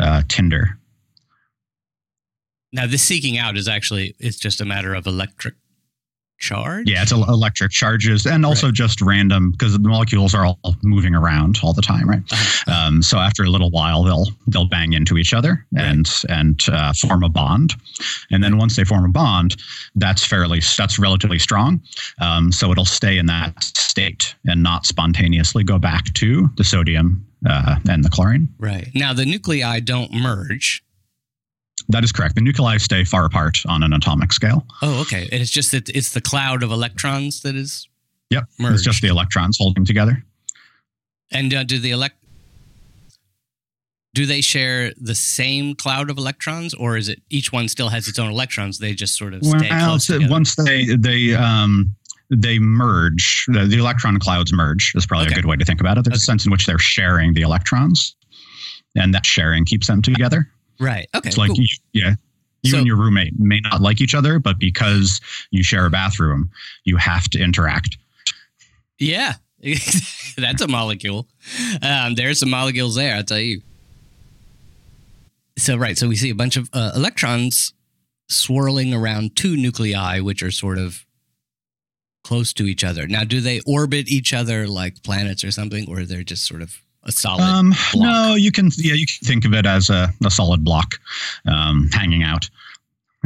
uh, 0.00 0.22
Tinder. 0.28 0.78
Now, 2.72 2.86
this 2.86 3.02
seeking 3.02 3.36
out 3.36 3.56
is 3.56 3.68
actually 3.68 4.14
it's 4.18 4.38
just 4.38 4.60
a 4.60 4.64
matter 4.64 4.94
of 4.94 5.06
electric 5.06 5.54
charge. 6.40 6.88
Yeah, 6.90 7.02
it's 7.02 7.12
electric 7.12 7.70
charges 7.70 8.26
and 8.26 8.44
also 8.44 8.66
Right. 8.68 8.74
just 8.74 9.00
random 9.00 9.52
because 9.52 9.72
the 9.74 9.78
molecules 9.78 10.34
are 10.34 10.44
all 10.46 10.58
moving 10.82 11.14
around 11.14 11.58
all 11.62 11.72
the 11.72 11.82
time, 11.82 12.08
right? 12.08 12.22
Uh-huh. 12.32 12.72
Um, 12.72 13.02
so 13.02 13.18
after 13.18 13.44
a 13.44 13.48
little 13.50 13.70
while, 13.70 14.02
they'll 14.02 14.26
they'll 14.48 14.68
bang 14.68 14.92
into 14.94 15.16
each 15.18 15.32
other 15.34 15.64
and 15.76 16.08
and 16.28 16.60
uh, 16.72 16.92
form 16.94 17.22
a 17.22 17.28
bond, 17.28 17.74
and 18.30 18.42
then 18.42 18.56
once 18.58 18.76
they 18.76 18.84
form 18.84 19.04
a 19.04 19.08
bond, 19.12 19.56
that's 19.94 20.24
fairly 20.24 20.60
that's 20.76 20.98
relatively 20.98 21.38
strong. 21.38 21.80
Um, 22.20 22.50
so 22.50 22.72
it'll 22.72 22.84
stay 22.84 23.18
in 23.18 23.26
that 23.26 23.62
state 23.62 24.34
and 24.46 24.62
not 24.62 24.86
spontaneously 24.86 25.62
go 25.64 25.78
back 25.78 26.12
to 26.14 26.48
the 26.56 26.64
sodium 26.64 27.26
uh, 27.48 27.76
and 27.88 28.02
the 28.04 28.08
chlorine. 28.10 28.48
Right. 28.58 28.88
Now, 28.94 29.12
the 29.12 29.24
nuclei 29.26 29.80
don't 29.80 30.12
merge. 30.12 30.82
That 31.90 32.04
is 32.04 32.12
correct. 32.12 32.34
The 32.36 32.40
nuclei 32.40 32.76
stay 32.78 33.04
far 33.04 33.24
apart 33.24 33.58
on 33.66 33.82
an 33.82 33.92
atomic 33.92 34.32
scale. 34.32 34.66
Oh, 34.82 35.00
okay. 35.02 35.28
And 35.32 35.40
it's 35.42 35.50
just 35.50 35.70
that 35.72 35.88
it's 35.90 36.12
the 36.12 36.20
cloud 36.20 36.62
of 36.62 36.70
electrons 36.70 37.42
that 37.42 37.54
is 37.56 37.88
Yep, 38.30 38.44
merged. 38.58 38.74
it's 38.74 38.82
just 38.84 39.02
the 39.02 39.08
electrons 39.08 39.58
holding 39.58 39.84
together. 39.84 40.22
And 41.32 41.52
uh, 41.52 41.64
do 41.64 41.78
the 41.78 41.90
elect 41.90 42.16
do 44.12 44.26
they 44.26 44.40
share 44.40 44.92
the 45.00 45.14
same 45.14 45.74
cloud 45.76 46.10
of 46.10 46.18
electrons, 46.18 46.74
or 46.74 46.96
is 46.96 47.08
it 47.08 47.22
each 47.30 47.52
one 47.52 47.68
still 47.68 47.90
has 47.90 48.08
its 48.08 48.18
own 48.18 48.28
electrons? 48.30 48.78
They 48.78 48.92
just 48.92 49.16
sort 49.16 49.34
of 49.34 49.44
stay 49.44 49.68
Well, 49.70 49.88
close 49.88 50.06
together. 50.06 50.30
once 50.32 50.56
they 50.56 50.96
they 50.96 51.34
um, 51.34 51.94
they 52.28 52.58
merge, 52.58 53.44
the, 53.48 53.66
the 53.66 53.78
electron 53.78 54.18
clouds 54.18 54.52
merge 54.52 54.92
is 54.96 55.06
probably 55.06 55.26
Okay. 55.26 55.34
a 55.34 55.36
good 55.36 55.46
way 55.46 55.56
to 55.56 55.64
think 55.64 55.80
about 55.80 55.96
it. 55.96 56.04
There's 56.04 56.14
Okay. 56.16 56.22
a 56.22 56.24
sense 56.24 56.44
in 56.44 56.50
which 56.50 56.66
they're 56.66 56.78
sharing 56.78 57.34
the 57.34 57.42
electrons, 57.42 58.16
and 58.96 59.14
that 59.14 59.24
sharing 59.26 59.64
keeps 59.64 59.86
them 59.86 60.02
together. 60.02 60.50
Right. 60.80 61.06
Okay. 61.14 61.28
It's 61.28 61.38
like 61.38 61.48
cool. 61.50 61.58
you, 61.60 61.66
yeah, 61.92 62.14
you 62.62 62.70
So- 62.72 62.78
and 62.78 62.86
your 62.86 62.96
roommate 62.96 63.38
may 63.38 63.60
not 63.60 63.80
like 63.80 64.00
each 64.00 64.14
other, 64.14 64.38
but 64.38 64.58
because 64.58 65.20
you 65.50 65.62
share 65.62 65.86
a 65.86 65.90
bathroom, 65.90 66.50
you 66.84 66.96
have 66.96 67.28
to 67.30 67.38
interact. 67.40 67.96
Yeah, 68.98 69.34
that's 70.36 70.60
a 70.62 70.68
molecule. 70.68 71.26
Um, 71.82 72.14
there's 72.16 72.38
some 72.40 72.50
molecules 72.50 72.94
there, 72.96 73.14
I'll 73.16 73.24
tell 73.24 73.38
you. 73.38 73.62
So, 75.58 75.76
right. 75.76 75.96
So 75.98 76.08
we 76.08 76.16
see 76.16 76.30
a 76.30 76.34
bunch 76.34 76.56
of 76.56 76.70
uh, 76.72 76.92
electrons 76.94 77.74
swirling 78.28 78.94
around 78.94 79.36
two 79.36 79.56
nuclei, 79.56 80.20
which 80.20 80.42
are 80.42 80.50
sort 80.50 80.78
of 80.78 81.04
close 82.24 82.52
to 82.54 82.64
each 82.64 82.84
other. 82.84 83.06
Now, 83.06 83.24
do 83.24 83.40
they 83.40 83.60
orbit 83.66 84.08
each 84.08 84.32
other 84.32 84.66
like 84.66 85.02
planets 85.02 85.44
or 85.44 85.50
something, 85.50 85.86
or 85.88 86.04
they're 86.04 86.22
just 86.22 86.46
sort 86.46 86.62
of 86.62 86.78
a 87.04 87.12
solid? 87.12 87.42
Um, 87.42 87.70
block. 87.92 88.28
no, 88.28 88.34
you 88.34 88.52
can 88.52 88.70
yeah, 88.76 88.94
you 88.94 89.06
can 89.06 89.26
think 89.26 89.44
of 89.44 89.54
it 89.54 89.66
as 89.66 89.90
a, 89.90 90.12
a 90.24 90.30
solid 90.30 90.64
block 90.64 90.94
um, 91.46 91.88
hanging 91.92 92.22
out. 92.22 92.48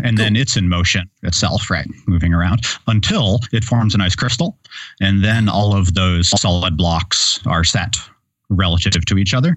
And 0.03 0.19
then 0.19 0.35
it's 0.35 0.57
in 0.57 0.69
motion 0.69 1.09
itself, 1.23 1.71
right? 1.71 1.87
Moving 2.09 2.35
around 2.35 2.67
until 2.89 3.39
it 3.53 3.63
forms 3.63 3.95
a 3.95 3.99
nice 3.99 4.17
crystal. 4.17 4.59
And 5.01 5.23
then 5.23 5.49
all 5.49 5.77
of 5.77 5.95
those 5.95 6.29
solid 6.41 6.77
blocks 6.77 7.39
are 7.47 7.63
set 7.63 7.97
relative 8.49 9.05
to 9.07 9.19
each 9.19 9.35
other. 9.35 9.57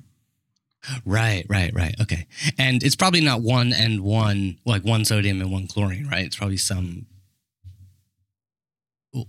Right, 1.06 1.44
right, 1.50 1.74
right. 1.74 1.96
Okay. 2.00 2.28
And 2.58 2.84
it's 2.84 2.96
probably 2.96 3.22
not 3.22 3.42
one 3.42 3.74
and 3.74 4.02
one, 4.02 4.60
like 4.64 4.84
one 4.84 5.06
sodium 5.06 5.42
and 5.42 5.52
one 5.52 5.68
chlorine, 5.68 6.08
right? 6.08 6.26
It's 6.26 6.36
probably 6.36 6.58
some, 6.58 7.08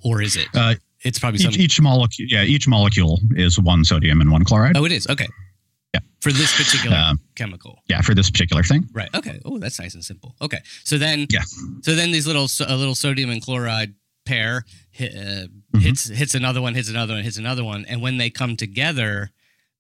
or 0.05 0.21
is 0.21 0.37
it? 0.37 0.49
Uh, 0.55 0.75
it's 1.05 1.19
probably. 1.19 1.41
Each, 1.45 1.57
each 1.59 1.81
molecule, 1.81 2.29
yeah, 2.31 2.43
each 2.45 2.67
molecule 2.69 3.21
is 3.37 3.59
one 3.59 3.85
sodium 3.85 4.21
and 4.21 4.31
one 4.33 4.45
chloride. 4.45 4.77
oh, 4.77 4.85
it 4.85 4.93
is. 4.93 5.07
Okay. 5.09 5.27
Yeah. 5.95 6.01
For 6.21 6.33
this 6.33 6.55
particular 6.57 6.97
Um, 6.97 7.21
chemical. 7.35 7.83
Yeah, 7.89 8.03
for 8.03 8.15
this 8.15 8.31
particular 8.31 8.63
thing. 8.63 8.89
Right. 8.93 9.09
Okay. 9.15 9.41
Oh, 9.45 9.59
that's 9.59 9.79
nice 9.79 9.95
and 9.95 10.05
simple. 10.05 10.35
Okay. 10.41 10.59
So 10.85 10.99
then, 10.99 11.27
Yeah. 11.31 11.43
So 11.83 11.95
then 11.95 12.11
these 12.13 12.27
little, 12.27 12.47
a 12.67 12.77
little 12.77 12.95
sodium 12.95 13.31
and 13.31 13.41
chloride 13.43 13.95
pair 14.27 14.65
hit, 14.91 15.15
uh, 15.15 15.47
Mhm. 15.75 15.81
hits 15.83 16.09
hits 16.09 16.35
another 16.35 16.61
one, 16.61 16.75
hits 16.75 16.91
another 16.91 17.15
one, 17.15 17.23
hits 17.23 17.39
another 17.39 17.65
one, 17.65 17.85
and 17.87 18.03
when 18.03 18.19
they 18.19 18.29
come 18.29 18.57
together, 18.57 19.31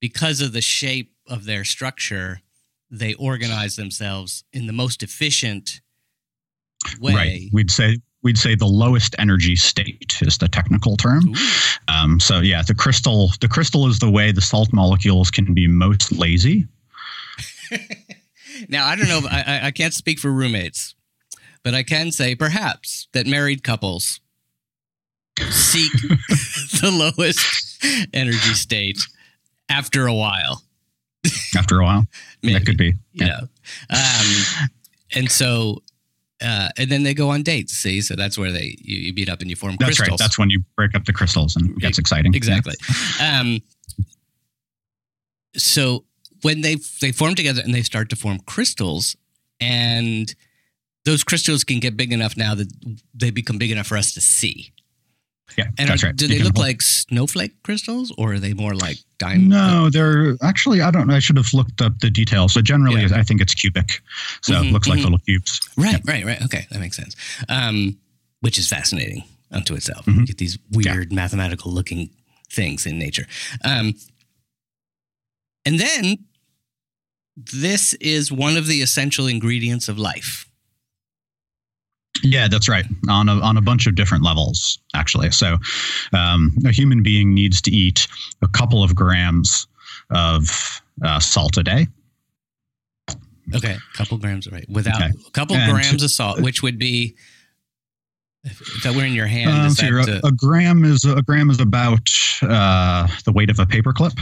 because 0.00 0.40
of 0.40 0.52
the 0.52 0.62
shape 0.62 1.12
of 1.26 1.44
their 1.44 1.64
structure, 1.64 2.40
they 2.90 3.12
organize 3.14 3.76
themselves 3.76 4.44
in 4.52 4.66
the 4.66 4.72
most 4.72 5.02
efficient 5.02 5.82
way. 7.00 7.14
Right. 7.14 7.48
We'd 7.52 7.70
say 7.70 7.98
we'd 8.22 8.38
say 8.38 8.54
the 8.54 8.66
lowest 8.66 9.14
energy 9.18 9.54
state 9.56 10.18
is 10.22 10.38
the 10.38 10.48
technical 10.48 10.96
term. 10.96 11.22
Um, 11.88 12.18
so 12.20 12.40
yeah, 12.40 12.62
the 12.62 12.74
crystal 12.74 13.30
the 13.40 13.48
crystal 13.48 13.86
is 13.86 13.98
the 13.98 14.10
way 14.10 14.32
the 14.32 14.40
salt 14.40 14.72
molecules 14.72 15.30
can 15.30 15.54
be 15.54 15.66
most 15.66 16.12
lazy. 16.12 16.66
Now 18.68 18.86
I 18.86 18.96
don't 18.96 19.06
know. 19.08 19.20
I, 19.30 19.60
I 19.66 19.70
can't 19.70 19.94
speak 19.94 20.18
for 20.18 20.32
roommates, 20.32 20.96
but 21.62 21.74
I 21.74 21.84
can 21.84 22.10
say 22.10 22.34
perhaps 22.34 23.06
that 23.12 23.24
married 23.24 23.62
couples 23.62 24.18
seek 25.50 25.92
the 26.80 26.90
lowest 26.90 27.84
energy 28.12 28.54
state 28.54 28.98
after 29.68 30.08
a 30.08 30.14
while. 30.14 30.62
After 31.56 31.78
a 31.78 31.84
while, 31.84 32.06
Maybe, 32.42 32.58
that 32.58 32.66
could 32.66 32.78
be. 32.78 32.86
you 33.12 33.26
Yeah. 33.26 33.26
know. 33.26 33.48
Um, 33.90 34.68
and 35.14 35.30
so, 35.30 35.82
uh, 36.40 36.68
and 36.76 36.90
then 36.90 37.02
they 37.02 37.14
go 37.14 37.30
on 37.30 37.42
dates. 37.42 37.72
See, 37.72 38.00
so 38.00 38.14
that's 38.14 38.38
where 38.38 38.52
they 38.52 38.76
you, 38.78 38.98
you 38.98 39.14
meet 39.14 39.28
up 39.28 39.40
and 39.40 39.50
you 39.50 39.56
form 39.56 39.76
crystals. 39.76 39.86
That's 39.86 39.98
crystals. 39.98 40.20
right. 40.20 40.24
That's 40.24 40.38
when 40.38 40.50
you 40.50 40.62
break 40.76 40.94
up 40.94 41.04
the 41.04 41.12
crystals 41.12 41.56
and 41.56 41.70
it 41.70 41.78
gets 41.78 41.98
exciting. 41.98 42.34
exactly. 42.34 42.74
Um, 43.20 43.60
so 45.56 46.04
when 46.42 46.60
they 46.60 46.76
they 47.00 47.12
form 47.12 47.34
together 47.34 47.62
and 47.64 47.74
they 47.74 47.82
start 47.82 48.10
to 48.10 48.16
form 48.16 48.38
crystals, 48.46 49.16
and 49.60 50.34
those 51.04 51.24
crystals 51.24 51.64
can 51.64 51.80
get 51.80 51.96
big 51.96 52.12
enough 52.12 52.36
now 52.36 52.54
that 52.54 52.68
they 53.14 53.30
become 53.30 53.58
big 53.58 53.70
enough 53.70 53.86
for 53.86 53.96
us 53.96 54.12
to 54.14 54.20
see. 54.20 54.72
Yeah, 55.56 55.64
And 55.78 55.88
that's 55.88 56.02
are- 56.02 56.06
right. 56.08 56.16
do 56.16 56.26
You 56.26 56.34
they 56.38 56.44
look 56.44 56.56
hold- 56.56 56.66
like 56.66 56.82
snowflake 56.82 57.62
crystals, 57.62 58.12
or 58.18 58.34
are 58.34 58.38
they 58.38 58.52
more 58.54 58.74
like 58.74 58.98
diamond? 59.18 59.48
No, 59.48 59.88
they're 59.90 60.36
actually. 60.42 60.80
I 60.82 60.90
don't. 60.90 61.08
know. 61.08 61.14
I 61.14 61.18
should 61.18 61.36
have 61.36 61.52
looked 61.54 61.80
up 61.80 61.98
the 62.00 62.10
details. 62.10 62.52
So 62.52 62.60
generally, 62.60 63.02
Yeah. 63.02 63.16
I 63.18 63.22
think 63.22 63.40
it's 63.40 63.54
cubic. 63.54 64.02
So 64.42 64.54
Mhm, 64.54 64.68
it 64.68 64.72
looks 64.72 64.86
like 64.88 64.98
mhm. 65.00 65.04
little 65.04 65.18
cubes. 65.18 65.60
Right, 65.76 66.00
right, 66.04 66.24
right. 66.24 66.40
Okay, 66.42 66.66
that 66.70 66.80
makes 66.80 66.96
sense. 66.96 67.16
Um, 67.48 67.96
which 68.40 68.58
is 68.58 68.68
fascinating 68.68 69.24
unto 69.50 69.74
itself. 69.74 70.04
Mhm. 70.06 70.20
You 70.20 70.26
get 70.26 70.38
these 70.38 70.58
weird 70.70 71.12
mathematical 71.12 71.72
looking 71.72 72.10
things 72.50 72.86
in 72.86 72.98
nature. 72.98 73.26
Um, 73.64 73.94
and 75.64 75.78
then 75.80 76.18
this 77.36 77.94
is 77.94 78.30
one 78.32 78.56
of 78.56 78.66
the 78.66 78.82
essential 78.82 79.26
ingredients 79.26 79.88
of 79.88 79.98
life. 79.98 80.47
Yeah, 82.22 82.48
that's 82.48 82.68
right. 82.68 82.84
On 83.08 83.28
a 83.28 83.34
on 83.40 83.56
a 83.56 83.60
bunch 83.60 83.86
of 83.86 83.94
different 83.94 84.24
levels, 84.24 84.78
actually. 84.94 85.30
So, 85.30 85.56
um, 86.12 86.56
a 86.64 86.70
human 86.72 87.02
being 87.02 87.34
needs 87.34 87.60
to 87.62 87.70
eat 87.70 88.06
a 88.42 88.48
couple 88.48 88.82
of 88.82 88.94
grams 88.94 89.66
of 90.10 90.80
uh, 91.04 91.20
salt 91.20 91.56
a 91.56 91.62
day. 91.62 91.86
Okay, 93.54 93.76
a 93.76 93.96
couple 93.96 94.18
grams, 94.18 94.50
right? 94.50 94.68
Without 94.68 95.00
Okay. 95.00 95.10
a 95.26 95.30
couple 95.30 95.56
And 95.56 95.72
grams 95.72 96.02
of 96.02 96.10
salt, 96.10 96.40
which 96.42 96.62
would 96.62 96.78
be 96.78 97.16
if 98.44 98.60
if 98.60 98.82
that 98.82 98.94
were 98.94 99.04
in 99.04 99.14
your 99.14 99.26
hand. 99.26 99.50
Um, 99.50 99.70
so 99.70 99.86
a, 99.86 100.28
a 100.28 100.32
gram 100.32 100.84
is 100.84 101.04
a 101.04 101.22
gram 101.22 101.50
is 101.50 101.58
about 101.60 102.06
uh, 102.42 103.06
the 103.24 103.32
weight 103.32 103.48
of 103.50 103.58
a 103.58 103.64
paperclip. 103.66 104.18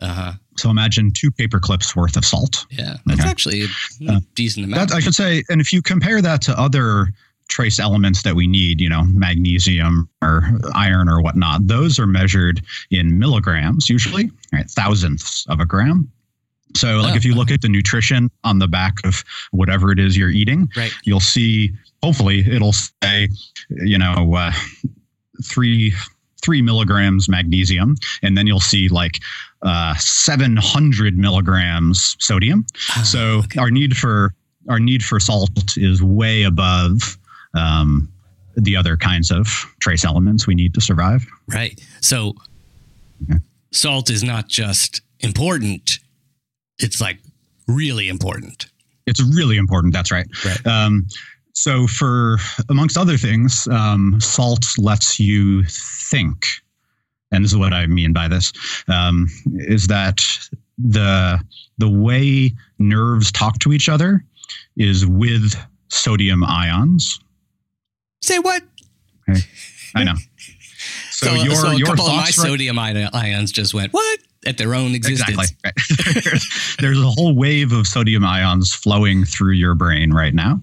uh 0.00 0.06
huh? 0.12 0.32
So 0.58 0.70
imagine 0.70 1.10
two 1.10 1.30
paper 1.30 1.58
clips 1.60 1.94
worth 1.96 2.16
of 2.16 2.24
salt. 2.24 2.66
Yeah, 2.70 2.96
that's 3.06 3.20
Okay. 3.20 3.28
actually 3.30 3.62
a 3.62 4.12
Uh, 4.12 4.20
decent 4.34 4.64
amount. 4.66 4.90
That 4.90 4.96
I 4.96 5.00
should 5.00 5.14
say, 5.14 5.42
and 5.48 5.60
if 5.60 5.72
you 5.72 5.80
compare 5.82 6.20
that 6.22 6.40
to 6.42 6.58
other 6.58 7.08
trace 7.48 7.78
elements 7.78 8.22
that 8.22 8.34
we 8.34 8.46
need, 8.46 8.80
you 8.80 8.88
know, 8.88 9.04
magnesium 9.04 10.08
or 10.22 10.42
iron 10.74 11.08
or 11.08 11.20
whatnot, 11.22 11.66
those 11.66 11.98
are 11.98 12.06
measured 12.06 12.60
in 12.90 13.18
milligrams 13.18 13.88
usually, 13.88 14.30
right? 14.52 14.68
Thousandths 14.70 15.46
of 15.48 15.60
a 15.60 15.66
gram. 15.66 16.10
So, 16.74 16.96
like, 17.00 17.12
Oh. 17.14 17.16
if 17.16 17.24
you 17.24 17.34
look 17.34 17.50
at 17.50 17.62
the 17.62 17.68
nutrition 17.68 18.30
on 18.44 18.58
the 18.58 18.66
back 18.68 18.94
of 19.04 19.24
whatever 19.52 19.92
it 19.92 19.98
is 19.98 20.16
you're 20.16 20.30
eating, 20.30 20.68
right. 20.76 20.92
you'll 21.04 21.20
see. 21.20 21.72
Hopefully, 22.02 22.40
it'll 22.40 22.74
say, 22.74 23.28
you 23.70 23.96
know, 23.96 24.34
uh, 24.34 24.52
three 25.44 25.94
three 26.42 26.62
milligrams 26.62 27.28
magnesium, 27.28 27.96
and 28.22 28.36
then 28.36 28.46
you'll 28.46 28.60
see 28.60 28.88
like 28.88 29.20
uh, 29.62 29.94
700 29.96 31.16
milligrams 31.18 32.14
sodium. 32.20 32.64
Ah, 32.90 33.02
So 33.02 33.38
okay. 33.38 33.58
our 33.58 33.70
need 33.70 33.96
for 33.96 34.32
our 34.68 34.78
need 34.78 35.02
for 35.04 35.18
salt 35.18 35.50
is 35.76 36.02
way 36.02 36.42
above 36.42 37.16
um, 37.56 38.12
the 38.56 38.76
other 38.76 38.96
kinds 38.96 39.30
of 39.30 39.46
trace 39.80 40.04
elements 40.04 40.46
we 40.46 40.54
need 40.54 40.74
to 40.74 40.80
survive. 40.80 41.26
Right. 41.48 41.80
So 42.00 42.34
Yeah. 43.28 43.38
salt 43.72 44.10
is 44.10 44.22
not 44.22 44.48
just 44.48 45.00
important, 45.20 45.98
it's 46.78 47.00
like 47.00 47.18
really 47.66 48.08
important. 48.08 48.66
It's 49.06 49.22
really 49.22 49.56
important. 49.56 49.92
That's 49.92 50.10
right. 50.10 50.26
Right. 50.44 50.66
Um, 50.66 51.06
so, 51.52 51.86
for 51.86 52.36
amongst 52.68 52.98
other 52.98 53.16
things, 53.16 53.66
um, 53.68 54.20
salt 54.20 54.66
lets 54.76 55.18
you 55.18 55.64
think, 55.64 56.44
and 57.32 57.42
this 57.42 57.52
is 57.52 57.56
what 57.56 57.72
I 57.72 57.86
mean 57.86 58.12
by 58.12 58.28
this: 58.28 58.52
um, 58.88 59.28
is 59.54 59.86
that 59.86 60.20
the 60.76 61.40
the 61.78 61.88
way 61.88 62.52
nerves 62.78 63.32
talk 63.32 63.58
to 63.60 63.72
each 63.72 63.88
other 63.88 64.22
is 64.76 65.06
with 65.06 65.54
sodium 65.88 66.44
ions. 66.44 67.18
Say 68.22 68.38
what? 68.38 68.62
I 69.94 70.04
know. 70.04 70.14
So, 71.10 71.28
So, 71.28 71.42
your 71.44 71.54
so 71.54 71.68
a 71.68 71.76
your 71.76 71.86
couple 71.86 72.04
of 72.04 72.12
my 72.12 72.22
right- 72.24 72.34
sodium 72.34 72.78
ion- 72.78 73.08
ions 73.14 73.50
just 73.50 73.72
went 73.72 73.94
what 73.94 74.18
at 74.46 74.58
their 74.58 74.74
own 74.74 74.94
existence. 74.94 75.30
Exactly. 75.30 75.56
Right. 75.64 76.42
there's, 76.78 77.00
a 77.00 77.08
whole 77.08 77.34
wave 77.34 77.72
of 77.72 77.86
sodium 77.86 78.22
ions 78.22 78.74
flowing 78.74 79.24
through 79.24 79.52
your 79.52 79.74
brain 79.74 80.12
right 80.12 80.34
now, 80.34 80.60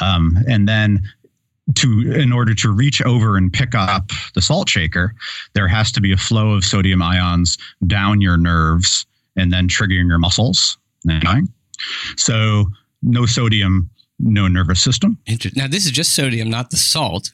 um, 0.00 0.38
and 0.48 0.66
then 0.66 1.02
to 1.74 2.10
in 2.10 2.32
order 2.32 2.54
to 2.54 2.70
reach 2.70 3.02
over 3.02 3.36
and 3.36 3.52
pick 3.52 3.74
up 3.74 4.10
the 4.34 4.40
salt 4.40 4.66
shaker, 4.70 5.14
there 5.52 5.68
has 5.68 5.92
to 5.92 6.00
be 6.00 6.10
a 6.10 6.16
flow 6.16 6.52
of 6.52 6.64
sodium 6.64 7.02
ions 7.02 7.58
down 7.86 8.22
your 8.22 8.38
nerves 8.38 9.04
and 9.36 9.52
then 9.52 9.68
triggering 9.68 10.08
your 10.08 10.18
muscles. 10.18 10.78
So 12.16 12.64
no 13.02 13.26
sodium, 13.26 13.90
no 14.18 14.48
nervous 14.48 14.82
system. 14.82 15.18
Now 15.54 15.66
this 15.68 15.86
is 15.86 15.92
just 15.92 16.14
sodium, 16.14 16.50
not 16.50 16.70
the 16.70 16.76
salt. 16.76 17.32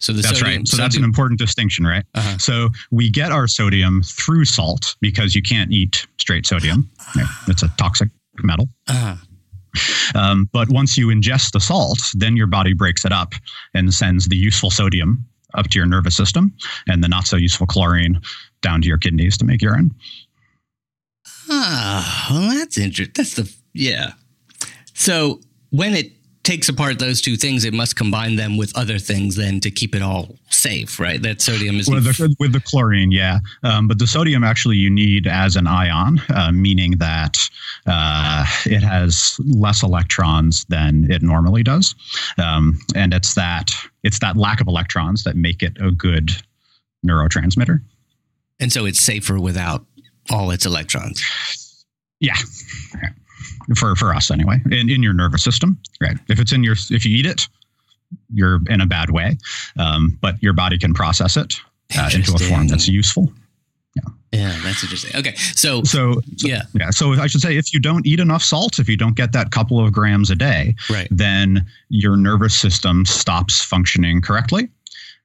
So 0.00 0.12
the 0.12 0.22
That's 0.22 0.40
sodium, 0.40 0.58
right. 0.58 0.68
So 0.68 0.76
that's 0.76 0.96
an 0.96 1.04
important 1.04 1.38
distinction, 1.38 1.86
right? 1.86 2.04
uh-huh. 2.14 2.38
So 2.38 2.70
we 2.90 3.10
get 3.10 3.30
our 3.30 3.46
sodium 3.46 4.02
through 4.02 4.44
salt 4.44 4.96
because 5.00 5.34
you 5.36 5.42
can't 5.42 5.70
eat 5.70 6.06
straight 6.18 6.46
sodium. 6.46 6.90
It's 7.46 7.62
a 7.62 7.68
toxic 7.78 8.08
metal. 8.42 8.68
uh 8.88 9.16
Um, 10.14 10.48
but 10.52 10.68
once 10.70 10.96
you 10.96 11.08
ingest 11.08 11.52
the 11.52 11.60
salt, 11.60 12.00
then 12.14 12.36
your 12.36 12.46
body 12.48 12.72
breaks 12.72 13.04
it 13.04 13.12
up 13.12 13.34
and 13.74 13.92
sends 13.94 14.26
the 14.26 14.36
useful 14.36 14.70
sodium 14.70 15.24
up 15.54 15.68
to 15.68 15.78
your 15.78 15.86
nervous 15.86 16.16
system 16.16 16.52
and 16.88 17.02
the 17.04 17.08
not 17.08 17.26
so 17.26 17.36
useful 17.36 17.66
chlorine 17.66 18.20
down 18.62 18.82
to 18.82 18.88
your 18.88 18.98
kidneys 18.98 19.38
to 19.38 19.44
make 19.44 19.62
urine. 19.62 19.94
Ah, 21.50 22.26
well, 22.30 22.58
that's 22.58 22.76
interesting. 22.78 23.12
That's 23.14 23.34
the 23.34 23.54
yeah. 23.74 24.12
So 24.94 25.40
when 25.70 25.94
it 25.94 26.12
takes 26.44 26.68
apart 26.70 26.98
those 26.98 27.20
two 27.20 27.36
things, 27.36 27.64
it 27.66 27.74
must 27.74 27.94
combine 27.94 28.36
them 28.36 28.56
with 28.56 28.74
other 28.74 28.98
things 28.98 29.36
then 29.36 29.60
to 29.60 29.70
keep 29.70 29.94
it 29.94 30.00
all 30.00 30.34
safe, 30.48 30.98
right? 30.98 31.20
That 31.20 31.42
sodium 31.42 31.76
is 31.76 31.90
With 31.90 32.04
the, 32.04 32.34
with 32.38 32.52
the 32.52 32.60
chlorine, 32.60 33.12
yeah. 33.12 33.40
Um, 33.64 33.86
but 33.86 33.98
the 33.98 34.06
sodium 34.06 34.42
actually 34.42 34.76
you 34.76 34.88
need 34.88 35.26
as 35.26 35.56
an 35.56 35.66
ion, 35.66 36.22
uh, 36.34 36.50
meaning 36.52 36.92
that 36.92 37.36
uh, 37.86 38.46
it 38.64 38.82
has 38.82 39.38
less 39.44 39.82
electrons 39.82 40.64
than 40.70 41.10
it 41.10 41.22
normally 41.22 41.62
does, 41.62 41.94
um, 42.38 42.78
and 42.94 43.12
it's 43.12 43.34
that 43.34 43.70
it's 44.02 44.18
that 44.20 44.36
lack 44.38 44.62
of 44.62 44.68
electrons 44.68 45.24
that 45.24 45.36
make 45.36 45.62
it 45.62 45.76
a 45.80 45.90
good 45.90 46.30
neurotransmitter. 47.06 47.82
and 48.58 48.72
so 48.72 48.86
it's 48.86 49.00
safer 49.00 49.38
without 49.38 49.84
all 50.30 50.50
its 50.50 50.64
electrons. 50.64 51.22
Yeah. 52.20 52.36
For 53.76 53.94
for 53.96 54.14
us 54.14 54.30
anyway. 54.30 54.56
In 54.70 54.88
in 54.88 55.02
your 55.02 55.12
nervous 55.12 55.44
system. 55.44 55.78
Right. 56.00 56.16
If 56.28 56.40
it's 56.40 56.52
in 56.52 56.64
your 56.64 56.76
if 56.90 57.04
you 57.04 57.16
eat 57.16 57.26
it, 57.26 57.48
you're 58.32 58.60
in 58.68 58.80
a 58.80 58.86
bad 58.86 59.10
way. 59.10 59.36
Um, 59.78 60.18
but 60.20 60.42
your 60.42 60.52
body 60.52 60.78
can 60.78 60.94
process 60.94 61.36
it 61.36 61.54
uh, 61.96 62.10
into 62.14 62.34
a 62.34 62.38
form 62.38 62.68
that's 62.68 62.88
useful. 62.88 63.32
Yeah, 63.94 64.02
yeah, 64.32 64.60
that's 64.62 64.82
interesting. 64.82 65.18
Okay, 65.18 65.34
so, 65.36 65.82
So 65.84 66.20
yeah, 66.36 66.62
yeah. 66.74 66.90
So 66.90 67.12
I 67.14 67.26
should 67.26 67.40
say 67.40 67.56
if 67.56 67.72
you 67.72 67.80
don't 67.80 68.06
eat 68.06 68.20
enough 68.20 68.42
salt, 68.42 68.78
if 68.78 68.88
you 68.88 68.96
don't 68.96 69.16
get 69.16 69.32
that 69.32 69.50
couple 69.50 69.84
of 69.84 69.92
grams 69.92 70.30
a 70.30 70.34
day, 70.34 70.74
right. 70.90 71.08
then 71.10 71.66
your 71.88 72.16
nervous 72.16 72.56
system 72.56 73.04
stops 73.06 73.62
functioning 73.62 74.20
correctly. 74.20 74.68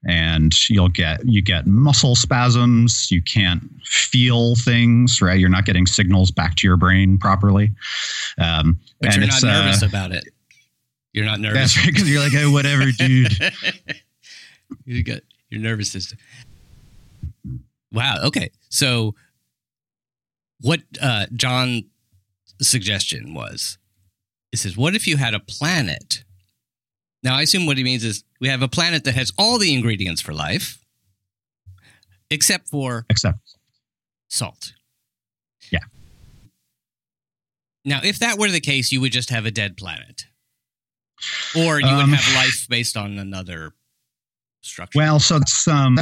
And 0.06 0.54
you'll 0.70 0.90
get 0.90 1.26
you 1.26 1.42
get 1.42 1.66
muscle 1.66 2.16
spasms. 2.16 3.10
You 3.10 3.22
can't 3.22 3.64
feel 3.86 4.56
things, 4.56 5.22
right? 5.22 5.40
You're 5.40 5.50
not 5.50 5.66
getting 5.66 5.86
signals 5.86 6.30
back 6.32 6.56
to 6.58 6.68
your 6.68 6.78
brain 6.78 7.18
properly. 7.18 7.72
Um, 8.38 8.80
But 9.00 9.16
you're 9.16 9.28
not 9.28 9.44
uh, 9.44 9.48
nervous 9.48 9.82
about 9.82 10.12
it. 10.12 10.26
You're 11.14 11.26
not 11.26 11.40
nervous. 11.40 11.76
That's 11.76 11.78
right, 11.78 11.94
because 11.94 12.10
you're 12.10 12.22
like, 12.22 12.32
hey, 12.32 12.48
whatever, 12.48 12.92
dude. 12.92 13.32
you 14.86 15.04
got 15.04 15.22
your 15.50 15.62
nervous 15.62 15.92
system. 15.92 16.18
Wow. 17.92 18.18
Okay. 18.24 18.50
So, 18.70 19.14
what 20.60 20.82
uh, 21.00 21.28
John's 21.34 21.84
suggestion 22.62 23.34
was, 23.36 23.78
he 24.52 24.58
says, 24.58 24.76
"What 24.76 24.96
if 24.96 25.06
you 25.06 25.18
had 25.18 25.36
a 25.36 25.40
planet?" 25.40 26.24
Now, 27.24 27.36
I 27.36 27.42
assume 27.44 27.66
what 27.66 27.78
he 27.78 27.84
means 27.84 28.04
is 28.04 28.24
we 28.42 28.50
have 28.50 28.62
a 28.62 28.68
planet 28.68 29.06
that 29.06 29.16
has 29.16 29.32
all 29.38 29.58
the 29.58 29.74
ingredients 29.74 30.22
for 30.22 30.34
life, 30.34 30.78
except 32.30 32.68
for 32.70 33.06
Except, 33.10 33.40
salt. 34.28 34.74
Yeah. 35.72 35.80
Now, 37.86 38.02
if 38.04 38.20
that 38.20 38.38
were 38.38 38.50
the 38.50 38.60
case, 38.60 38.92
you 38.92 39.00
would 39.02 39.12
just 39.14 39.30
have 39.30 39.46
a 39.46 39.52
dead 39.52 39.78
planet, 39.78 40.26
or 41.56 41.80
you 41.80 41.88
Um, 41.88 42.12
would 42.12 42.20
have 42.20 42.36
life 42.36 42.68
based 42.70 42.98
on 42.98 43.18
another 43.18 43.74
structure. 44.62 44.98
well, 45.00 45.20
so 45.20 45.38
it's 45.38 45.68
um, 45.68 45.98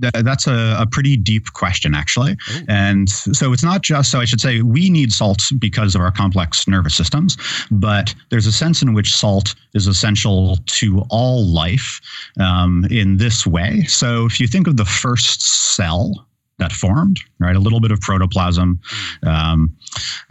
th- 0.00 0.24
that's 0.24 0.46
a, 0.46 0.76
a 0.78 0.86
pretty 0.90 1.16
deep 1.16 1.52
question, 1.52 1.94
actually. 1.94 2.36
Oh. 2.50 2.60
And 2.68 3.08
so 3.08 3.52
it's 3.52 3.64
not 3.64 3.82
just, 3.82 4.10
so 4.10 4.20
I 4.20 4.24
should 4.24 4.40
say, 4.40 4.62
we 4.62 4.90
need 4.90 5.12
salt 5.12 5.42
because 5.58 5.94
of 5.94 6.00
our 6.00 6.10
complex 6.10 6.66
nervous 6.68 6.94
systems, 6.94 7.36
but 7.70 8.14
there's 8.30 8.46
a 8.46 8.52
sense 8.52 8.82
in 8.82 8.94
which 8.94 9.14
salt 9.14 9.54
is 9.74 9.86
essential 9.86 10.56
to 10.66 11.04
all 11.10 11.44
life 11.44 12.00
um, 12.40 12.86
in 12.90 13.16
this 13.16 13.46
way. 13.46 13.82
So 13.84 14.26
if 14.26 14.40
you 14.40 14.46
think 14.46 14.66
of 14.66 14.76
the 14.76 14.84
first 14.84 15.42
cell 15.42 16.26
that 16.58 16.72
formed, 16.72 17.20
right, 17.38 17.56
a 17.56 17.60
little 17.60 17.80
bit 17.80 17.92
of 17.92 18.00
protoplasm 18.00 18.80
um, 19.22 19.76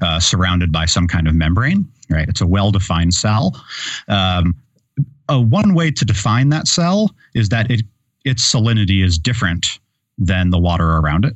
uh, 0.02 0.20
surrounded 0.20 0.72
by 0.72 0.86
some 0.86 1.08
kind 1.08 1.28
of 1.28 1.36
membrane, 1.36 1.88
right? 2.10 2.28
It's 2.28 2.42
a 2.42 2.48
well 2.48 2.72
defined 2.72 3.14
cell. 3.14 3.60
Um, 4.08 4.56
uh, 5.30 5.42
one 5.42 5.74
way 5.74 5.92
to 5.92 6.06
define 6.06 6.50
that 6.50 6.68
cell 6.68 7.12
is 7.34 7.50
that 7.50 7.70
it 7.70 7.82
its 8.28 8.44
salinity 8.54 9.04
is 9.04 9.18
different 9.18 9.80
than 10.18 10.50
the 10.50 10.60
water 10.60 10.86
around 10.98 11.26
it. 11.26 11.36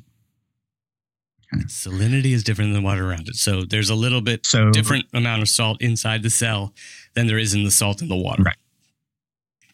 Salinity 1.67 2.31
is 2.31 2.43
different 2.43 2.73
than 2.73 2.81
the 2.81 2.85
water 2.85 3.09
around 3.09 3.27
it. 3.27 3.35
So 3.35 3.63
there's 3.65 3.89
a 3.89 3.95
little 3.95 4.21
bit 4.21 4.45
So 4.45 4.71
different 4.71 5.05
amount 5.13 5.41
of 5.41 5.49
salt 5.49 5.81
inside 5.81 6.23
the 6.23 6.29
cell 6.29 6.73
than 7.13 7.27
there 7.27 7.37
is 7.37 7.53
in 7.53 7.63
the 7.65 7.71
salt 7.71 8.01
in 8.01 8.07
the 8.07 8.15
water. 8.15 8.43
Right. 8.43 8.55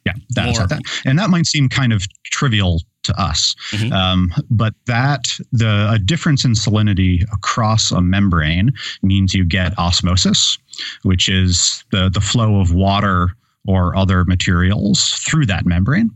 Yeah, 0.06 0.13
that's 0.30 0.58
that. 0.58 0.82
And 1.06 1.19
that 1.19 1.30
might 1.30 1.45
seem 1.45 1.69
kind 1.69 1.91
of 1.93 2.08
trivial 2.25 2.82
to 3.03 3.21
us, 3.21 3.56
Mhm. 3.71 3.91
um, 3.91 4.34
but 4.49 4.73
that 4.86 5.38
the 5.51 5.89
a 5.91 5.99
difference 5.99 6.45
in 6.45 6.53
salinity 6.53 7.23
across 7.34 7.91
a 7.91 8.01
membrane 8.01 8.71
means 9.03 9.34
you 9.34 9.45
get 9.45 9.77
osmosis, 9.77 10.58
which 11.03 11.30
is 11.30 11.84
the 11.91 12.10
the 12.10 12.21
flow 12.21 12.60
of 12.60 12.71
water 12.73 13.36
or 13.67 13.95
other 13.95 14.23
materials 14.25 15.10
through 15.27 15.45
that 15.45 15.65
membrane. 15.65 16.10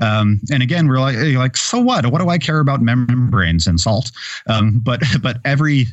Um, 0.00 0.40
and 0.50 0.62
again, 0.62 0.88
we're 0.88 1.00
like, 1.00 1.16
like, 1.16 1.56
so 1.56 1.80
what? 1.80 2.06
What 2.06 2.20
do 2.20 2.28
I 2.28 2.38
care 2.38 2.60
about 2.60 2.80
membranes 2.82 3.66
and 3.66 3.80
salt? 3.80 4.12
Um, 4.46 4.80
but 4.84 5.02
but 5.22 5.38
every 5.44 5.86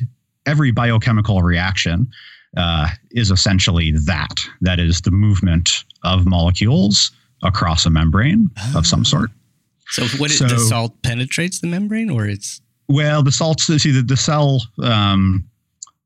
every 0.46 0.70
biochemical 0.70 1.42
reaction 1.42 2.08
uh, 2.56 2.88
is 3.10 3.30
essentially 3.30 3.92
that. 3.92 4.34
That 4.60 4.78
is 4.78 5.00
the 5.00 5.10
movement 5.10 5.84
of 6.02 6.26
molecules 6.26 7.10
across 7.42 7.86
a 7.86 7.90
membrane 7.90 8.50
of 8.74 8.86
some 8.86 9.04
sort. 9.04 9.30
So 9.88 10.04
what 10.18 10.30
it, 10.30 10.34
So- 10.34 10.46
the 10.48 10.58
salt 10.58 11.02
penetrates 11.02 11.60
the 11.60 11.66
membrane, 11.66 12.10
or 12.10 12.26
it's 12.26 12.60
Well, 12.88 13.22
the 13.22 13.32
salts, 13.32 13.66
see, 13.66 13.90
the, 13.90 14.02
the 14.02 14.16
cell 14.16 14.62
um, 14.82 15.44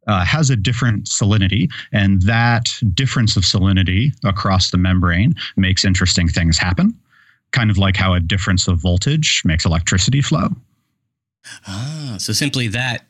uh, 0.06 0.24
has 0.24 0.50
a 0.50 0.56
different 0.56 1.04
salinity, 1.06 1.70
and 1.92 2.22
that 2.22 2.66
difference 2.94 3.36
of 3.36 3.44
salinity 3.44 4.12
across 4.24 4.70
the 4.70 4.78
membrane 4.78 5.34
makes 5.56 5.84
interesting 5.84 6.28
things 6.28 6.58
happen. 6.58 6.94
Kind 7.52 7.70
of 7.70 7.78
like 7.78 7.96
how 7.96 8.14
a 8.14 8.20
difference 8.20 8.66
of 8.68 8.78
voltage 8.78 9.42
makes 9.44 9.64
electricity 9.64 10.20
flow. 10.20 10.48
ah, 11.66 12.16
so 12.18 12.32
simply 12.32 12.68
that, 12.68 13.06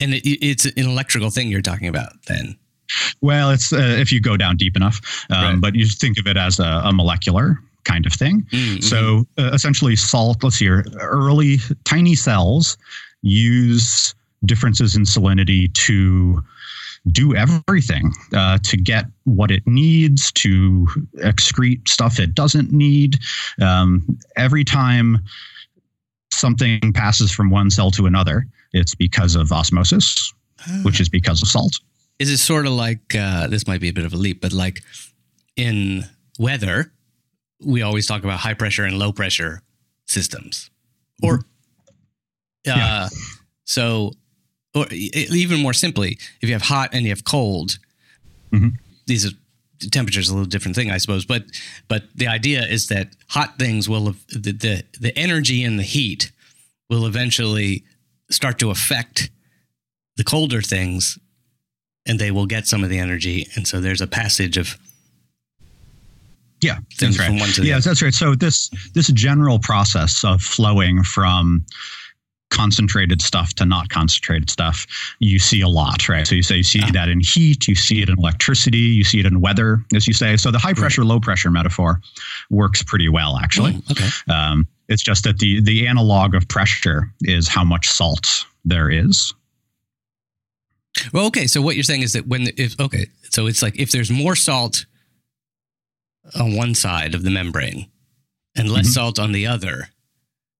and 0.00 0.14
it, 0.14 0.22
it's 0.26 0.64
an 0.64 0.72
electrical 0.78 1.30
thing 1.30 1.48
you're 1.48 1.62
talking 1.62 1.88
about. 1.88 2.12
Then 2.26 2.56
Well, 3.20 3.50
it's 3.50 3.72
uh, 3.72 3.96
if 3.98 4.12
you 4.12 4.20
go 4.20 4.36
down 4.36 4.56
deep 4.56 4.76
enough, 4.76 5.00
um, 5.30 5.36
Right. 5.44 5.60
but 5.60 5.74
you 5.74 5.86
think 5.86 6.18
of 6.18 6.26
it 6.26 6.36
as 6.36 6.58
a, 6.58 6.82
a 6.84 6.92
molecular 6.92 7.58
kind 7.84 8.04
of 8.06 8.12
thing. 8.12 8.42
Mm, 8.50 8.78
mhm. 8.78 8.84
So 8.84 9.26
uh, 9.38 9.50
essentially, 9.52 9.94
salt, 9.96 10.42
let's 10.42 10.56
see 10.56 10.64
here, 10.64 10.84
early 11.00 11.58
tiny 11.84 12.14
cells 12.16 12.76
use 13.22 14.14
differences 14.44 14.96
in 14.96 15.02
salinity 15.04 15.72
to 15.74 16.42
do 17.12 17.34
everything 17.34 18.12
uh, 18.34 18.58
to 18.64 18.76
get 18.76 19.04
what 19.24 19.50
it 19.50 19.62
needs, 19.66 20.32
to 20.32 20.86
excrete 21.18 21.86
stuff 21.88 22.18
it 22.18 22.34
doesn't 22.34 22.72
need. 22.72 23.18
Um, 23.60 24.18
every 24.36 24.64
time 24.64 25.18
something 26.32 26.92
passes 26.92 27.30
from 27.32 27.50
one 27.50 27.70
cell 27.70 27.90
to 27.92 28.06
another, 28.06 28.46
it's 28.72 28.94
because 28.94 29.36
of 29.36 29.52
osmosis, 29.52 30.32
which 30.82 31.00
is 31.00 31.08
because 31.08 31.42
of 31.42 31.48
salt. 31.48 31.78
is 32.18 32.30
it 32.30 32.38
sort 32.38 32.66
of 32.66 32.72
like 32.72 33.14
uh, 33.14 33.46
this 33.46 33.66
might 33.66 33.80
be 33.80 33.88
a 33.88 33.92
bit 33.92 34.04
of 34.04 34.12
a 34.12 34.16
leap, 34.16 34.40
but 34.40 34.52
like 34.52 34.82
in 35.56 36.04
weather, 36.38 36.92
we 37.64 37.82
always 37.82 38.06
talk 38.06 38.24
about 38.24 38.40
high 38.40 38.54
pressure 38.54 38.84
and 38.84 38.98
low 38.98 39.12
pressure 39.12 39.62
systems, 40.06 40.70
or 41.22 41.34
uh, 41.36 41.40
Yeah. 42.66 43.08
so, 43.64 44.12
or 44.76 44.86
even 44.92 45.60
more 45.60 45.72
simply, 45.72 46.18
if 46.42 46.48
you 46.48 46.52
have 46.54 46.62
hot 46.62 46.90
and 46.92 47.02
you 47.04 47.10
have 47.10 47.24
cold, 47.24 47.78
Mhm. 48.52 48.76
these 49.06 49.24
are 49.26 49.32
temperatures 49.90 50.28
a 50.28 50.32
little 50.34 50.46
different 50.48 50.74
thing, 50.76 50.90
I 50.90 50.98
suppose. 50.98 51.24
But 51.24 51.44
but 51.88 52.04
the 52.14 52.26
idea 52.28 52.62
is 52.66 52.86
that 52.88 53.14
hot 53.28 53.58
things 53.58 53.88
will 53.88 54.14
the 54.28 54.52
the, 54.52 54.82
the 55.00 55.18
energy 55.18 55.64
and 55.64 55.78
the 55.78 55.82
heat 55.84 56.30
will 56.90 57.06
eventually 57.06 57.82
start 58.30 58.58
to 58.58 58.70
affect 58.70 59.30
the 60.16 60.24
colder 60.24 60.62
things 60.62 61.18
and 62.06 62.18
they 62.18 62.30
will 62.30 62.46
get 62.46 62.66
some 62.66 62.84
of 62.84 62.90
the 62.90 62.98
energy 62.98 63.46
and 63.56 63.66
so 63.66 63.80
there's 63.80 64.00
a 64.00 64.06
passage 64.06 64.56
of 64.56 64.78
Yeah, 66.62 66.78
that's 66.98 67.18
right. 67.18 67.26
from 67.26 67.38
one 67.38 67.50
to 67.50 67.60
the 67.60 67.66
Yes, 67.68 67.84
that's 67.84 68.02
right. 68.02 68.14
So 68.14 68.34
this 68.34 68.70
this 68.94 69.08
general 69.08 69.58
process 69.58 70.24
of 70.24 70.40
flowing 70.42 71.02
from 71.02 71.64
concentrated 72.50 73.20
stuff 73.20 73.52
to 73.54 73.64
not 73.66 73.88
concentrated 73.88 74.48
stuff, 74.50 74.86
you 75.18 75.38
see 75.38 75.60
a 75.62 75.68
lot, 75.68 76.08
right? 76.08 76.26
So 76.26 76.34
you 76.34 76.42
say 76.42 76.56
you 76.58 76.62
see 76.62 76.80
Ah. 76.82 76.90
that 76.92 77.08
in 77.08 77.20
heat, 77.20 77.66
you 77.68 77.74
see 77.74 78.02
it 78.02 78.08
in 78.08 78.18
electricity, 78.18 78.78
you 78.78 79.04
see 79.04 79.18
it 79.20 79.26
in 79.26 79.40
weather, 79.40 79.84
as 79.94 80.06
you 80.06 80.12
say. 80.14 80.36
So 80.36 80.50
the 80.50 80.58
high 80.58 80.72
pressure, 80.74 81.04
low 81.04 81.18
pressure 81.20 81.50
metaphor 81.50 82.00
works 82.50 82.82
pretty 82.82 83.08
well, 83.08 83.38
actually. 83.38 83.74
Oh, 83.88 83.92
okay 83.92 84.08
Um, 84.32 84.66
it's 84.88 85.02
just 85.02 85.24
that 85.24 85.38
the 85.38 85.60
the 85.60 85.86
analog 85.88 86.34
of 86.34 86.46
pressure 86.48 87.12
is 87.22 87.48
how 87.48 87.64
much 87.64 87.88
salt 87.88 88.44
there 88.64 88.88
is. 88.90 89.32
well 91.12 91.26
okay 91.26 91.46
so 91.46 91.60
what 91.60 91.74
you're 91.76 91.82
saying 91.84 92.02
is 92.02 92.12
that 92.14 92.26
when 92.26 92.48
if 92.56 92.78
okay 92.80 93.06
so 93.30 93.46
it's 93.46 93.60
like 93.62 93.78
if 93.78 93.90
there's 93.90 94.10
more 94.10 94.34
salt 94.34 94.86
on 96.38 96.56
one 96.56 96.74
side 96.74 97.14
of 97.14 97.22
the 97.22 97.30
membrane 97.30 97.86
and 98.56 98.70
less 98.70 98.88
Mhm. 98.88 98.92
salt 98.92 99.18
on 99.18 99.32
the 99.32 99.46
other 99.46 99.90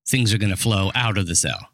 things 0.06 0.34
are 0.34 0.38
going 0.38 0.50
to 0.50 0.56
flow 0.56 0.92
out 0.94 1.16
of 1.16 1.26
the 1.26 1.34
cell 1.36 1.68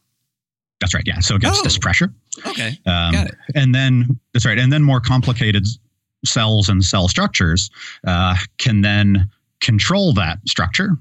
That's 0.82 0.92
right. 0.94 1.02
Yeah. 1.06 1.20
So 1.20 1.34
against 1.36 1.60
Oh. 1.60 1.64
this 1.64 1.78
pressure. 1.78 2.12
okay 2.46 2.78
Um, 2.86 3.12
Got 3.12 3.28
it. 3.28 3.34
And 3.54 3.74
then 3.74 4.18
that's 4.34 4.44
right. 4.44 4.58
And 4.58 4.70
then 4.70 4.82
more 4.82 5.00
complicated 5.00 5.64
cells 6.26 6.68
and 6.68 6.84
cell 6.84 7.08
structures 7.08 7.70
uh, 8.06 8.36
can 8.58 8.82
then 8.82 9.30
control 9.60 10.12
that 10.14 10.38
structure, 10.46 10.96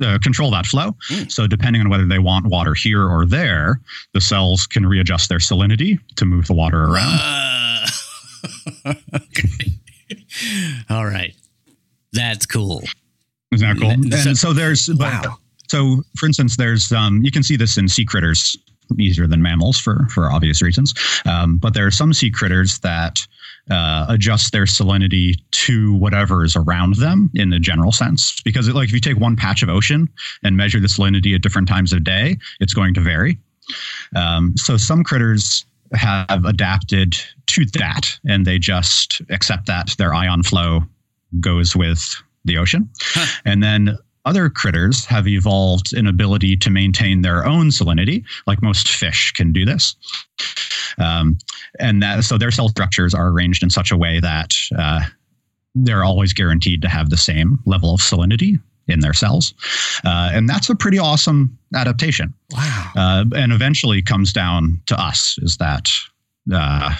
uh, 0.00 0.18
control 0.22 0.50
that 0.52 0.66
flow. 0.66 0.94
Mm. 1.10 1.32
So 1.32 1.46
depending 1.46 1.80
on 1.82 1.88
whether 1.88 2.06
they 2.06 2.18
want 2.18 2.46
water 2.46 2.74
here 2.74 3.02
or 3.08 3.26
there, 3.26 3.80
the 4.12 4.20
cells 4.20 4.66
can 4.66 4.86
readjust 4.86 5.28
their 5.28 5.38
salinity 5.38 5.98
to 6.16 6.24
move 6.24 6.46
the 6.46 6.54
water 6.54 6.84
around. 6.84 7.18
Uh, 7.20 7.86
okay 9.14 9.78
all 10.90 11.06
right 11.06 11.34
that's 12.12 12.44
cool 12.44 12.82
Isn't 13.52 13.66
that 13.66 13.80
cool? 13.80 13.90
N- 13.90 14.10
so- 14.12 14.28
And 14.28 14.38
so 14.38 14.52
there's 14.52 14.88
Wow. 14.92 15.38
So 15.68 16.02
for 16.18 16.26
instance, 16.26 16.56
there's 16.58 16.92
um, 16.92 17.22
you 17.24 17.30
can 17.30 17.42
see 17.42 17.56
this 17.56 17.78
in 17.78 17.88
sea 17.88 18.04
critters 18.04 18.56
easier 18.98 19.26
than 19.26 19.42
mammals 19.42 19.78
for 19.78 20.06
for 20.10 20.30
obvious 20.30 20.62
reasons. 20.62 20.94
Um, 21.26 21.58
but 21.58 21.74
there 21.74 21.86
are 21.86 21.90
some 21.90 22.12
sea 22.12 22.30
critters 22.30 22.78
that 22.80 23.26
uh, 23.70 24.06
adjust 24.08 24.52
their 24.52 24.64
salinity 24.64 25.34
to 25.52 25.94
whatever 25.94 26.44
is 26.44 26.54
around 26.56 26.96
them 26.96 27.30
in 27.34 27.50
the 27.50 27.58
general 27.58 27.92
sense. 27.92 28.40
Because 28.42 28.68
it, 28.68 28.74
like 28.74 28.88
if 28.88 28.94
you 28.94 29.00
take 29.00 29.18
one 29.18 29.36
patch 29.36 29.62
of 29.62 29.68
ocean 29.68 30.08
and 30.42 30.56
measure 30.56 30.80
the 30.80 30.88
salinity 30.88 31.34
at 31.34 31.42
different 31.42 31.68
times 31.68 31.92
of 31.92 32.04
day, 32.04 32.36
it's 32.60 32.74
going 32.74 32.94
to 32.94 33.00
vary. 33.00 33.38
Um, 34.14 34.54
so 34.56 34.76
some 34.76 35.02
critters 35.02 35.64
have 35.94 36.44
adapted 36.44 37.14
to 37.46 37.64
that, 37.78 38.18
and 38.28 38.44
they 38.44 38.58
just 38.58 39.22
accept 39.30 39.66
that 39.66 39.94
their 39.96 40.12
ion 40.14 40.42
flow 40.42 40.80
goes 41.40 41.74
with 41.74 42.02
the 42.44 42.58
ocean, 42.58 42.88
Huh. 43.00 43.40
and 43.46 43.62
then 43.62 43.96
other 44.24 44.48
critters 44.48 45.04
have 45.04 45.28
evolved 45.28 45.92
an 45.92 46.06
ability 46.06 46.56
to 46.56 46.70
maintain 46.70 47.22
their 47.22 47.46
own 47.46 47.68
salinity, 47.68 48.24
like 48.46 48.62
most 48.62 48.88
fish 48.88 49.32
can 49.32 49.52
do 49.52 49.64
this. 49.64 49.96
Um, 50.98 51.38
and 51.78 52.02
that 52.02 52.24
so 52.24 52.38
their 52.38 52.50
cell 52.50 52.68
structures 52.68 53.14
are 53.14 53.28
arranged 53.28 53.62
in 53.62 53.70
such 53.70 53.90
a 53.90 53.96
way 53.96 54.20
that 54.20 54.54
uh, 54.78 55.00
they're 55.74 56.04
always 56.04 56.32
guaranteed 56.32 56.82
to 56.82 56.88
have 56.88 57.10
the 57.10 57.16
same 57.16 57.58
level 57.66 57.94
of 57.94 58.00
salinity 58.00 58.60
in 58.86 59.00
their 59.00 59.14
cells, 59.14 59.54
uh, 60.04 60.30
and 60.32 60.48
that's 60.48 60.68
a 60.68 60.74
pretty 60.74 60.98
awesome 60.98 61.58
adaptation. 61.74 62.34
wow 62.52 62.92
Uh, 62.96 63.24
and 63.34 63.52
eventually 63.52 64.02
comes 64.02 64.32
down 64.32 64.80
to 64.86 65.00
us 65.00 65.38
is 65.42 65.56
that. 65.58 65.88
Uh, 66.52 66.94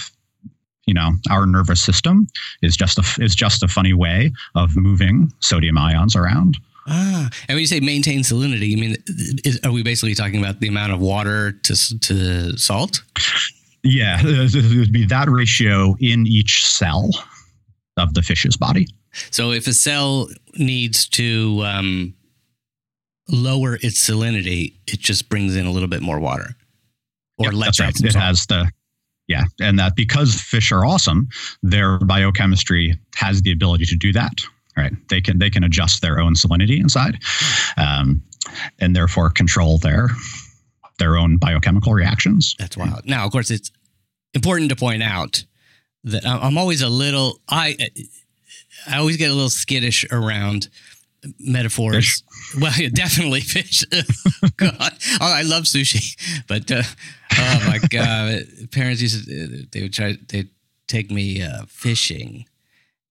you 0.87 0.93
know, 0.93 1.13
our 1.31 1.47
nervous 1.47 1.83
system 1.83 2.27
is 2.61 2.77
just 2.77 2.99
a 2.99 3.23
is 3.23 3.35
just 3.35 3.63
a 3.63 3.69
funny 3.69 3.95
way 3.95 4.31
of 4.55 4.77
moving 4.77 5.33
sodium 5.41 5.79
ions 5.79 6.15
around. 6.15 6.59
Ah, 6.87 7.31
and 7.49 7.57
when 7.57 7.61
you 7.61 7.67
say 7.67 7.81
maintain 7.81 8.21
salinity, 8.21 8.69
you 8.69 8.77
mean 8.77 8.97
is, 9.45 9.59
are 9.65 9.73
we 9.73 9.83
basically 9.83 10.15
talking 10.15 10.39
about 10.39 10.61
the 10.61 10.69
amount 10.69 10.93
of 10.93 11.01
water 11.01 11.53
to 11.53 11.99
to 12.01 12.59
salt? 12.59 13.03
Yeah, 13.83 14.19
it 14.23 14.79
would 14.79 14.93
be 14.93 15.07
that 15.07 15.29
ratio 15.29 15.95
in 16.01 16.27
each 16.27 16.67
cell 16.67 17.11
of 17.97 18.15
the 18.15 18.23
fish's 18.23 18.57
body. 18.57 18.87
So 19.31 19.53
if 19.53 19.67
a 19.67 19.73
cell 19.73 20.29
needs 20.55 21.09
to 21.11 21.63
um, 21.65 22.15
lower 23.29 23.77
its 23.77 24.09
salinity, 24.09 24.75
it 24.87 25.01
just 25.01 25.29
brings 25.29 25.57
in 25.57 25.67
a 25.67 25.71
little 25.71 25.89
bit 25.89 26.03
more 26.03 26.19
water, 26.19 26.57
or 27.39 27.53
lets 27.53 27.81
right. 27.81 27.91
It 27.91 28.13
salt. 28.13 28.15
has 28.15 28.47
the 28.47 28.71
yeah, 29.27 29.45
and 29.61 29.79
that 29.79 29.97
because 29.97 30.41
fish 30.41 30.71
are 30.71 30.85
awesome, 30.85 31.29
their 31.63 31.99
biochemistry 31.99 32.99
has 33.15 33.43
the 33.43 33.53
ability 33.53 33.87
to 33.87 33.97
do 33.97 34.13
that. 34.13 34.33
Right? 34.77 34.93
They 35.09 35.21
can 35.21 35.39
they 35.39 35.51
can 35.51 35.65
adjust 35.65 36.03
their 36.03 36.19
own 36.19 36.35
salinity 36.35 36.81
inside, 36.81 37.19
um, 37.77 38.23
and 38.81 38.95
therefore 38.95 39.31
control 39.31 39.79
their 39.79 40.09
their 40.99 41.17
own 41.17 41.37
biochemical 41.37 41.93
reactions. 41.93 42.57
That's 42.59 42.77
wild. 42.77 43.03
Now, 43.05 43.25
of 43.25 43.33
course, 43.33 43.51
it's 43.51 43.71
important 44.33 44.71
to 44.71 44.77
point 44.77 45.03
out 45.03 45.45
that 46.05 46.27
I'm 46.27 46.59
always 46.59 46.83
a 46.83 46.89
little 46.89 47.41
I 47.49 47.77
I 48.87 48.99
always 48.99 49.17
get 49.17 49.31
a 49.31 49.35
little 49.35 49.51
skittish 49.51 50.05
around 50.11 50.69
metaphors. 51.39 51.95
Fish? 51.95 52.61
Well, 52.61 52.73
yeah, 52.79 52.89
definitely 52.93 53.41
fish. 53.41 53.85
God, 54.57 54.93
oh, 55.21 55.33
I 55.33 55.43
love 55.43 55.65
sushi, 55.65 56.17
but 56.47 56.71
uh, 56.71 56.83
oh 57.39 57.65
my 57.67 57.79
god, 57.91 58.43
parents 58.71 59.03
used 59.03 59.27
to 59.27 59.67
they 59.71 59.83
would 59.83 59.93
try 59.93 60.17
they 60.29 60.39
would 60.39 60.51
take 60.87 61.11
me 61.11 61.43
uh, 61.43 61.65
fishing, 61.69 62.47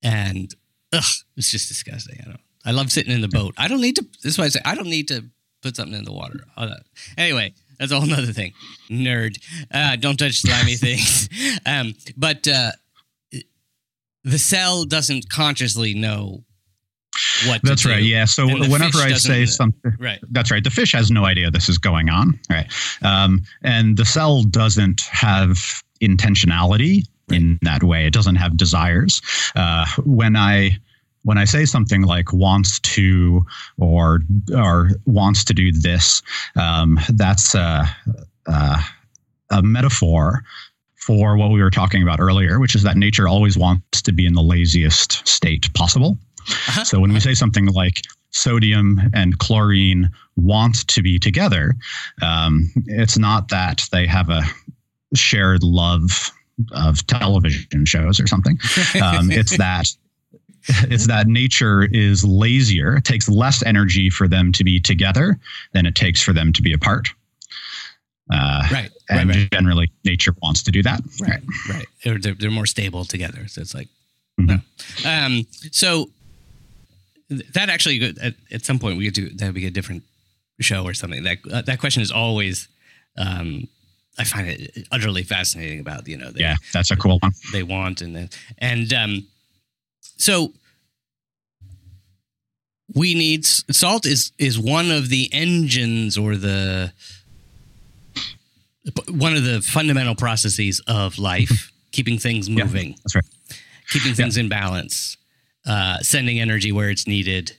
and 0.02 0.54
ugh, 0.94 1.04
it's 1.36 1.52
just 1.52 1.68
disgusting. 1.68 2.20
I 2.22 2.26
don't 2.26 2.40
I 2.66 2.72
love 2.72 2.92
sitting 2.92 3.12
in 3.14 3.20
the 3.22 3.28
boat. 3.28 3.54
I 3.58 3.68
don't 3.68 3.82
need 3.82 3.98
to. 3.98 4.04
This 4.24 4.34
is 4.34 4.38
why 4.38 4.46
I 4.46 4.50
say 4.50 4.62
I 4.64 4.74
don't 4.76 4.88
need 4.88 5.10
to 5.10 5.26
put 5.62 5.76
something 5.76 5.98
in 5.98 6.06
the 6.06 6.14
water. 6.14 6.46
Anyway, 7.18 7.54
that's 7.78 7.92
a 7.92 8.00
whole 8.00 8.08
nother 8.08 8.32
thing. 8.32 8.54
Nerd. 8.90 9.38
Uh, 9.72 9.96
don't 9.98 10.18
touch 10.18 10.40
slimy 10.40 10.76
things. 10.78 11.28
Um, 11.66 11.94
but 12.16 12.48
uh, 12.48 12.72
the 14.24 14.40
cell 14.40 14.86
doesn't 14.86 15.30
consciously 15.30 15.94
know 15.94 16.44
what. 17.48 17.62
to 17.62 17.68
That's 17.68 17.86
right. 17.86 18.02
Yeah. 18.04 18.26
So 18.26 18.48
whenever 18.48 19.00
I 19.00 19.14
say 19.14 19.46
something, 19.46 19.94
Right. 20.00 20.20
that's 20.32 20.50
right. 20.50 20.64
The 20.64 20.70
fish 20.72 20.94
has 20.94 21.12
no 21.12 21.26
idea 21.26 21.52
this 21.52 21.68
is 21.70 21.78
going 21.78 22.10
on. 22.10 22.40
Right. 22.50 22.72
Um, 23.02 23.42
and 23.64 23.98
the 23.98 24.06
cell 24.06 24.44
doesn't 24.44 25.02
have 25.12 25.58
intentionality 26.02 27.04
in 27.32 27.60
that 27.62 27.84
way. 27.84 28.06
It 28.06 28.14
doesn't 28.14 28.36
have 28.36 28.58
desires. 28.58 29.22
Uh, 29.56 29.86
when 30.06 30.36
I 30.36 30.78
when 31.24 31.38
I 31.38 31.46
say 31.46 31.66
something 31.66 32.02
like 32.02 32.34
wants 32.34 32.80
to 32.82 33.46
or 33.78 34.22
or 34.56 34.92
wants 35.06 35.44
to 35.46 35.54
do 35.54 35.72
this, 35.72 36.22
um, 36.56 37.00
that's 37.10 37.56
a, 37.56 37.86
a, 38.48 38.80
a 39.52 39.64
metaphor 39.64 40.44
for 40.96 41.36
what 41.36 41.52
we 41.52 41.62
were 41.62 41.70
talking 41.70 42.02
about 42.02 42.20
earlier, 42.20 42.60
which 42.60 42.76
is 42.76 42.84
that 42.84 42.96
nature 42.96 43.28
always 43.28 43.58
wants 43.58 44.02
to 44.02 44.12
be 44.12 44.26
in 44.26 44.34
the 44.34 44.42
laziest 44.42 45.26
state 45.28 45.74
possible. 45.74 46.18
Uh-huh. 46.50 46.84
So 46.84 47.00
when 47.00 47.14
we 47.14 47.20
say 47.20 47.34
something 47.34 47.68
like 47.68 48.02
sodium 48.32 49.02
and 49.14 49.38
chlorine 49.38 50.10
want 50.36 50.88
to 50.88 51.02
be 51.02 51.20
together, 51.20 51.76
um, 52.22 52.70
it's 52.88 53.18
not 53.18 53.50
that 53.50 53.88
they 53.92 54.08
have 54.08 54.30
a 54.30 54.44
shared 55.14 55.64
love 55.64 56.32
of 56.72 57.06
television 57.08 57.86
shows 57.86 58.20
or 58.20 58.28
something. 58.28 58.58
Um, 59.02 59.32
it's 59.32 59.58
that 59.58 59.88
it's 60.68 61.08
that 61.08 61.28
nature 61.28 61.84
is 61.92 62.24
lazier. 62.24 62.96
It 62.98 63.04
takes 63.04 63.28
less 63.28 63.64
energy 63.66 64.10
for 64.10 64.28
them 64.28 64.52
to 64.54 64.64
be 64.64 64.80
together 64.80 65.38
than 65.74 65.86
it 65.86 65.96
takes 65.96 66.22
for 66.22 66.32
them 66.34 66.54
to 66.54 66.62
be 66.62 66.74
apart. 66.74 67.10
Uh, 68.32 68.64
Right. 68.72 68.72
Right. 68.72 68.92
and 69.20 69.30
Right. 69.30 69.52
generally, 69.52 69.92
nature 70.06 70.34
wants 70.42 70.64
to 70.64 70.72
do 70.72 70.82
that. 70.84 71.02
Right. 71.22 71.42
Right. 71.70 71.86
They're, 72.04 72.18
they're, 72.18 72.34
they're 72.36 72.52
more 72.52 72.66
stable 72.66 73.04
together. 73.04 73.48
So 73.48 73.60
it's 73.62 73.74
like, 73.76 73.90
Mhm. 74.40 74.62
no. 75.06 75.10
Um, 75.10 75.46
so 75.72 76.10
that 77.30 77.70
actually, 77.70 78.02
at, 78.22 78.34
at 78.52 78.64
some 78.66 78.80
point, 78.80 78.98
we 78.98 79.06
could 79.06 79.14
do 79.14 79.30
that 79.30 79.46
would 79.48 79.56
be 79.56 79.66
a 79.68 79.72
different 79.72 80.04
show 80.62 80.84
or 80.86 80.94
something. 80.94 81.24
That 81.24 81.38
uh, 81.52 81.62
that 81.64 81.80
question 81.80 82.02
is 82.02 82.12
always, 82.12 82.68
um, 83.18 83.68
I 84.20 84.24
find 84.26 84.48
it 84.48 84.88
utterly 84.92 85.24
fascinating 85.24 85.80
about 85.80 86.08
you 86.08 86.18
know 86.18 86.30
they, 86.32 86.42
Yeah, 86.42 86.56
that's 86.74 86.92
a 86.92 86.96
cool 86.96 87.18
one. 87.20 87.32
they 87.52 87.64
want 87.64 88.02
and 88.02 88.16
then 88.16 88.30
and 88.60 88.94
um, 88.94 89.28
so 90.18 90.54
we 92.94 93.14
need 93.16 93.46
salt 93.46 94.06
is 94.06 94.32
is 94.38 94.60
one 94.60 94.92
of 94.92 95.10
the 95.10 95.30
engines 95.34 96.18
or 96.18 96.36
the 96.36 96.92
one 99.08 99.34
of 99.36 99.44
the 99.44 99.62
fundamental 99.62 100.14
processes 100.16 100.82
of 100.88 101.18
life 101.18 101.72
keeping 101.92 102.18
things 102.20 102.50
Yeah. 102.50 102.64
moving 102.66 102.96
That's 103.04 103.16
right. 103.16 103.26
keeping 103.90 104.14
things 104.14 104.38
in 104.38 104.50
balance 104.50 105.18
uh, 105.66 106.00
sending 106.00 106.40
energy 106.40 106.72
where 106.72 106.90
it's 106.90 107.08
needed 107.08 107.54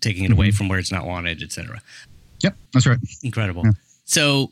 taking 0.00 0.24
it 0.24 0.32
away 0.32 0.50
from 0.50 0.68
where 0.68 0.78
it's 0.78 0.92
not 0.92 1.06
wanted 1.06 1.42
etc 1.42 1.80
Yep, 2.42 2.56
that's 2.72 2.86
right. 2.86 2.98
incredible 3.22 3.62
Yeah. 3.64 3.72
so 4.04 4.50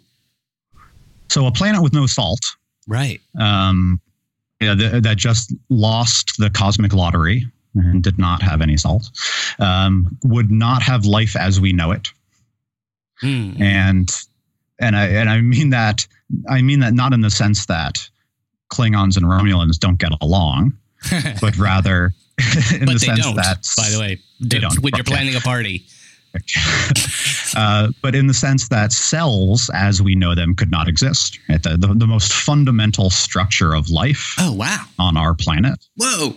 So 1.30 1.46
a 1.46 1.52
planet 1.52 1.82
with 1.82 1.92
no 1.92 2.06
salt 2.06 2.40
right 2.86 3.20
um, 3.38 4.00
yeah, 4.60 4.74
th- 4.74 5.02
that 5.02 5.16
just 5.16 5.54
lost 5.70 6.34
the 6.38 6.50
cosmic 6.50 6.92
lottery 6.92 7.46
and 7.74 8.02
did 8.02 8.18
not 8.18 8.42
have 8.42 8.60
any 8.60 8.76
salt, 8.76 9.08
um, 9.60 10.18
would 10.24 10.50
not 10.50 10.82
have 10.82 11.06
life 11.06 11.36
as 11.36 11.60
we 11.60 11.72
know 11.72 11.92
it. 11.92 12.08
Hmm. 13.20 13.52
And 13.62 14.10
and 14.80 14.96
I 14.96 15.06
and 15.06 15.30
I 15.30 15.40
mean 15.40 15.70
that 15.70 16.06
I 16.48 16.62
mean 16.62 16.80
that 16.80 16.94
not 16.94 17.12
in 17.12 17.20
the 17.20 17.30
sense 17.30 17.66
that 17.66 18.08
Klingons 18.72 19.16
and 19.16 19.24
Romulans 19.26 19.78
don't 19.78 19.98
get 19.98 20.12
along, 20.20 20.72
but 21.40 21.56
rather 21.56 22.12
in 22.74 22.86
but 22.86 22.94
the 22.94 22.98
they 23.00 23.06
sense 23.06 23.20
don't 23.20 23.36
that 23.36 23.66
by 23.76 23.88
the 23.90 24.00
way 24.00 24.18
They 24.40 24.58
don't. 24.58 24.78
when 24.80 24.92
you're 24.96 25.04
planning 25.04 25.36
a 25.36 25.40
party 25.40 25.86
uh, 27.56 27.88
but 28.02 28.14
in 28.14 28.26
the 28.26 28.34
sense 28.34 28.68
that 28.68 28.92
cells, 28.92 29.70
as 29.74 30.00
we 30.00 30.14
know 30.14 30.34
them, 30.34 30.54
could 30.54 30.70
not 30.70 30.88
exist. 30.88 31.38
Right? 31.48 31.62
The, 31.62 31.76
the, 31.76 31.88
the 31.94 32.06
most 32.06 32.32
fundamental 32.32 33.10
structure 33.10 33.74
of 33.74 33.90
life 33.90 34.34
oh 34.38 34.52
wow 34.52 34.84
on 34.98 35.16
our 35.16 35.34
planet 35.34 35.78
whoa 35.96 36.34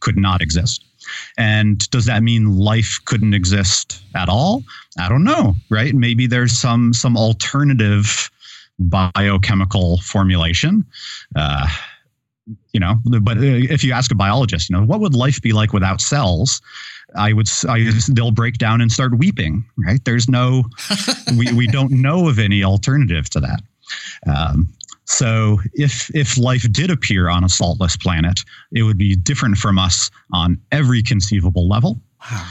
could 0.00 0.16
not 0.16 0.42
exist. 0.42 0.84
And 1.38 1.88
does 1.90 2.06
that 2.06 2.22
mean 2.22 2.56
life 2.56 2.98
couldn't 3.04 3.34
exist 3.34 4.02
at 4.14 4.28
all? 4.28 4.64
I 4.98 5.08
don't 5.08 5.24
know, 5.24 5.54
right? 5.70 5.94
Maybe 5.94 6.26
there's 6.26 6.58
some 6.58 6.92
some 6.92 7.16
alternative 7.16 8.30
biochemical 8.78 9.98
formulation. 9.98 10.84
Uh, 11.34 11.68
you 12.72 12.80
know, 12.80 12.96
but 13.22 13.38
uh, 13.38 13.40
if 13.42 13.82
you 13.82 13.92
ask 13.92 14.10
a 14.12 14.14
biologist, 14.14 14.70
you 14.70 14.76
know, 14.76 14.84
what 14.84 15.00
would 15.00 15.14
life 15.14 15.42
be 15.42 15.52
like 15.52 15.72
without 15.72 16.00
cells? 16.00 16.60
I 17.16 17.32
would, 17.32 17.48
I, 17.68 17.90
they'll 18.08 18.30
break 18.30 18.58
down 18.58 18.80
and 18.80 18.90
start 18.92 19.16
weeping, 19.18 19.64
right? 19.78 20.04
There's 20.04 20.28
no, 20.28 20.64
we, 21.36 21.52
we 21.52 21.66
don't 21.66 21.90
know 22.06 22.28
of 22.28 22.38
any 22.38 22.62
alternative 22.64 23.28
to 23.30 23.40
that. 23.40 23.60
Um, 24.26 24.68
so 25.04 25.60
if 25.74 26.12
if 26.16 26.36
life 26.36 26.66
did 26.72 26.90
appear 26.90 27.28
on 27.28 27.44
a 27.44 27.48
saltless 27.48 27.96
planet, 27.96 28.40
it 28.72 28.82
would 28.82 28.98
be 28.98 29.14
different 29.14 29.56
from 29.56 29.78
us 29.78 30.10
on 30.32 30.60
every 30.72 31.02
conceivable 31.02 31.68
level. 31.68 32.00
wow 32.20 32.48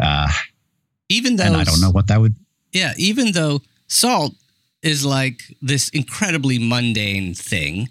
Uh, 0.00 0.28
even 1.10 1.36
though 1.36 1.44
and 1.44 1.56
I 1.56 1.64
don't 1.64 1.80
know 1.80 1.90
what 1.90 2.06
that 2.06 2.20
would. 2.20 2.34
yeah 2.72 2.92
even 2.96 3.32
though 3.32 3.60
salt 3.88 4.32
is 4.82 5.04
like 5.04 5.42
this 5.60 5.88
incredibly 5.90 6.58
mundane 6.58 7.34
thing 7.34 7.88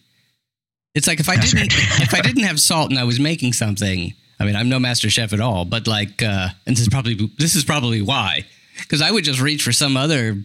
it's 0.96 1.06
like 1.06 1.20
if 1.20 1.28
i 1.28 1.36
That's 1.36 1.52
didn't 1.52 1.74
right. 1.76 2.02
if 2.02 2.14
i 2.14 2.22
didn't 2.22 2.44
have 2.44 2.60
salt 2.60 2.90
and 2.92 2.98
i 3.00 3.04
was 3.04 3.20
making 3.20 3.52
something 3.54 4.14
i 4.40 4.46
mean 4.46 4.56
i'm 4.56 4.70
no 4.70 4.80
master 4.80 5.10
chef 5.10 5.34
at 5.34 5.40
all 5.42 5.66
but 5.66 5.88
like 5.88 6.22
uh 6.24 6.50
and 6.66 6.76
this 6.76 6.82
is 6.82 6.90
probably 6.90 7.16
this 7.38 7.56
is 7.56 7.64
probably 7.64 8.02
why 8.02 8.46
because 8.80 9.02
i 9.02 9.10
would 9.12 9.24
just 9.24 9.40
reach 9.42 9.64
for 9.64 9.72
some 9.72 9.98
other 9.98 10.38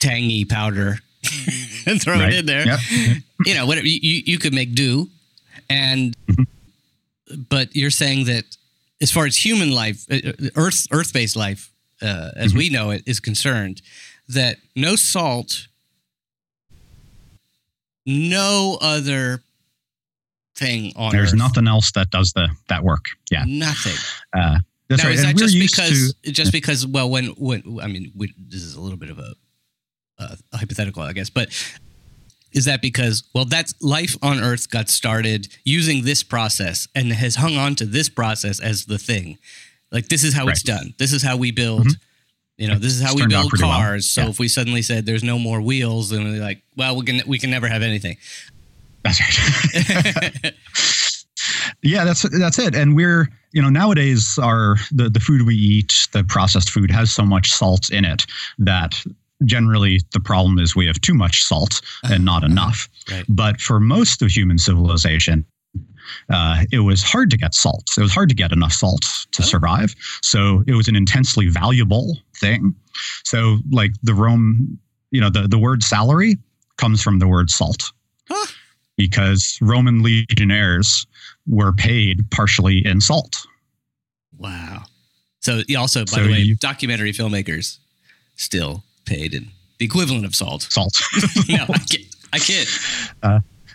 tangy 0.00 0.44
powder 0.44 0.98
and 1.86 2.00
throw 2.02 2.14
Right. 2.14 2.32
it 2.32 2.38
in 2.40 2.46
there 2.46 2.66
Yep. 2.66 2.80
you 3.46 3.54
know 3.54 3.66
whatever 3.66 3.86
you, 3.86 4.22
you 4.26 4.38
could 4.38 4.52
make 4.54 4.74
do 4.74 5.08
and 5.70 6.16
Mhm. 6.28 6.46
but 7.48 7.74
you're 7.74 7.90
saying 7.90 8.26
that 8.26 8.44
as 9.00 9.10
far 9.10 9.24
as 9.26 9.36
human 9.44 9.70
life 9.72 10.04
uh, 10.10 10.16
uh, 10.28 10.32
earth 10.56 10.86
earth-based 10.90 11.36
life 11.36 11.70
uh, 12.02 12.30
as 12.36 12.52
Mhm. 12.52 12.56
we 12.58 12.68
know 12.68 12.90
it 12.90 13.02
is 13.06 13.18
concerned 13.20 13.80
that 14.28 14.58
no 14.76 14.96
salt 14.96 15.68
no 18.06 18.76
other 18.80 19.42
thing 20.56 20.92
on 20.96 21.12
There's 21.12 21.32
earth 21.32 21.38
nothing 21.38 21.66
else 21.68 21.92
that 21.92 22.10
does 22.10 22.32
the 22.32 22.48
that 22.68 22.82
work. 22.84 23.04
Yeah, 23.30 23.44
nothing 23.46 23.94
uh, 24.32 24.58
that's 24.88 25.02
now 25.02 25.08
right. 25.08 25.14
is 25.16 25.22
that 25.22 25.30
And 25.30 25.38
just 25.38 25.58
because 25.58 26.14
to. 26.22 26.32
just 26.32 26.52
because 26.52 26.86
well 26.86 27.08
when 27.10 27.26
when 27.38 27.62
i 27.82 27.86
mean 27.86 28.12
we, 28.14 28.32
this 28.38 28.62
is 28.62 28.74
a 28.74 28.80
little 28.80 28.98
bit 28.98 29.10
of 29.10 29.18
a, 29.18 29.34
uh, 30.18 30.36
a 30.52 30.56
hypothetical 30.58 31.02
i 31.02 31.12
guess 31.12 31.30
but 31.30 31.48
is 32.52 32.66
that 32.66 32.80
because 32.82 33.24
well 33.34 33.44
that's 33.44 33.74
life 33.82 34.14
on 34.22 34.38
earth 34.40 34.70
got 34.70 34.88
started 34.88 35.48
using 35.64 36.04
this 36.04 36.22
process 36.22 36.86
and 36.94 37.12
has 37.12 37.36
hung 37.36 37.56
on 37.56 37.74
to 37.74 37.84
this 37.86 38.08
process 38.08 38.60
as 38.60 38.84
the 38.86 38.98
thing 38.98 39.38
like 39.90 40.08
this 40.08 40.22
is 40.22 40.34
how 40.34 40.46
it's 40.48 40.62
done 40.62 40.94
this 40.98 41.12
is 41.12 41.22
how 41.22 41.36
we 41.36 41.50
build 41.50 41.88
you 42.58 42.68
know 42.68 42.78
this 42.78 42.92
is 42.94 43.00
how 43.02 43.10
It's 43.12 43.20
we 43.22 43.26
build 43.26 43.48
pretty 43.48 43.64
well. 43.64 43.72
cars 43.80 44.08
so 44.08 44.22
Yeah. 44.22 44.28
if 44.28 44.38
we 44.38 44.46
suddenly 44.48 44.82
said 44.82 45.04
there's 45.06 45.24
no 45.24 45.38
more 45.38 45.60
wheels 45.60 46.10
then 46.10 46.22
we're 46.24 46.40
like 46.40 46.62
well 46.76 46.94
we 46.94 47.04
can 47.04 47.22
we 47.26 47.38
can 47.40 47.50
never 47.50 47.66
have 47.66 47.82
anything 47.82 48.16
That's 49.04 49.20
right. 49.20 50.52
yeah, 51.82 52.04
that's 52.04 52.22
that's 52.38 52.58
it. 52.58 52.74
And 52.74 52.96
we're 52.96 53.28
you 53.52 53.62
know 53.62 53.68
nowadays 53.70 54.38
our 54.42 54.76
the 54.92 55.08
the 55.10 55.20
food 55.20 55.42
we 55.46 55.54
eat, 55.54 56.08
the 56.12 56.24
processed 56.24 56.70
food 56.70 56.90
has 56.90 57.12
so 57.12 57.24
much 57.24 57.52
salt 57.52 57.90
in 57.90 58.04
it 58.04 58.26
that 58.58 58.94
generally 59.44 60.00
the 60.12 60.20
problem 60.20 60.58
is 60.58 60.74
we 60.74 60.86
have 60.86 61.00
too 61.00 61.14
much 61.14 61.42
salt 61.44 61.80
and 62.04 62.24
not 62.24 62.42
enough. 62.50 62.88
right 63.10 63.24
But 63.28 63.60
for 63.60 63.78
most 63.80 64.22
of 64.22 64.30
human 64.30 64.58
civilization, 64.58 65.44
uh, 66.30 66.64
it 66.72 66.78
was 66.80 67.02
hard 67.02 67.30
to 67.30 67.36
get 67.36 67.52
salt. 67.52 67.84
It 67.98 68.00
was 68.00 68.12
hard 68.12 68.28
to 68.30 68.34
get 68.34 68.52
enough 68.52 68.72
salt 68.72 69.02
to 69.32 69.42
Oh. 69.42 69.46
survive. 69.46 69.94
So 70.22 70.62
it 70.66 70.74
was 70.74 70.88
an 70.88 70.96
intensely 70.96 71.48
valuable 71.48 72.16
thing. 72.40 72.74
So 73.24 73.58
like 73.70 73.90
the 74.02 74.14
Rome, 74.14 74.78
you 75.10 75.20
know, 75.20 75.28
the, 75.30 75.46
the 75.48 75.58
word 75.58 75.82
salary 75.82 76.38
comes 76.78 77.02
from 77.02 77.18
the 77.18 77.28
word 77.28 77.50
salt. 77.50 77.82
Huh. 78.28 78.46
Because 78.96 79.58
Roman 79.60 80.02
legionnaires 80.02 81.06
were 81.46 81.72
paid 81.72 82.30
partially 82.30 82.84
in 82.86 83.00
salt. 83.00 83.34
wow 84.38 84.82
so 85.40 85.60
also 85.76 86.00
by 86.06 86.12
So 86.12 86.22
the 86.24 86.30
way 86.30 86.38
you- 86.40 86.56
documentary 86.56 87.12
filmmakers 87.12 87.78
still 88.36 88.82
paid 89.04 89.34
in 89.34 89.50
the 89.78 89.84
equivalent 89.84 90.24
of 90.24 90.34
salt 90.34 90.62
Salt. 90.62 90.94
no, 91.48 91.64
I 91.68 91.78
kid. 91.78 92.06
I 92.32 92.38
kid. 92.38 92.68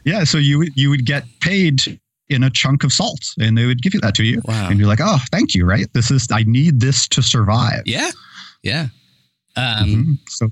yeah, 0.06 0.24
so 0.24 0.38
you 0.38 0.58
would- 0.60 0.76
you 0.76 0.90
would 0.90 1.06
get 1.06 1.26
paid 1.42 2.00
in 2.30 2.44
a 2.44 2.50
chunk 2.50 2.84
of 2.84 2.92
salt 2.94 3.20
and 3.40 3.58
they 3.58 3.66
would 3.66 3.82
give 3.82 3.94
you 3.94 4.00
that 4.02 4.14
to 4.16 4.24
you. 4.24 4.42
Wow. 4.46 4.70
And 4.70 4.80
you're 4.80 4.88
like, 4.88 5.00
oh, 5.02 5.18
thank 5.32 5.54
you, 5.56 5.66
right? 5.66 5.88
This 5.94 6.12
is, 6.12 6.28
I 6.32 6.44
need 6.44 6.80
this 6.80 7.08
to 7.10 7.22
survive. 7.24 7.82
Yeah. 7.86 8.12
Yeah. 8.64 8.88
Um, 9.56 9.90
Mhm. 9.90 10.30
So 10.30 10.50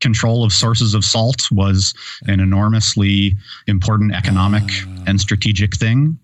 control 0.00 0.44
of 0.44 0.52
sources 0.52 0.94
of 0.94 1.04
salt 1.04 1.40
was 1.50 1.94
an 2.26 2.40
enormously 2.40 3.36
important 3.66 4.14
economic 4.14 4.64
Ah. 4.68 5.04
and 5.06 5.20
strategic 5.20 5.76
thing. 5.76 6.18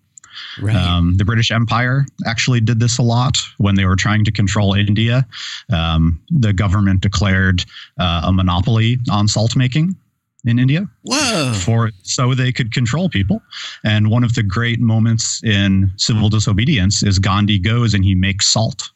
Right. 0.61 0.77
Um, 0.77 1.16
the 1.16 1.24
British 1.24 1.51
Empire 1.51 2.05
actually 2.27 2.61
did 2.61 2.79
this 2.79 2.99
a 2.99 3.03
lot 3.03 3.39
when 3.59 3.74
they 3.74 3.87
were 3.87 3.97
trying 3.97 4.24
to 4.24 4.31
control 4.33 4.74
India. 4.74 5.27
Um, 5.70 6.20
the 6.31 6.53
government 6.53 7.01
declared 7.01 7.64
uh, 7.99 8.22
a 8.24 8.33
monopoly 8.33 8.99
on 9.11 9.29
salt 9.29 9.57
making 9.57 9.97
in 10.45 10.59
India 10.59 10.87
Whoa. 11.03 11.53
for 11.55 11.91
so 12.03 12.35
they 12.35 12.53
could 12.53 12.70
control 12.72 13.09
people. 13.09 13.41
And 13.83 14.11
one 14.11 14.24
of 14.24 14.35
the 14.35 14.43
great 14.43 14.79
moments 14.79 15.43
in 15.43 15.91
civil 15.97 16.29
disobedience 16.29 17.03
is 17.03 17.18
Gandhi 17.18 17.59
goes 17.59 17.95
and 17.95 18.05
he 18.05 18.14
makes 18.14 18.47
salt. 18.47 18.91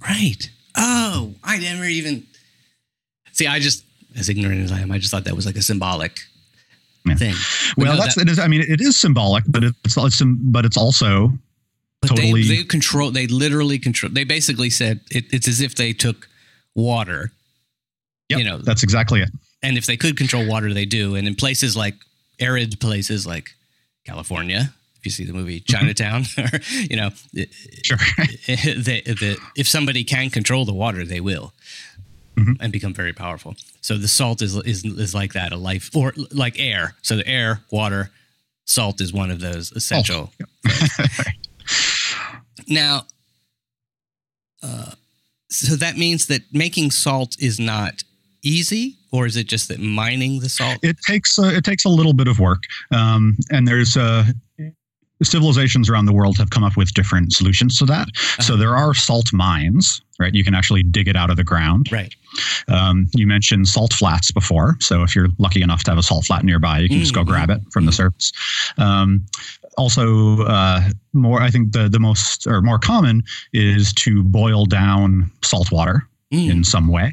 Right. 0.00 0.50
Oh, 0.76 1.32
I 1.44 1.58
never 1.58 1.84
even 1.84 2.26
see. 3.32 3.46
I 3.46 3.60
just, 3.60 3.84
as 4.16 4.28
ignorant 4.28 4.62
as 4.62 4.72
I 4.72 4.80
am, 4.80 4.90
I 4.92 4.98
just 4.98 5.10
thought 5.10 5.24
that 5.24 5.34
was 5.36 5.46
like 5.46 5.56
a 5.56 5.62
symbolic 5.62 6.18
Yeah. 7.06 7.14
thing. 7.16 7.34
But 7.76 7.84
Well, 7.84 7.96
no, 7.96 8.00
that's 8.02 8.14
that- 8.16 8.22
it 8.22 8.30
is. 8.30 8.38
I 8.38 8.46
mean, 8.48 8.62
it 8.62 8.80
is 8.80 8.98
symbolic, 9.00 9.44
but 9.48 9.64
it's, 9.64 9.96
it's 9.96 10.22
but 10.24 10.64
it's 10.64 10.76
also 10.76 11.32
but 12.00 12.08
totally- 12.08 12.42
They, 12.42 12.56
they 12.58 12.64
control. 12.64 13.10
They 13.10 13.26
literally 13.26 13.78
control. 13.78 14.12
They 14.12 14.24
basically 14.24 14.70
said 14.70 15.00
it, 15.10 15.24
it's 15.32 15.48
as 15.48 15.60
if 15.60 15.74
they 15.74 15.92
took 15.92 16.28
water. 16.74 17.32
Yep, 18.28 18.38
you 18.38 18.44
know, 18.44 18.58
that's 18.58 18.82
exactly 18.82 19.20
it. 19.20 19.30
and 19.62 19.76
if 19.78 19.86
they 19.86 19.96
could 19.96 20.16
control 20.16 20.46
water, 20.46 20.72
they 20.72 20.84
do. 20.86 21.14
And 21.16 21.26
in 21.28 21.34
places 21.34 21.76
like 21.76 21.94
arid 22.40 22.80
places 22.80 23.26
like 23.26 23.50
California, 24.06 24.72
if 24.98 25.04
you 25.04 25.10
see 25.10 25.24
the 25.24 25.32
movie 25.32 25.60
Mm-hmm. 25.60 25.72
Chinatown, 25.72 26.24
or 26.38 26.60
you 26.90 26.96
know, 26.96 27.10
Sure. 27.84 27.98
the, 28.46 29.02
the, 29.04 29.38
if 29.56 29.68
somebody 29.68 30.02
can 30.04 30.30
control 30.30 30.64
the 30.64 30.72
water, 30.72 31.04
they 31.04 31.20
will, 31.20 31.52
Mhm. 32.36 32.56
and 32.60 32.72
become 32.72 32.94
very 32.94 33.12
powerful. 33.12 33.56
So 33.82 33.98
the 33.98 34.08
salt 34.08 34.40
is 34.42 34.56
is 34.56 34.84
is 34.84 35.14
like 35.14 35.32
that, 35.34 35.52
a 35.52 35.56
life 35.56 35.90
or 35.94 36.14
like 36.30 36.58
air. 36.58 36.94
So 37.02 37.16
the 37.16 37.26
air, 37.28 37.60
water, 37.70 38.10
salt 38.64 39.00
is 39.00 39.12
one 39.12 39.30
of 39.30 39.40
those 39.40 39.70
essential. 39.72 40.32
Now, 42.68 43.06
uh, 44.62 44.92
so 45.50 45.76
that 45.76 45.96
means 45.96 46.26
that 46.26 46.42
making 46.52 46.90
salt 46.92 47.36
is 47.40 47.58
not 47.58 48.04
easy, 48.42 48.96
or 49.10 49.26
is 49.26 49.36
it 49.36 49.46
just 49.48 49.68
that 49.68 49.80
mining 49.80 50.40
the 50.40 50.48
salt? 50.48 50.78
it 50.82 50.96
takes 51.06 51.38
uh, 51.38 51.44
it 51.54 51.64
takes 51.64 51.84
a 51.84 51.88
little 51.88 52.12
bit 52.12 52.28
of 52.28 52.38
work, 52.38 52.62
um, 52.92 53.36
and 53.50 53.66
there's 53.66 53.96
uh, 53.96 54.24
civilizations 55.22 55.88
around 55.88 56.06
the 56.06 56.12
world 56.12 56.36
have 56.38 56.50
come 56.50 56.64
up 56.64 56.76
with 56.76 56.92
different 56.94 57.32
solutions 57.32 57.78
to 57.78 57.86
that. 57.86 58.08
So 58.40 58.54
Uh-huh. 58.54 58.56
there 58.60 58.76
are 58.76 58.94
salt 58.94 59.32
mines, 59.32 60.00
right? 60.18 60.34
You 60.34 60.44
can 60.44 60.54
actually 60.54 60.82
dig 60.82 61.08
it 61.08 61.16
out 61.16 61.30
of 61.30 61.36
the 61.36 61.44
ground. 61.44 61.88
right. 61.92 62.14
Um, 62.68 63.08
you 63.14 63.26
mentioned 63.26 63.68
salt 63.68 63.92
flats 63.92 64.30
before, 64.30 64.76
so 64.80 65.02
if 65.02 65.14
you're 65.14 65.28
lucky 65.38 65.60
enough 65.60 65.84
to 65.84 65.90
have 65.90 65.98
a 65.98 66.02
salt 66.02 66.24
flat 66.24 66.44
nearby, 66.44 66.78
you 66.78 66.88
can 66.88 66.98
just 67.00 67.12
go 67.14 67.22
Mhm. 67.22 67.26
grab 67.26 67.50
it 67.50 67.60
from 67.72 67.84
the 67.84 67.92
surface. 67.92 68.32
Um, 68.78 69.26
also, 69.76 70.40
uh, 70.44 70.82
more 71.12 71.42
I 71.42 71.50
think 71.50 71.72
the 71.72 71.88
the 71.90 71.98
most 72.00 72.46
or 72.46 72.62
more 72.62 72.78
common 72.78 73.22
is 73.52 73.92
to 73.94 74.22
boil 74.22 74.64
down 74.66 75.30
salt 75.42 75.70
water 75.70 76.06
Mm. 76.32 76.50
in 76.50 76.64
some 76.64 76.88
way. 76.88 77.12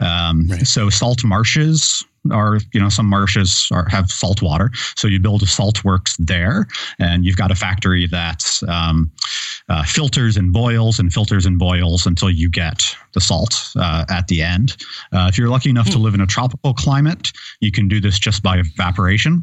Um, 0.00 0.48
Right. 0.48 0.66
So 0.66 0.90
salt 0.90 1.22
marshes 1.24 2.04
are, 2.30 2.58
you 2.72 2.80
know, 2.80 2.88
some 2.88 3.06
marshes 3.06 3.68
are, 3.72 3.88
have 3.88 4.10
salt 4.10 4.42
water. 4.42 4.70
So 4.96 5.08
you 5.08 5.18
build 5.18 5.42
a 5.42 5.46
salt 5.46 5.84
works 5.84 6.16
there, 6.18 6.66
and 6.98 7.24
you've 7.24 7.36
got 7.36 7.50
a 7.50 7.54
factory 7.54 8.06
that 8.06 8.44
um, 8.68 9.10
uh, 9.68 9.82
filters 9.84 10.36
and 10.36 10.52
boils 10.52 10.98
and 10.98 11.12
filters 11.12 11.46
and 11.46 11.58
boils 11.58 12.06
until 12.06 12.30
you 12.30 12.48
get 12.48 12.82
the 13.14 13.20
salt 13.20 13.72
uh, 13.76 14.04
at 14.08 14.28
the 14.28 14.42
end. 14.42 14.76
Uh, 15.12 15.26
if 15.28 15.36
you're 15.36 15.48
lucky 15.48 15.70
enough 15.70 15.90
to 15.90 15.98
live 15.98 16.14
in 16.14 16.20
a 16.20 16.26
tropical 16.26 16.74
climate, 16.74 17.32
you 17.60 17.72
can 17.72 17.88
do 17.88 18.00
this 18.00 18.18
just 18.18 18.42
by 18.42 18.58
evaporation. 18.58 19.42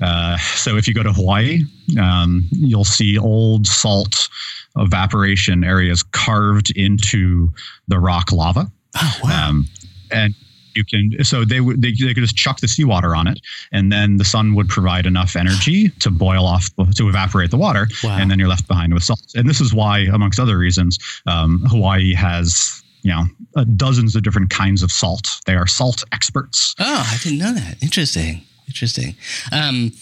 Uh, 0.00 0.36
so 0.38 0.76
if 0.76 0.86
you 0.86 0.94
go 0.94 1.02
to 1.02 1.12
Hawaii, 1.12 1.60
um, 2.00 2.48
you'll 2.52 2.84
see 2.84 3.18
old 3.18 3.66
salt 3.66 4.28
evaporation 4.76 5.64
areas 5.64 6.02
carved 6.02 6.70
into 6.76 7.52
the 7.88 7.98
rock 7.98 8.32
lava. 8.32 8.70
Oh 8.96 9.18
wow. 9.24 9.48
Um, 9.48 9.66
and 10.12 10.34
you 10.74 10.84
can, 10.84 11.22
so 11.24 11.44
they 11.44 11.60
would, 11.60 11.82
they, 11.82 11.92
they 11.92 12.14
could 12.14 12.22
just 12.22 12.36
chuck 12.36 12.60
the 12.60 12.68
seawater 12.68 13.14
on 13.16 13.26
it, 13.26 13.40
and 13.72 13.90
then 13.92 14.16
the 14.16 14.24
sun 14.24 14.54
would 14.54 14.68
provide 14.68 15.06
enough 15.06 15.36
energy 15.36 15.88
to 16.00 16.10
boil 16.10 16.44
off, 16.46 16.68
to 16.96 17.08
evaporate 17.08 17.50
the 17.50 17.56
water, 17.56 17.88
Wow. 18.04 18.18
and 18.18 18.30
then 18.30 18.38
you're 18.38 18.48
left 18.48 18.66
behind 18.68 18.94
with 18.94 19.02
salt. 19.04 19.20
And 19.34 19.48
this 19.48 19.60
is 19.60 19.72
why, 19.74 20.00
amongst 20.12 20.38
other 20.40 20.56
reasons, 20.58 20.98
um, 21.26 21.62
Hawaii 21.68 22.14
has, 22.14 22.82
you 23.02 23.10
know, 23.12 23.24
uh, 23.56 23.64
dozens 23.76 24.14
of 24.16 24.22
different 24.22 24.50
kinds 24.50 24.82
of 24.82 24.92
salt. 24.92 25.26
They 25.46 25.54
are 25.54 25.66
salt 25.66 26.04
experts. 26.12 26.74
Oh, 26.78 27.08
I 27.12 27.16
didn't 27.22 27.38
know 27.38 27.52
that. 27.54 27.82
Interesting. 27.82 28.42
Interesting. 28.68 29.16
Um, 29.52 29.92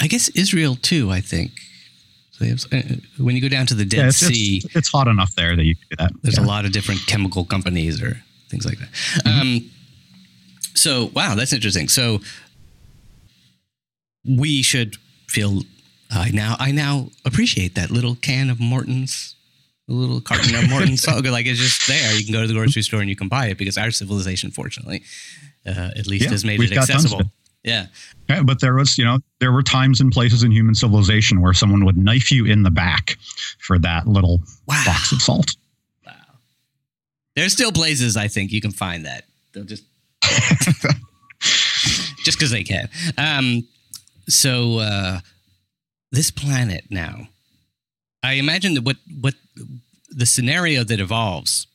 I 0.00 0.06
guess 0.06 0.28
Israel 0.30 0.76
too. 0.76 1.10
I 1.10 1.20
think 1.20 1.50
so 2.30 2.44
they 2.44 2.50
have, 2.50 2.64
uh, 2.72 2.94
when 3.18 3.34
you 3.34 3.42
go 3.42 3.48
down 3.48 3.66
to 3.66 3.74
the 3.74 3.84
Dead 3.84 3.98
Yeah, 3.98 4.06
it's, 4.06 4.16
Sea, 4.18 4.60
it's, 4.64 4.76
it's 4.76 4.88
hot 4.88 5.08
enough 5.08 5.34
there 5.34 5.56
that 5.56 5.64
you 5.64 5.74
can 5.74 5.84
do 5.90 5.96
that. 5.98 6.12
there's 6.22 6.38
Yeah. 6.38 6.44
a 6.44 6.46
lot 6.46 6.64
of 6.64 6.72
different 6.72 7.04
chemical 7.06 7.44
companies 7.44 8.00
or 8.00 8.22
things 8.50 8.66
like 8.66 8.78
that. 8.78 9.26
Um, 9.26 9.70
so 10.74 11.10
wow, 11.14 11.34
that's 11.34 11.52
interesting. 11.52 11.88
So 11.88 12.20
we 14.24 14.62
should 14.62 14.96
feel. 15.28 15.62
I 16.10 16.30
now 16.32 16.56
I 16.58 16.72
now 16.72 17.08
appreciate 17.24 17.74
that 17.76 17.90
little 17.90 18.16
can 18.16 18.50
of 18.50 18.58
Morton's, 18.58 19.36
a 19.88 19.92
little 19.92 20.20
carton 20.20 20.54
of 20.56 20.68
Morton's 20.68 21.02
salt. 21.04 21.24
Like 21.24 21.46
it's 21.46 21.58
just 21.60 21.86
there. 21.86 22.14
You 22.16 22.24
can 22.24 22.32
go 22.32 22.40
to 22.42 22.48
the 22.48 22.54
grocery 22.54 22.82
store 22.82 23.00
and 23.00 23.08
you 23.08 23.16
can 23.16 23.28
buy 23.28 23.46
it 23.46 23.58
because 23.58 23.78
our 23.78 23.90
civilization, 23.92 24.50
fortunately, 24.50 25.02
uh, 25.66 25.90
at 25.96 26.06
least 26.06 26.24
Yeah, 26.24 26.30
has 26.32 26.44
made 26.44 26.60
it 26.60 26.70
got 26.74 26.88
tons 26.88 26.90
of 26.90 26.94
accessible. 27.12 27.20
it. 27.20 27.26
Yeah. 27.62 27.86
Yeah, 28.28 28.42
but 28.42 28.60
there 28.60 28.74
was, 28.74 28.96
you 28.96 29.04
know, 29.04 29.18
there 29.38 29.52
were 29.52 29.62
times 29.62 30.00
and 30.00 30.10
places 30.10 30.42
in 30.44 30.50
human 30.50 30.74
civilization 30.74 31.40
where 31.42 31.52
someone 31.52 31.84
would 31.84 31.96
knife 31.96 32.32
you 32.32 32.46
in 32.46 32.62
the 32.62 32.70
back 32.70 33.16
for 33.58 33.78
that 33.80 34.06
little 34.08 34.40
Wow. 34.66 34.82
box 34.86 35.12
of 35.12 35.20
salt. 35.20 35.54
There's 37.36 37.52
still 37.52 37.72
places 37.72 38.16
I 38.16 38.28
think 38.28 38.52
you 38.52 38.60
can 38.60 38.72
find 38.72 39.06
that. 39.06 39.24
They'll 39.52 39.64
just 39.64 39.84
just 42.24 42.38
because 42.38 42.50
they 42.50 42.64
can. 42.64 42.88
Um, 43.16 43.66
so 44.28 44.78
uh, 44.78 45.20
this 46.12 46.30
planet 46.30 46.84
now, 46.90 47.28
I 48.22 48.34
imagine 48.34 48.74
that 48.74 48.82
what 48.84 48.96
what 49.20 49.34
the 50.10 50.26
scenario 50.26 50.84
that 50.84 51.00
evolves 51.00 51.66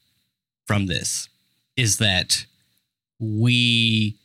from 0.68 0.86
this 0.88 1.30
is 1.78 1.98
that 1.98 2.46
we 3.20 4.16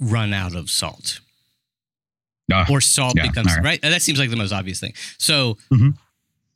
run 0.00 0.32
out 0.34 0.54
of 0.54 0.68
salt 0.70 1.20
Uh, 2.52 2.66
or 2.68 2.80
salt 2.80 3.14
Yeah, 3.16 3.28
becomes 3.28 3.54
right. 3.56 3.64
right. 3.64 3.82
That 3.82 4.02
seems 4.02 4.18
like 4.18 4.28
the 4.30 4.36
most 4.36 4.52
obvious 4.52 4.80
thing. 4.80 4.92
So, 5.18 5.56
Mhm. 5.72 5.96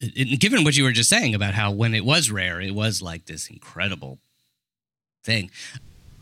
It- 0.01 0.41
given 0.41 0.65
what 0.65 0.77
you 0.77 0.85
were 0.85 0.93
just 0.93 1.09
saying 1.11 1.35
about 1.35 1.55
how 1.55 1.71
when 1.71 1.95
it 1.95 2.05
was 2.05 2.31
rare, 2.31 2.61
it 2.61 2.75
was 2.75 3.01
like 3.03 3.27
this 3.27 3.49
incredible 3.49 4.19
thing, 5.25 5.51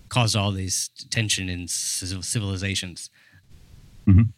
caused 0.09 0.37
all 0.37 0.53
these 0.53 0.89
tension 1.11 1.49
in 1.49 1.67
ci- 1.67 2.23
civilizations. 2.23 3.11
Mhm. 4.07 4.33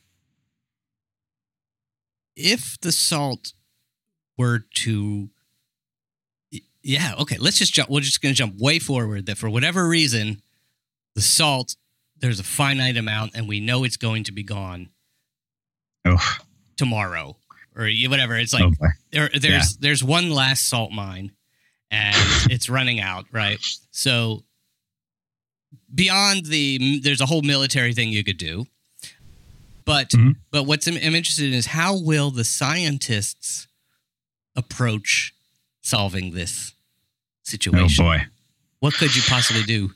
If 2.34 2.78
the 2.80 2.92
salt 2.92 3.52
were 4.36 4.60
to, 4.74 5.30
yeah, 6.82 7.14
okay, 7.18 7.38
let's 7.38 7.58
just 7.58 7.72
jump. 7.72 7.88
We're 7.88 8.00
just 8.00 8.20
going 8.20 8.34
to 8.34 8.38
jump 8.38 8.56
way 8.58 8.78
forward. 8.78 9.26
That 9.26 9.38
for 9.38 9.48
whatever 9.48 9.88
reason, 9.88 10.42
the 11.14 11.22
salt 11.22 11.76
there's 12.18 12.40
a 12.40 12.44
finite 12.44 12.96
amount, 12.96 13.32
and 13.34 13.46
we 13.46 13.60
know 13.60 13.84
it's 13.84 13.98
going 13.98 14.24
to 14.24 14.32
be 14.32 14.42
gone 14.42 14.88
oh, 16.06 16.36
tomorrow 16.76 17.36
or 17.76 17.88
whatever. 18.08 18.36
It's 18.36 18.52
like 18.54 18.64
oh 18.64 18.88
there, 19.12 19.28
there's 19.38 19.76
there's 19.76 20.02
one 20.02 20.30
last 20.30 20.68
salt 20.68 20.92
mine 20.92 21.32
and 21.90 22.16
it's 22.50 22.68
running 22.68 23.00
out, 23.00 23.26
right? 23.32 23.58
So 23.90 24.42
beyond 25.94 26.46
the 26.46 27.00
there's 27.02 27.20
a 27.20 27.26
whole 27.26 27.42
military 27.42 27.92
thing 27.92 28.08
you 28.10 28.24
could 28.24 28.38
do. 28.38 28.66
But 29.84 30.10
Mhm. 30.10 30.36
but 30.50 30.64
what's 30.64 30.86
I'm, 30.88 30.96
interested 30.96 31.46
in 31.46 31.52
is 31.52 31.66
how 31.66 31.96
will 31.98 32.30
the 32.30 32.44
scientists 32.44 33.68
approach 34.56 35.32
solving 35.82 36.32
this 36.32 36.72
situation? 37.44 38.04
Oh 38.04 38.08
boy. 38.08 38.26
What 38.80 38.94
could 38.94 39.14
you 39.14 39.22
possibly 39.28 39.62
do? 39.62 39.92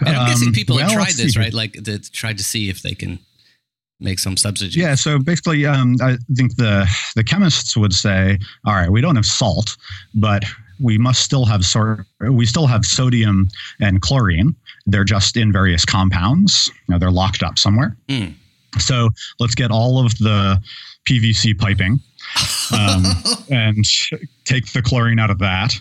And 0.00 0.16
I'm 0.16 0.28
guessing 0.28 0.48
Um, 0.48 0.54
people 0.54 0.76
have 0.78 0.90
tried 0.92 1.12
this, 1.14 1.32
see. 1.34 1.38
right? 1.40 1.54
Like 1.54 1.72
they 1.74 1.98
tried 1.98 2.38
to 2.38 2.44
see 2.44 2.68
if 2.68 2.82
they 2.82 2.94
can 2.94 3.18
make 4.00 4.18
some 4.18 4.36
substitute. 4.36 4.76
Yeah, 4.76 4.94
so 4.94 5.18
basically, 5.18 5.66
um, 5.66 5.96
I 6.00 6.16
think 6.34 6.56
the 6.56 6.88
the 7.16 7.24
chemists 7.24 7.76
would 7.76 7.92
say, 7.92 8.38
all 8.64 8.74
right, 8.74 8.90
we 8.90 9.00
don't 9.00 9.16
have 9.16 9.26
salt, 9.26 9.76
but 10.14 10.44
we 10.80 10.98
must 10.98 11.22
still 11.22 11.44
have 11.44 11.64
sort. 11.64 12.06
We 12.20 12.46
still 12.46 12.66
have 12.66 12.84
sodium 12.84 13.48
and 13.80 14.00
chlorine. 14.00 14.54
They're 14.86 15.04
just 15.04 15.36
in 15.36 15.52
various 15.52 15.84
compounds. 15.84 16.70
You 16.86 16.94
know, 16.94 16.98
they're 16.98 17.10
locked 17.10 17.42
up 17.42 17.58
somewhere. 17.58 17.96
Mm. 18.08 18.34
So 18.78 19.10
let's 19.40 19.54
get 19.54 19.70
all 19.70 20.04
of 20.04 20.16
the 20.18 20.62
PVC 21.08 21.58
piping 21.58 21.98
um, 22.72 23.04
and 23.50 23.84
take 24.44 24.72
the 24.72 24.82
chlorine 24.82 25.18
out 25.18 25.30
of 25.30 25.38
that. 25.38 25.74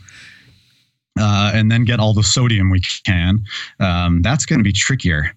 Uh, 1.19 1.51
and 1.53 1.71
then 1.71 1.83
get 1.83 1.99
all 1.99 2.13
the 2.13 2.21
sodium 2.21 2.69
we 2.69 2.79
can. 3.03 3.43
Um, 3.79 4.21
that's 4.21 4.45
going 4.45 4.59
to 4.59 4.63
be 4.63 4.71
trickier. 4.71 5.33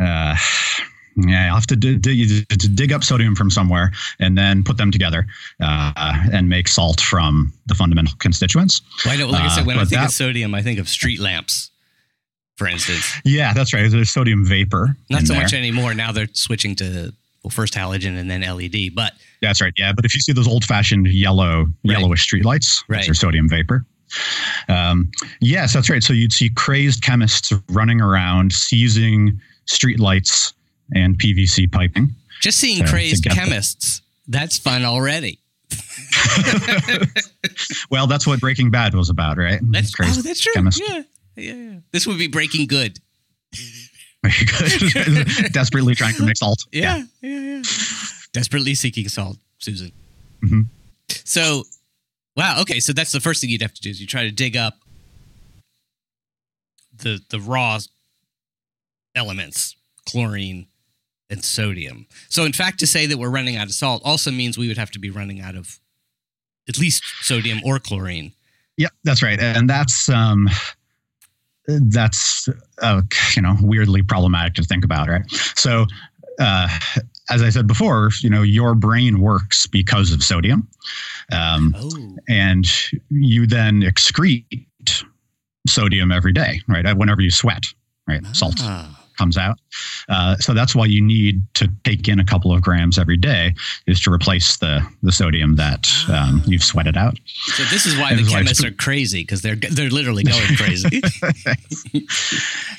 Uh, 0.00 0.36
yeah, 1.16 1.48
I'll 1.48 1.54
have 1.54 1.66
to 1.68 1.76
dig, 1.76 2.02
dig, 2.02 2.46
to 2.48 2.68
dig 2.68 2.92
up 2.92 3.04
sodium 3.04 3.34
from 3.34 3.50
somewhere 3.50 3.92
and 4.18 4.36
then 4.38 4.62
put 4.64 4.76
them 4.76 4.90
together 4.90 5.26
uh, 5.60 5.92
and 6.32 6.48
make 6.48 6.68
salt 6.68 7.00
from 7.00 7.52
the 7.66 7.74
fundamental 7.74 8.14
constituents. 8.18 8.82
Well, 9.04 9.14
I 9.14 9.16
know, 9.16 9.26
like 9.28 9.42
I 9.42 9.48
said, 9.54 9.66
when 9.66 9.78
Uh, 9.78 9.82
I 9.82 9.84
think 9.84 10.00
that- 10.00 10.06
of 10.08 10.12
sodium, 10.12 10.54
I 10.54 10.62
think 10.62 10.78
of 10.78 10.88
street 10.88 11.20
lamps, 11.20 11.70
for 12.56 12.66
instance. 12.68 13.10
Yeah, 13.24 13.52
that's 13.52 13.72
right. 13.72 13.90
There's 13.90 14.10
sodium 14.10 14.44
vapor. 14.44 14.96
Not 15.10 15.22
so 15.26 15.32
there. 15.34 15.42
much 15.42 15.52
anymore. 15.54 15.94
Now 15.94 16.12
they're 16.12 16.28
switching 16.32 16.74
to 16.76 17.12
well, 17.42 17.50
first 17.50 17.72
halogen 17.74 18.18
and 18.18 18.30
then 18.30 18.42
LED. 18.42 18.94
But 18.94 19.14
That's 19.40 19.62
right. 19.62 19.72
Yeah, 19.78 19.92
but 19.94 20.04
if 20.04 20.14
you 20.14 20.20
see 20.20 20.32
those 20.32 20.46
old-fashioned 20.46 21.06
yellow, 21.08 21.66
yellowish 21.82 22.28
streetlights, 22.30 22.84
Right. 22.86 22.98
those 23.00 23.08
are 23.08 23.14
sodium 23.14 23.48
vapor. 23.48 23.86
Um, 24.68 25.10
yes, 25.40 25.72
that's 25.72 25.88
right. 25.88 26.02
So 26.02 26.12
you'd 26.12 26.32
see 26.34 26.50
crazed 26.50 27.02
chemists 27.02 27.50
running 27.70 28.00
around 28.02 28.52
seizing 28.52 29.40
streetlights 29.66 30.52
and 30.94 31.18
PVC 31.18 31.70
piping. 31.70 32.14
just 32.40 32.58
seeing 32.58 32.84
So, 32.86 32.90
crazed 32.92 33.24
chemists, 33.30 34.02
that's 34.28 34.58
fun 34.58 34.84
already. 34.84 35.38
Well, 37.90 38.06
that's 38.06 38.26
what 38.26 38.40
Breaking 38.40 38.70
Bad 38.70 38.94
was 38.94 39.10
about, 39.10 39.36
right? 39.36 39.58
That's 39.62 39.94
crazed 39.94 40.20
oh, 40.20 40.22
that's 40.22 40.40
true. 40.40 40.52
chemist. 40.54 40.80
Yeah. 40.86 41.02
yeah, 41.36 41.52
yeah. 41.54 41.78
This 41.92 42.06
would 42.06 42.18
be 42.18 42.28
Breaking 42.28 42.66
Good. 42.66 42.98
Desperately 45.52 45.94
trying 45.94 46.14
to 46.14 46.24
make 46.24 46.36
salt. 46.36 46.66
Yeah, 46.72 47.02
yeah, 47.20 47.38
yeah. 47.40 47.62
Desperately 48.32 48.74
seeking 48.74 49.08
salt, 49.08 49.38
Susan. 49.58 49.90
Mhm. 50.44 50.66
So, 51.24 51.64
wow. 52.36 52.60
Okay, 52.60 52.78
so 52.80 52.92
that's 52.92 53.12
the 53.12 53.20
first 53.20 53.40
thing 53.40 53.50
you'd 53.50 53.62
have 53.62 53.74
to 53.74 53.80
do 53.82 53.90
is 53.90 54.00
you 54.00 54.06
try 54.06 54.22
to 54.24 54.30
dig 54.30 54.56
up 54.56 54.78
the 56.96 57.20
the 57.30 57.40
raw 57.40 57.78
elements, 59.14 59.74
chlorine 60.06 60.66
and 61.30 61.44
sodium. 61.44 62.06
So, 62.28 62.44
in 62.44 62.52
fact, 62.52 62.80
to 62.80 62.86
say 62.86 63.06
that 63.06 63.16
we're 63.18 63.30
running 63.30 63.56
out 63.56 63.66
of 63.66 63.72
salt 63.72 64.02
also 64.04 64.30
means 64.30 64.58
we 64.58 64.68
would 64.68 64.78
have 64.78 64.90
to 64.92 64.98
be 64.98 65.10
running 65.10 65.40
out 65.40 65.54
of 65.54 65.78
at 66.68 66.78
least 66.78 67.02
sodium 67.22 67.60
or 67.64 67.78
chlorine. 67.78 68.32
Yep, 68.76 68.92
that's 69.04 69.22
right, 69.22 69.38
and 69.40 69.68
that's 69.68 70.08
um, 70.08 70.48
that's 71.66 72.48
uh, 72.82 73.02
you 73.36 73.42
know 73.42 73.56
weirdly 73.60 74.02
problematic 74.02 74.54
to 74.54 74.62
think 74.62 74.84
about, 74.84 75.08
right? 75.08 75.22
So, 75.56 75.86
uh, 76.38 76.68
as 77.30 77.42
I 77.42 77.50
said 77.50 77.66
before, 77.66 78.10
you 78.22 78.30
know 78.30 78.42
your 78.42 78.74
brain 78.74 79.20
works 79.20 79.66
because 79.66 80.12
of 80.12 80.22
sodium, 80.22 80.68
um, 81.32 81.74
Oh, 81.76 82.16
and 82.28 82.66
you 83.10 83.46
then 83.46 83.82
excrete 83.82 84.64
sodium 85.66 86.10
every 86.10 86.32
day, 86.32 86.60
right? 86.66 86.96
Whenever 86.96 87.20
you 87.20 87.30
sweat, 87.30 87.64
right? 88.08 88.24
Salt 88.32 88.56
Ah. 88.60 88.96
Comes 89.20 89.36
out. 89.36 89.56
Uh, 90.08 90.34
so 90.38 90.54
that's 90.54 90.74
why 90.74 90.86
you 90.86 91.00
need 91.02 91.42
to 91.54 91.68
take 91.84 92.08
in 92.08 92.18
a 92.18 92.24
couple 92.24 92.50
of 92.54 92.60
grams 92.62 92.98
every 92.98 93.16
day, 93.18 93.54
is 93.86 94.00
to 94.00 94.10
replace 94.12 94.56
the 94.56 94.74
the 95.02 95.12
sodium 95.12 95.56
that 95.56 95.82
um, 96.08 96.42
you've 96.46 96.64
sweated 96.64 96.96
out. 96.96 97.16
So 97.56 97.62
this 97.74 97.84
is 97.86 97.94
why 97.98 98.10
And 98.10 98.18
the 98.18 98.22
it's 98.24 98.32
chemists 98.32 98.60
it's- 98.60 98.72
are 98.72 98.76
crazy 98.76 99.20
because 99.22 99.42
they're 99.42 99.56
they're 99.76 99.90
literally 99.98 100.24
going 100.32 100.56
crazy. 100.56 101.00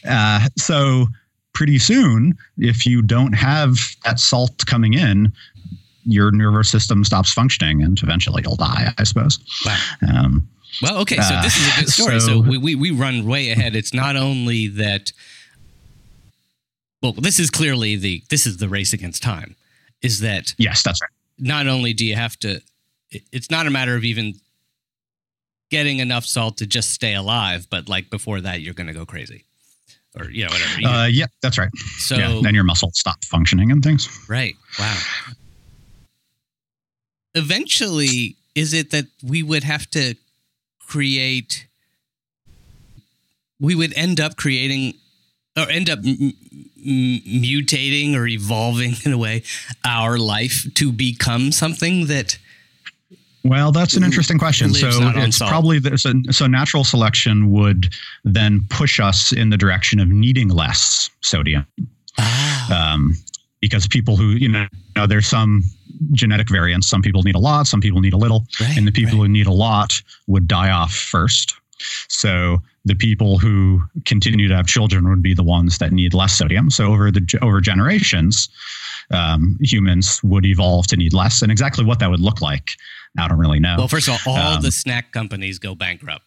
Uh, 0.07 0.47
so 0.57 1.05
pretty 1.53 1.77
soon, 1.77 2.35
if 2.57 2.85
you 2.85 3.01
don't 3.01 3.33
have 3.33 3.77
that 4.03 4.19
salt 4.19 4.65
coming 4.65 4.93
in, 4.95 5.31
your 6.05 6.31
nervous 6.31 6.69
system 6.69 7.03
stops 7.03 7.31
functioning, 7.31 7.83
and 7.83 8.01
eventually 8.01 8.41
you'll 8.43 8.55
die. 8.55 8.91
I 8.97 9.03
suppose. 9.03 9.37
wow. 9.65 9.77
Um, 10.07 10.47
Well, 10.81 10.97
okay, 11.03 11.17
so 11.17 11.35
Uh, 11.35 11.41
this 11.43 11.57
is 11.57 11.67
a 11.67 11.79
good 11.81 11.89
story. 11.97 12.19
So, 12.19 12.27
so- 12.27 12.39
we, 12.41 12.57
we 12.57 12.73
we 12.75 12.91
run 12.91 13.25
way 13.25 13.51
ahead. 13.51 13.75
It's 13.75 13.93
not 13.93 14.15
only 14.15 14.67
that. 14.69 15.11
Well, 17.01 17.13
this 17.13 17.39
is 17.39 17.49
clearly 17.49 17.95
the 17.95 18.23
this 18.29 18.45
is 18.45 18.57
the 18.57 18.69
race 18.69 18.93
against 18.93 19.23
time. 19.23 19.55
Is 20.01 20.19
that 20.19 20.53
yes, 20.57 20.83
that's 20.83 21.01
right. 21.01 21.09
not 21.39 21.67
only 21.67 21.93
do 21.93 22.05
you 22.05 22.15
have 22.15 22.37
to, 22.39 22.61
it's 23.31 23.49
not 23.51 23.67
a 23.67 23.69
matter 23.69 23.95
of 23.95 24.03
even 24.03 24.33
getting 25.69 25.99
enough 25.99 26.25
salt 26.25 26.57
to 26.57 26.65
just 26.67 26.89
stay 26.91 27.13
alive, 27.15 27.67
but 27.69 27.87
like 27.87 28.09
before 28.09 28.41
that, 28.41 28.61
you're 28.61 28.73
going 28.73 28.87
to 28.87 28.93
go 28.93 29.05
crazy, 29.05 29.45
or 30.19 30.29
you 30.29 30.45
know 30.45 30.51
whatever. 30.51 30.79
You- 30.81 30.87
Uh, 30.89 31.05
yeah, 31.05 31.27
that's 31.41 31.57
right. 31.57 31.69
so 31.99 32.15
yeah, 32.17 32.39
then 32.43 32.53
your 32.55 32.63
muscles 32.63 32.97
stop 32.99 33.23
functioning 33.25 33.71
and 33.71 33.81
things. 33.83 34.07
Right. 34.29 34.55
Wow. 34.79 34.97
Eventually, 37.33 38.35
is 38.55 38.73
it 38.73 38.91
that 38.91 39.05
we 39.23 39.41
would 39.41 39.63
have 39.63 39.89
to 39.91 40.15
create, 40.79 41.67
we 43.59 43.73
would 43.75 43.93
end 43.95 44.19
up 44.19 44.35
creating 44.35 44.95
or 45.57 45.69
end 45.69 45.89
up 45.89 45.99
m- 45.99 46.33
m- 46.77 47.21
mutating 47.25 48.15
or 48.15 48.27
evolving 48.27 48.93
in 49.05 49.13
a 49.13 49.17
way 49.17 49.43
our 49.85 50.17
life 50.17 50.65
to 50.75 50.91
become 50.91 51.51
something 51.51 52.07
that 52.07 52.37
Well, 53.43 53.71
that's 53.71 53.95
an 53.95 54.03
interesting 54.03 54.37
question. 54.37 54.73
So 54.73 54.89
it's 54.91 55.39
probably 55.39 55.79
so, 55.97 56.13
so 56.31 56.47
natural 56.47 56.83
selection 56.83 57.51
would 57.51 57.93
then 58.23 58.61
push 58.69 58.99
us 58.99 59.31
in 59.31 59.49
the 59.49 59.57
direction 59.57 59.99
of 59.99 60.07
needing 60.09 60.49
less 60.49 61.09
sodium. 61.21 61.65
um, 62.71 63.15
because 63.61 63.87
people 63.87 64.15
who 64.17 64.29
you 64.31 64.49
know, 64.49 64.61
you 64.71 64.93
know, 64.95 65.07
there's 65.07 65.27
some 65.27 65.63
genetic 66.13 66.49
variants. 66.49 66.87
Some 66.89 67.01
people 67.01 67.21
need 67.23 67.35
a 67.35 67.39
lot, 67.39 67.67
some 67.67 67.79
people 67.79 68.01
need 68.01 68.13
a 68.13 68.17
little, 68.17 68.45
Right, 68.59 68.75
and 68.77 68.87
the 68.87 68.91
people 68.91 69.19
right. 69.19 69.27
who 69.27 69.29
need 69.29 69.47
a 69.47 69.51
lot 69.53 70.01
would 70.27 70.47
die 70.47 70.71
off 70.71 70.93
first. 70.93 71.53
So 72.07 72.61
the 72.85 72.95
people 72.95 73.37
who 73.37 73.81
continue 74.05 74.47
to 74.47 74.55
have 74.55 74.65
children 74.65 75.07
would 75.09 75.21
be 75.21 75.33
the 75.35 75.43
ones 75.43 75.77
that 75.77 75.91
need 75.91 76.13
less 76.13 76.33
sodium. 76.33 76.69
So 76.71 76.85
over 76.85 77.11
the 77.11 77.21
over 77.41 77.61
generations, 77.61 78.49
um, 79.11 79.57
humans 79.61 80.19
would 80.23 80.45
evolve 80.45 80.87
to 80.87 80.97
need 80.97 81.13
less, 81.13 81.41
and 81.41 81.51
exactly 81.51 81.85
what 81.85 81.99
that 81.99 82.09
would 82.09 82.19
look 82.21 82.41
like, 82.41 82.71
I 83.19 83.27
don't 83.27 83.37
really 83.39 83.59
know. 83.59 83.75
well, 83.77 83.87
first 83.87 84.07
of 84.09 84.17
all, 84.25 84.35
all 84.37 84.55
Um, 84.57 84.61
the 84.63 84.71
snack 84.71 85.11
companies 85.11 85.59
go 85.59 85.75
bankrupt. 85.75 86.25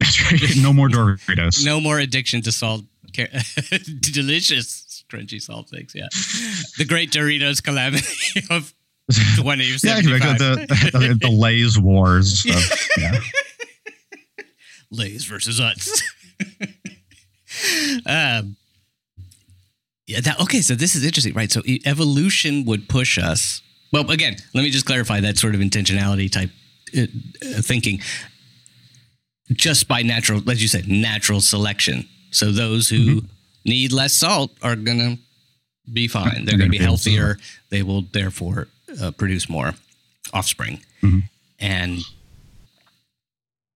That's 0.00 0.20
right. 0.32 0.56
no 0.56 0.72
more 0.72 0.88
Doritos. 0.88 1.64
No 1.64 1.80
more 1.80 1.98
addiction 2.00 2.42
to 2.42 2.52
salt. 2.52 2.82
Delicious 4.00 5.04
crunchy 5.10 5.40
salt 5.40 5.68
flakes. 5.68 5.94
Yeah, 5.94 6.08
the 6.78 6.84
great 6.84 7.12
Doritos 7.12 7.62
calamity 7.62 8.04
of 8.50 8.74
twenty 9.36 9.64
Yeah, 9.66 9.76
seventy 9.76 10.18
five. 10.18 10.38
the, 10.38 10.66
the, 10.92 11.18
the 11.20 11.30
Lay's 11.30 11.78
wars. 11.78 12.44
Of, 12.48 12.88
yeah. 12.98 13.20
Lay's 14.94 15.24
versus 15.24 15.60
Utz. 15.60 15.88
um, 18.06 18.56
yeah. 20.06 20.20
That, 20.20 20.40
okay. 20.40 20.60
So 20.60 20.74
this 20.74 20.94
is 20.94 21.04
interesting, 21.04 21.34
right? 21.34 21.50
So 21.50 21.62
evolution 21.86 22.64
would 22.66 22.88
push 22.88 23.18
us. 23.18 23.62
Well, 23.92 24.10
again, 24.10 24.36
let 24.54 24.62
me 24.62 24.70
just 24.70 24.86
clarify 24.86 25.20
that 25.20 25.38
sort 25.38 25.54
of 25.54 25.60
intentionality 25.60 26.30
type 26.30 26.50
uh, 26.96 27.02
uh, 27.02 27.62
thinking. 27.62 28.00
Just 29.52 29.88
by 29.88 30.02
natural, 30.02 30.48
as 30.50 30.62
you 30.62 30.68
said, 30.68 30.88
natural 30.88 31.40
selection. 31.40 32.08
So 32.30 32.50
those 32.50 32.88
who 32.88 33.22
need 33.64 33.92
less 33.92 34.14
salt 34.14 34.50
are 34.62 34.74
gonna 34.74 35.18
be 35.92 36.08
fine. 36.08 36.24
They're 36.24 36.32
They're 36.32 36.52
gonna 36.52 36.58
gonna 36.64 36.70
be 36.70 36.78
healthier. 36.78 37.36
They 37.70 37.82
will 37.82 38.02
therefore 38.02 38.68
uh, 39.00 39.10
produce 39.10 39.48
more 39.48 39.74
offspring. 40.32 40.80
Mhm. 41.02 41.24
And 41.60 42.02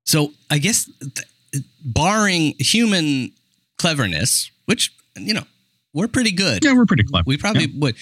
so 0.09 0.33
I 0.51 0.57
guess 0.59 0.89
th- 1.01 1.65
barring 1.85 2.55
human 2.59 3.31
cleverness, 3.77 4.51
which 4.65 4.91
you 5.17 5.35
know 5.35 5.45
we're 5.93 6.09
pretty 6.09 6.33
good, 6.33 6.65
Yeah, 6.65 6.73
we're 6.73 6.87
pretty 6.87 7.05
clever. 7.05 7.25
we 7.27 7.37
probably 7.37 7.67
Yeah. 7.67 7.79
would. 7.81 7.95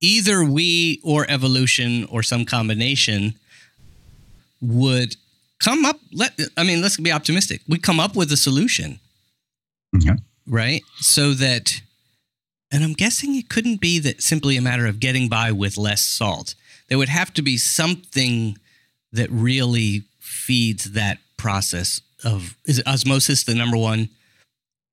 Either 0.00 0.42
we 0.42 0.98
or 1.02 1.30
evolution 1.30 2.04
or 2.06 2.22
some 2.22 2.44
combination 2.46 3.34
would 4.62 5.16
come 5.58 5.84
up. 5.84 6.00
Let 6.12 6.38
I 6.56 6.64
mean, 6.64 6.80
let's 6.80 6.96
be 6.96 7.12
optimistic. 7.12 7.60
We 7.68 7.78
come 7.78 8.00
up 8.00 8.16
with 8.16 8.32
a 8.32 8.36
solution, 8.36 8.98
Okay. 9.94 10.14
right? 10.46 10.82
So 11.00 11.34
that, 11.34 11.82
and 12.70 12.82
I'm 12.82 12.94
guessing 12.94 13.34
it 13.36 13.50
couldn't 13.50 13.80
be 13.82 13.98
that 13.98 14.22
simply 14.22 14.56
a 14.56 14.62
matter 14.62 14.86
of 14.86 15.00
getting 15.00 15.28
by 15.28 15.52
with 15.52 15.76
less 15.76 16.00
salt. 16.02 16.54
There 16.88 16.96
would 16.96 17.10
have 17.10 17.34
to 17.34 17.42
be 17.42 17.58
something 17.58 18.56
that 19.12 19.30
really 19.30 20.02
feeds 20.18 20.92
that 20.92 21.18
process 21.36 22.00
of 22.24 22.54
is 22.66 22.82
osmosis 22.86 23.44
the 23.44 23.54
number 23.54 23.76
one 23.76 24.08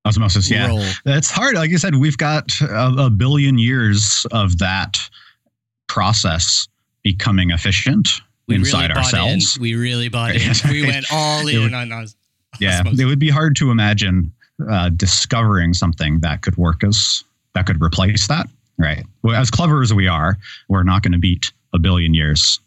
Osmosis, 0.05 0.49
yeah. 0.49 0.67
role? 0.67 0.85
It's 1.05 1.29
hard. 1.29 1.55
Like 1.55 1.69
I 1.71 1.75
said, 1.75 1.95
we've 1.95 2.17
got 2.17 2.61
a, 2.61 2.93
a 2.97 3.09
billion 3.09 3.57
years 3.57 4.25
of 4.31 4.57
that 4.59 4.97
process 5.87 6.67
becoming 7.03 7.51
efficient 7.51 8.07
inside 8.47 8.87
bought 8.89 8.97
ourselves. 8.97 9.57
In. 9.57 9.61
We 9.61 9.75
really 9.75 10.07
bought 10.07 10.35
in. 10.35 10.47
Right. 10.47 10.63
We 10.71 10.83
went 10.87 11.05
all 11.11 11.45
in 11.47 11.61
would- 11.61 11.73
on 11.73 11.91
os- 11.91 12.15
Yeah, 12.59 12.79
osmosis. 12.79 13.01
it 13.01 13.05
would 13.05 13.19
be 13.19 13.29
hard 13.29 13.57
to 13.57 13.69
imagine 13.69 14.31
uh, 14.69 14.89
discovering 14.95 15.73
something 15.73 16.19
that 16.21 16.41
could 16.41 16.55
work 16.55 16.83
as 16.85 17.23
that 17.53 17.65
could 17.65 17.81
replace 17.81 18.27
that, 18.27 18.47
right? 18.77 19.05
Well, 19.23 19.35
as 19.35 19.51
clever 19.51 19.81
as 19.81 19.93
we 19.93 20.07
are, 20.07 20.37
we're 20.69 20.83
not 20.83 21.01
going 21.03 21.11
to 21.11 21.19
beat 21.19 21.51
a 21.73 21.79
billion 21.79 22.13
years 22.13 22.59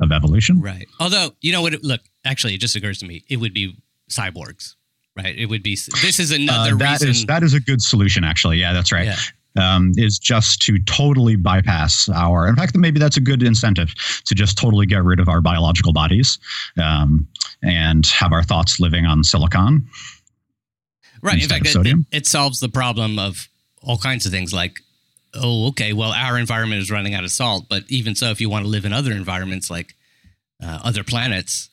of 0.00 0.12
evolution. 0.12 0.60
Right. 0.60 0.86
Although, 1.00 1.32
you 1.40 1.52
know 1.52 1.62
what? 1.62 1.74
It, 1.74 1.82
look, 1.84 2.00
actually, 2.24 2.54
it 2.54 2.58
just 2.60 2.76
occurs 2.76 2.98
to 3.00 3.06
me 3.06 3.24
it 3.28 3.36
would 3.38 3.52
be 3.54 3.76
cyborgs, 4.10 4.74
right? 5.16 5.36
It 5.36 5.46
would 5.46 5.62
be, 5.62 5.76
this 6.02 6.18
is 6.20 6.30
another 6.30 6.74
Uh, 6.74 6.78
that 6.78 6.92
reason. 7.00 7.08
is- 7.08 7.26
that 7.26 7.42
is 7.42 7.54
a 7.54 7.60
good 7.60 7.82
solution, 7.82 8.24
actually. 8.24 8.58
Yeah, 8.58 8.72
that's 8.72 8.92
right. 8.92 9.06
Yeah. 9.06 9.16
Um, 9.56 9.92
is 9.96 10.20
just 10.20 10.60
to 10.62 10.78
totally 10.80 11.34
bypass 11.34 12.08
our. 12.10 12.46
In 12.46 12.54
fact, 12.54 12.76
maybe 12.76 13.00
that's 13.00 13.16
a 13.16 13.20
good 13.20 13.42
incentive 13.42 13.92
to 14.26 14.34
just 14.34 14.56
totally 14.56 14.86
get 14.86 15.02
rid 15.02 15.18
of 15.18 15.28
our 15.28 15.40
biological 15.40 15.92
bodies 15.92 16.38
um, 16.80 17.26
and 17.62 18.06
have 18.06 18.32
our 18.32 18.44
thoughts 18.44 18.78
living 18.78 19.04
on 19.04 19.24
silicon. 19.24 19.88
Right. 21.22 21.42
In 21.42 21.48
fact, 21.48 21.66
it, 21.66 21.86
it, 21.86 21.96
it 22.12 22.26
solves 22.26 22.60
the 22.60 22.68
problem 22.68 23.18
of 23.18 23.48
all 23.82 23.98
kinds 23.98 24.26
of 24.26 24.32
things 24.32 24.52
like, 24.54 24.78
oh, 25.34 25.68
okay, 25.68 25.92
well, 25.92 26.12
our 26.12 26.38
environment 26.38 26.80
is 26.80 26.90
running 26.90 27.14
out 27.14 27.24
of 27.24 27.30
salt. 27.30 27.66
But 27.68 27.84
even 27.88 28.14
so, 28.14 28.30
if 28.30 28.40
you 28.40 28.48
want 28.50 28.64
to 28.64 28.68
live 28.70 28.84
in 28.84 28.92
other 28.92 29.12
environments 29.12 29.70
like 29.70 29.94
uh, 30.62 30.80
other 30.82 31.04
planets 31.04 31.68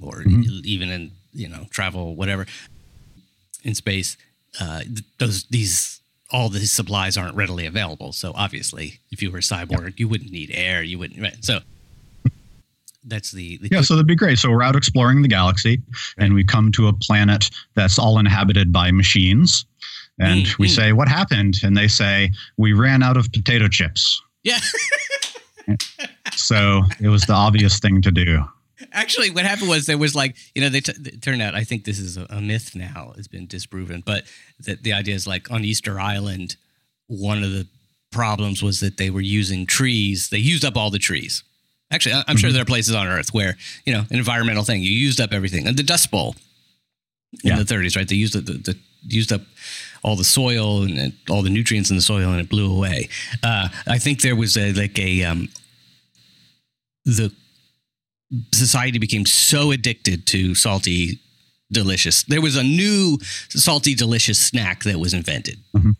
or 0.00 0.22
Mhm. 0.22 0.44
e- 0.44 0.62
even 0.64 0.90
in, 0.90 1.12
you 1.32 1.48
know, 1.48 1.66
travel, 1.70 2.14
whatever, 2.14 2.46
in 3.62 3.74
space, 3.74 4.16
uh, 4.60 4.80
th- 4.80 5.02
those, 5.18 5.44
these, 5.44 6.00
all 6.30 6.48
these 6.48 6.72
supplies 6.72 7.16
aren't 7.16 7.36
readily 7.36 7.66
available. 7.66 8.12
So 8.12 8.32
obviously, 8.34 9.00
if 9.10 9.22
you 9.22 9.30
were 9.30 9.38
a 9.38 9.42
cyborg, 9.42 9.98
you 9.98 10.08
wouldn't 10.08 10.30
need 10.32 10.50
air. 10.52 10.82
You 10.82 10.98
wouldn't, 10.98 11.20
right. 11.20 11.36
So 11.44 11.60
that's 13.04 13.32
the, 13.32 13.58
the 13.58 13.68
Yeah, 13.72 13.80
so 13.80 13.94
that'd 13.94 14.06
be 14.06 14.14
great. 14.14 14.38
So 14.38 14.50
we're 14.50 14.62
out 14.62 14.76
exploring 14.76 15.22
the 15.22 15.28
galaxy, 15.28 15.82
and 16.18 16.34
we 16.34 16.44
come 16.44 16.70
to 16.72 16.88
a 16.88 16.92
planet 16.92 17.50
that's 17.74 17.98
all 17.98 18.18
inhabited 18.18 18.72
by 18.72 18.90
machines. 18.92 19.64
And 20.18 20.44
Mm, 20.46 20.58
we 20.58 20.68
mm. 20.68 20.70
say, 20.76 20.92
"What 20.92 21.08
happened?" 21.08 21.60
And 21.62 21.76
they 21.76 21.88
say, 21.88 22.30
"We 22.58 22.72
ran 22.74 23.02
out 23.02 23.16
of 23.16 23.32
potato 23.32 23.68
chips." 23.68 24.20
yeah. 24.44 24.58
So 26.34 26.82
it 27.00 27.08
was 27.08 27.22
the 27.26 27.34
obvious 27.34 27.78
thing 27.78 28.00
to 28.02 28.10
do. 28.10 28.44
Actually, 28.92 29.30
what 29.30 29.44
happened 29.44 29.68
was 29.68 29.86
there 29.86 29.98
was 29.98 30.14
like 30.14 30.34
you 30.54 30.62
know 30.62 30.68
they 30.68 30.80
t- 30.80 30.92
it 31.04 31.22
turned 31.22 31.40
out 31.42 31.54
I 31.54 31.62
think 31.64 31.84
this 31.84 31.98
is 31.98 32.16
a, 32.16 32.26
a 32.30 32.40
myth 32.40 32.74
now 32.74 33.12
it's 33.16 33.28
been 33.28 33.46
disproven, 33.46 34.02
but 34.04 34.24
that 34.60 34.82
the 34.82 34.92
idea 34.92 35.14
is 35.14 35.26
like 35.26 35.50
on 35.50 35.64
Easter 35.64 36.00
Island, 36.00 36.56
one 37.06 37.42
of 37.44 37.52
the 37.52 37.66
problems 38.10 38.62
was 38.62 38.80
that 38.80 38.96
they 38.96 39.10
were 39.10 39.20
using 39.20 39.66
trees. 39.66 40.28
They 40.30 40.38
used 40.38 40.64
up 40.64 40.76
all 40.76 40.90
the 40.90 40.98
trees. 40.98 41.44
Actually, 41.90 42.22
I'm 42.26 42.36
sure 42.36 42.50
Mhm. 42.50 42.54
there 42.54 42.62
are 42.62 42.66
places 42.66 42.94
on 42.94 43.06
Earth 43.06 43.32
where 43.32 43.56
you 43.86 43.92
know 43.92 44.00
an 44.10 44.16
environmental 44.16 44.64
thing 44.64 44.82
you 44.82 44.90
used 44.90 45.20
up 45.20 45.32
everything. 45.32 45.66
And 45.66 45.76
the 45.76 45.82
Dust 45.82 46.10
Bowl 46.10 46.34
in 47.44 47.50
Yeah. 47.50 47.56
the 47.62 47.64
30s, 47.64 47.94
right? 47.96 48.08
They 48.08 48.16
used 48.16 48.34
the, 48.34 48.40
the, 48.40 48.52
the 48.58 48.78
used 49.06 49.32
up 49.32 49.42
all 50.04 50.16
the 50.16 50.24
soil 50.24 50.82
and, 50.82 51.12
all 51.30 51.42
the 51.42 51.50
nutrients 51.50 51.90
in 51.90 51.96
the 51.96 52.02
soil, 52.02 52.30
and 52.32 52.40
it 52.40 52.48
blew 52.48 52.70
away. 52.74 53.08
Uh, 53.42 53.68
I 53.86 53.98
think 53.98 54.20
there 54.22 54.36
was 54.36 54.56
a 54.56 54.72
like 54.72 54.98
a 54.98 55.24
um, 55.24 55.48
the 57.04 57.32
society 58.52 58.98
became 58.98 59.26
so 59.26 59.70
addicted 59.72 60.26
to 60.26 60.54
salty 60.54 61.18
delicious 61.70 62.22
there 62.24 62.40
was 62.42 62.56
a 62.56 62.62
new 62.62 63.18
salty 63.48 63.94
delicious 63.94 64.38
snack 64.38 64.84
that 64.84 64.98
was 64.98 65.14
invented 65.14 65.58
Mhm. 65.74 65.96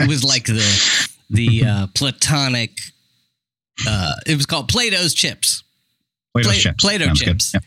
it 0.00 0.08
was 0.08 0.24
like 0.24 0.44
the 0.46 1.08
the 1.30 1.64
uh, 1.64 1.86
platonic 1.94 2.78
uh, 3.88 4.14
it 4.26 4.36
was 4.36 4.44
called 4.46 4.68
plato's 4.68 5.14
chips 5.14 5.62
Play-Doh 6.32 6.48
Play- 6.50 6.58
chips. 6.58 6.82
Play-Doh 6.84 7.04
Sounds 7.06 7.20
chips. 7.20 7.50
Yeah. 7.54 7.60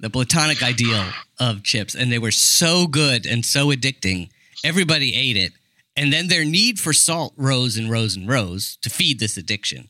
the 0.00 0.10
platonic 0.10 0.62
ideal 0.62 1.04
of 1.40 1.62
chips 1.64 1.94
and 1.96 2.10
they 2.12 2.18
were 2.18 2.30
so 2.32 2.86
good 2.86 3.26
and 3.26 3.44
so 3.44 3.68
addicting 3.72 4.28
everybody 4.64 5.14
ate 5.14 5.36
it. 5.36 5.52
And 5.96 6.12
then 6.12 6.26
their 6.26 6.44
need 6.44 6.80
for 6.80 6.92
salt 6.92 7.34
rose 7.36 7.76
and 7.76 7.88
rose 7.88 8.16
and 8.16 8.28
rose 8.28 8.76
to 8.82 8.90
feed 8.90 9.20
this 9.20 9.36
addiction. 9.36 9.88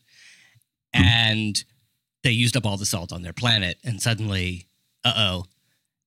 And 0.93 1.65
they 2.23 2.31
used 2.31 2.57
up 2.57 2.67
all 2.67 2.77
the 2.77 2.85
salt 2.87 3.11
on 3.13 3.23
their 3.23 3.33
planet. 3.33 3.79
And 3.85 4.03
suddenly 4.03 4.67
uh-oh. 5.05 5.45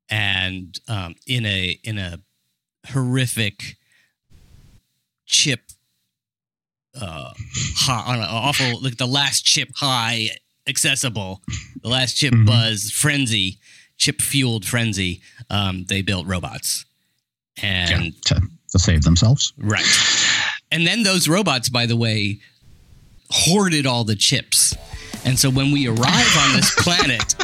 And 0.09 0.80
um, 0.88 1.15
in 1.26 1.45
a 1.45 1.80
in 1.84 1.97
a 1.97 2.20
horrific 2.89 3.76
chip 5.26 5.61
uh 6.99 7.32
high, 7.76 8.13
on 8.13 8.20
an 8.20 8.28
awful 8.30 8.82
like 8.82 8.97
the 8.97 9.05
last 9.05 9.43
chip 9.45 9.70
high 9.76 10.30
accessible 10.68 11.41
the 11.82 11.89
last 11.89 12.13
chip 12.15 12.34
Mhm. 12.34 12.45
buzz 12.45 12.89
frenzy 12.91 13.59
chip 13.97 14.22
fueled 14.22 14.65
frenzy 14.65 15.22
um 15.49 15.84
they 15.86 16.01
built 16.01 16.26
robots. 16.28 16.86
And 17.61 18.15
Yeah, 18.32 18.39
to, 18.72 18.80
save 18.80 19.03
themselves. 19.03 19.53
Right. 19.57 19.86
And 20.72 20.86
then 20.86 21.03
those 21.03 21.28
robots, 21.28 21.70
by 21.70 21.86
the 21.86 21.95
way, 21.97 22.39
hoarded 23.30 23.86
all 23.86 24.03
the 24.03 24.15
chips. 24.15 24.76
And 25.26 25.38
so 25.38 25.49
when 25.49 25.72
we 25.72 25.88
arrive 25.88 26.38
on 26.39 26.53
this 26.55 26.74
planet, 26.78 27.36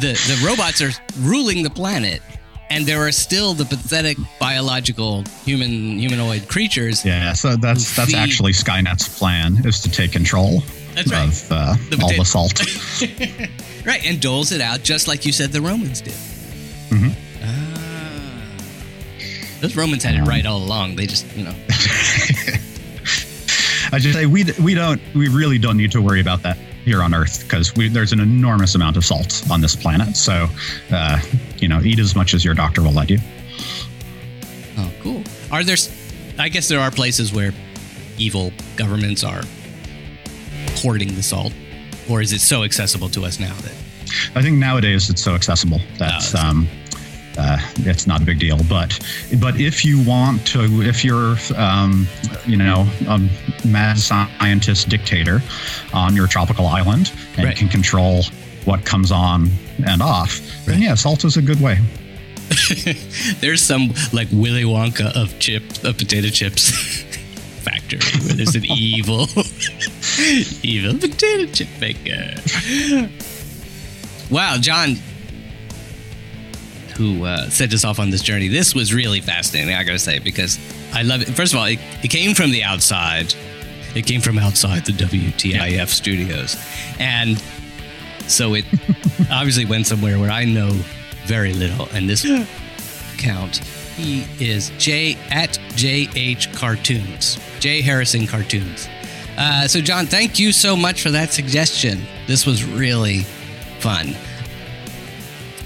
the, 0.00 0.12
the 0.14 0.42
robots 0.46 0.80
are 0.80 0.90
ruling 1.20 1.62
the 1.62 1.70
planet. 1.70 2.20
And 2.68 2.84
there 2.84 3.06
are 3.06 3.12
still 3.12 3.54
the 3.54 3.64
pathetic 3.64 4.16
biological 4.40 5.22
human 5.44 6.00
humanoid 6.00 6.48
creatures. 6.48 7.04
Yeah, 7.04 7.32
so 7.32 7.54
that's 7.54 7.94
that's 7.94 8.10
Feed- 8.10 8.16
actually 8.18 8.52
Skynet's 8.52 9.18
plan 9.20 9.64
is 9.64 9.78
to 9.82 9.88
take 9.90 10.10
control 10.10 10.64
That's 10.94 11.12
right. 11.12 11.28
of 11.28 11.52
uh, 11.52 11.74
The 11.90 12.00
all 12.02 12.16
the 12.16 12.24
salt. 12.24 12.60
Right. 13.86 14.04
And 14.04 14.20
doles 14.20 14.50
it 14.50 14.60
out 14.60 14.82
just 14.82 15.06
like 15.06 15.24
you 15.24 15.30
said 15.30 15.52
the 15.52 15.60
Romans 15.60 16.00
did. 16.00 16.14
Mhm. 16.90 17.14
Those 19.60 19.76
Romans 19.76 20.04
had 20.04 20.14
it 20.14 20.22
right 20.22 20.44
all 20.44 20.58
along. 20.58 20.96
They 20.96 21.06
just, 21.06 21.26
you 21.36 21.44
know. 21.44 21.54
I 23.92 23.98
just 23.98 24.14
say 24.14 24.26
we 24.26 24.44
we 24.60 24.74
don't 24.74 25.00
we 25.14 25.28
really 25.28 25.58
don't 25.58 25.76
need 25.76 25.92
to 25.92 26.02
worry 26.02 26.20
about 26.20 26.42
that 26.42 26.58
here 26.84 27.02
on 27.02 27.14
Earth 27.14 27.42
because 27.42 27.72
there's 27.72 28.12
an 28.12 28.20
enormous 28.20 28.74
amount 28.74 28.96
of 28.96 29.04
salt 29.04 29.42
on 29.50 29.60
this 29.60 29.76
planet. 29.76 30.16
So, 30.16 30.48
uh, 30.90 31.20
you 31.58 31.68
know, 31.68 31.80
eat 31.82 31.98
as 31.98 32.14
much 32.14 32.34
as 32.34 32.44
your 32.44 32.54
doctor 32.54 32.82
will 32.82 32.92
let 32.92 33.10
you. 33.10 33.18
Oh, 34.78 34.90
cool. 35.00 35.22
Are 35.50 35.64
there? 35.64 35.76
I 36.38 36.48
guess 36.48 36.68
there 36.68 36.80
are 36.80 36.90
places 36.90 37.32
where 37.32 37.52
evil 38.18 38.52
governments 38.76 39.24
are 39.24 39.42
hoarding 40.76 41.14
the 41.14 41.22
salt, 41.22 41.52
or 42.10 42.20
is 42.20 42.32
it 42.32 42.40
so 42.40 42.64
accessible 42.64 43.08
to 43.10 43.24
us 43.24 43.40
now 43.40 43.54
that? 43.54 43.74
I 44.34 44.42
think 44.42 44.58
nowadays 44.58 45.10
it's 45.10 45.22
so 45.22 45.34
accessible 45.34 45.78
that 45.98 45.98
that's 45.98 46.34
um, 46.34 46.68
uh, 47.38 47.58
it's 47.78 48.06
not 48.06 48.22
a 48.22 48.24
big 48.24 48.38
deal. 48.38 48.58
But 48.68 48.98
but 49.40 49.60
if 49.60 49.84
you 49.84 50.02
want 50.04 50.46
to, 50.48 50.82
if 50.82 51.04
you're 51.04 51.36
um, 51.56 52.06
you 52.46 52.56
know 52.56 52.88
a 53.08 53.18
mad 53.66 53.98
scientist 53.98 54.88
dictator 54.88 55.40
on 55.92 56.14
your 56.16 56.26
tropical 56.26 56.66
island 56.66 57.12
and 57.36 57.46
Right. 57.46 57.56
can 57.56 57.68
control 57.68 58.24
what 58.64 58.84
comes 58.84 59.12
on 59.12 59.50
and 59.86 60.02
off, 60.02 60.40
then 60.66 60.80
yeah, 60.82 60.94
salt 60.94 61.24
is 61.24 61.36
a 61.36 61.42
good 61.42 61.60
way. 61.60 61.78
There's 63.40 63.60
some 63.62 63.92
like 64.12 64.28
Willy 64.32 64.62
Wonka 64.64 65.14
of 65.16 65.36
chip 65.38 65.62
of 65.84 65.98
potato 65.98 66.28
chips 66.28 66.70
factory 67.66 67.98
where 68.24 68.34
there's 68.34 68.54
an 68.54 68.64
evil, 68.70 69.26
evil 70.62 70.96
potato 70.98 71.50
chip 71.52 71.68
maker. 71.80 73.10
Wow, 74.30 74.56
John, 74.60 74.96
who 76.96 77.24
uh, 77.24 77.48
set 77.50 77.72
us 77.72 77.84
off 77.84 77.98
on 77.98 78.10
this 78.10 78.22
journey. 78.22 78.48
This 78.48 78.74
was 78.74 78.92
really 78.94 79.20
fascinating. 79.20 79.74
I 79.74 79.84
gotta 79.84 79.98
say 79.98 80.18
because 80.18 80.58
I 80.92 81.02
love 81.02 81.22
it. 81.22 81.28
First 81.28 81.52
of 81.52 81.58
all, 81.58 81.66
it, 81.66 81.78
it 82.02 82.08
came 82.08 82.34
from 82.34 82.50
the 82.50 82.64
outside. 82.64 83.34
It 83.94 84.06
came 84.06 84.20
from 84.20 84.38
outside 84.38 84.84
the 84.84 84.92
WTIF 84.92 85.88
studios, 85.88 86.56
and 86.98 87.42
so 88.26 88.54
it 88.54 88.64
obviously 89.30 89.64
went 89.64 89.86
somewhere 89.86 90.18
where 90.18 90.30
I 90.30 90.44
know 90.44 90.70
very 91.24 91.52
little. 91.52 91.88
And 91.92 92.08
this 92.08 92.24
count, 93.18 93.58
he 93.96 94.26
is 94.38 94.70
J 94.78 95.16
at 95.30 95.58
JH 95.74 96.54
Cartoons, 96.54 97.38
J 97.60 97.80
Harrison 97.80 98.26
Cartoons. 98.26 98.88
Uh, 99.38 99.68
so, 99.68 99.80
John, 99.80 100.06
thank 100.06 100.38
you 100.38 100.50
so 100.50 100.74
much 100.76 101.02
for 101.02 101.10
that 101.10 101.32
suggestion. 101.32 102.00
This 102.26 102.46
was 102.46 102.64
really 102.64 103.20
fun. 103.80 104.14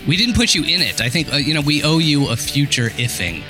We 0.07 0.17
didn't 0.17 0.35
put 0.35 0.55
you 0.55 0.63
in 0.65 0.81
it. 0.81 1.01
I 1.01 1.09
think, 1.09 1.33
uh, 1.33 1.37
you 1.37 1.55
know, 1.55 1.61
we 1.61 1.83
owe 1.83 1.99
you 1.99 2.29
a 2.31 2.37
future 2.37 2.89
ifing. 2.91 3.43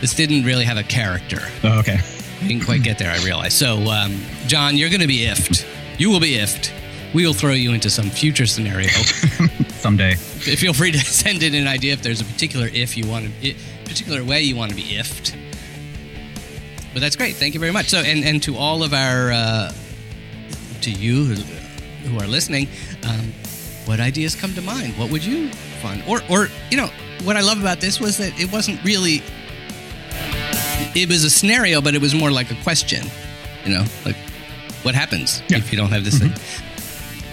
This 0.00 0.14
didn't 0.14 0.44
really 0.44 0.64
have 0.64 0.78
a 0.78 0.82
character. 0.82 1.40
Oh, 1.62 1.78
okay. 1.80 1.98
We 2.40 2.48
didn't 2.48 2.64
quite 2.64 2.82
get 2.82 2.98
there, 2.98 3.10
I 3.12 3.22
realize. 3.22 3.54
So, 3.54 3.76
um, 3.90 4.18
John, 4.46 4.76
you're 4.76 4.88
going 4.88 5.02
to 5.02 5.06
be 5.06 5.26
ifed. 5.26 5.66
You 5.98 6.08
will 6.10 6.20
be 6.20 6.36
ifed. 6.38 6.72
We 7.12 7.26
will 7.26 7.34
throw 7.34 7.52
you 7.52 7.72
into 7.74 7.90
some 7.90 8.08
future 8.08 8.46
scenario. 8.46 8.88
Someday. 9.68 10.14
Feel 10.14 10.72
free 10.72 10.92
to 10.92 10.98
send 11.04 11.42
in 11.42 11.54
an 11.54 11.66
idea 11.66 11.92
if 11.92 12.02
there's 12.02 12.20
a 12.20 12.24
particular 12.24 12.66
if 12.68 12.96
you 12.96 13.06
want 13.06 13.26
to, 13.42 13.50
i- 13.50 13.56
particular 13.84 14.24
way 14.24 14.40
you 14.42 14.56
want 14.56 14.70
to 14.70 14.76
be 14.76 14.82
ifed. 14.82 15.36
But 16.94 17.00
that's 17.00 17.16
great. 17.16 17.36
Thank 17.36 17.54
you 17.54 17.60
very 17.60 17.72
much. 17.72 17.88
So, 17.88 17.98
and 17.98 18.24
and 18.24 18.42
to 18.44 18.56
all 18.56 18.82
of 18.82 18.92
our, 18.94 19.30
uh, 19.32 19.72
to 20.82 20.90
you 20.90 21.24
who, 21.24 21.34
who 22.08 22.18
are 22.20 22.26
listening, 22.26 22.68
um, 23.04 23.32
what 23.84 24.00
ideas 24.00 24.34
come 24.34 24.54
to 24.54 24.62
mind? 24.62 24.96
What 24.98 25.10
would 25.10 25.24
you 25.24 25.50
fun? 25.80 26.02
Or 26.06 26.20
or 26.30 26.48
you 26.70 26.76
know, 26.76 26.90
what 27.24 27.36
I 27.36 27.40
love 27.42 27.60
about 27.60 27.80
this 27.80 28.00
was 28.00 28.16
that 28.18 28.38
it 28.40 28.50
wasn't 28.52 28.82
really 28.84 29.22
it 30.94 31.08
was 31.08 31.24
a 31.24 31.30
scenario, 31.30 31.80
but 31.80 31.94
it 31.94 32.00
was 32.00 32.14
more 32.14 32.30
like 32.30 32.50
a 32.50 32.56
question. 32.62 33.04
You 33.64 33.74
know, 33.74 33.84
like 34.04 34.16
what 34.82 34.94
happens 34.94 35.42
Yeah. 35.48 35.58
if 35.58 35.70
you 35.72 35.78
don't 35.78 35.90
have 35.90 36.04
this 36.04 36.18
thing? 36.18 36.32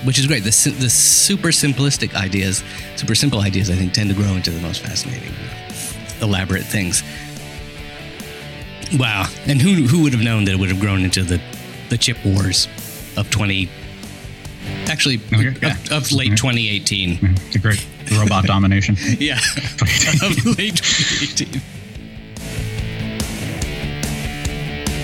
Which 0.06 0.20
is 0.20 0.28
great. 0.28 0.44
The, 0.44 0.76
the 0.80 0.90
super 0.90 1.48
simplistic 1.48 2.14
ideas, 2.14 2.64
super 2.98 3.16
simple 3.16 3.40
ideas, 3.42 3.70
I 3.72 3.76
think, 3.76 3.94
tend 3.94 4.10
to 4.10 4.16
grow 4.16 4.36
into 4.36 4.52
the 4.52 4.60
most 4.62 4.82
fascinating, 4.82 5.32
elaborate 6.22 6.64
things. 6.66 7.02
Wow. 8.98 9.26
And 9.48 9.60
who, 9.62 9.74
who 9.88 10.04
would 10.04 10.14
have 10.14 10.22
known 10.22 10.46
that 10.46 10.52
it 10.54 10.60
would 10.60 10.70
have 10.70 10.80
grown 10.80 11.02
into 11.04 11.24
the, 11.24 11.42
the 11.90 11.98
chip 11.98 12.18
wars 12.24 12.68
of 13.18 13.30
20, 13.32 13.70
actually, 14.86 15.20
Okay, 15.34 15.48
of, 15.48 15.64
yeah. 15.64 15.76
of 15.92 16.12
late 16.12 16.28
Okay. 16.28 16.36
2018. 16.36 17.18
Mhm. 17.18 17.62
Great 17.62 17.86
robot 18.12 18.46
domination. 18.54 18.96
Yeah, 19.20 19.38
of 20.22 20.46
late 20.58 20.78
2018. 20.78 21.62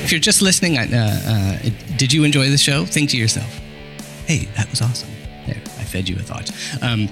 If 0.03 0.11
you're 0.11 0.19
just 0.19 0.41
listening, 0.41 0.77
uh, 0.77 0.83
uh, 0.93 1.69
did 1.95 2.11
you 2.11 2.25
enjoy 2.25 2.49
the 2.49 2.57
show? 2.57 2.85
Think 2.85 3.09
to 3.11 3.17
yourself, 3.17 3.47
hey, 4.27 4.49
that 4.57 4.69
was 4.69 4.81
awesome. 4.81 5.09
There, 5.47 5.55
I 5.55 5.83
fed 5.85 6.09
you 6.09 6.17
a 6.17 6.19
thought. 6.19 6.51
Um, 6.81 7.07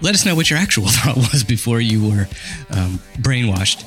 let 0.00 0.14
us 0.14 0.26
know 0.26 0.34
what 0.34 0.50
your 0.50 0.58
actual 0.58 0.86
thought 0.88 1.16
was 1.16 1.44
before 1.44 1.80
you 1.80 2.08
were 2.08 2.28
um, 2.70 2.98
brainwashed. 3.18 3.84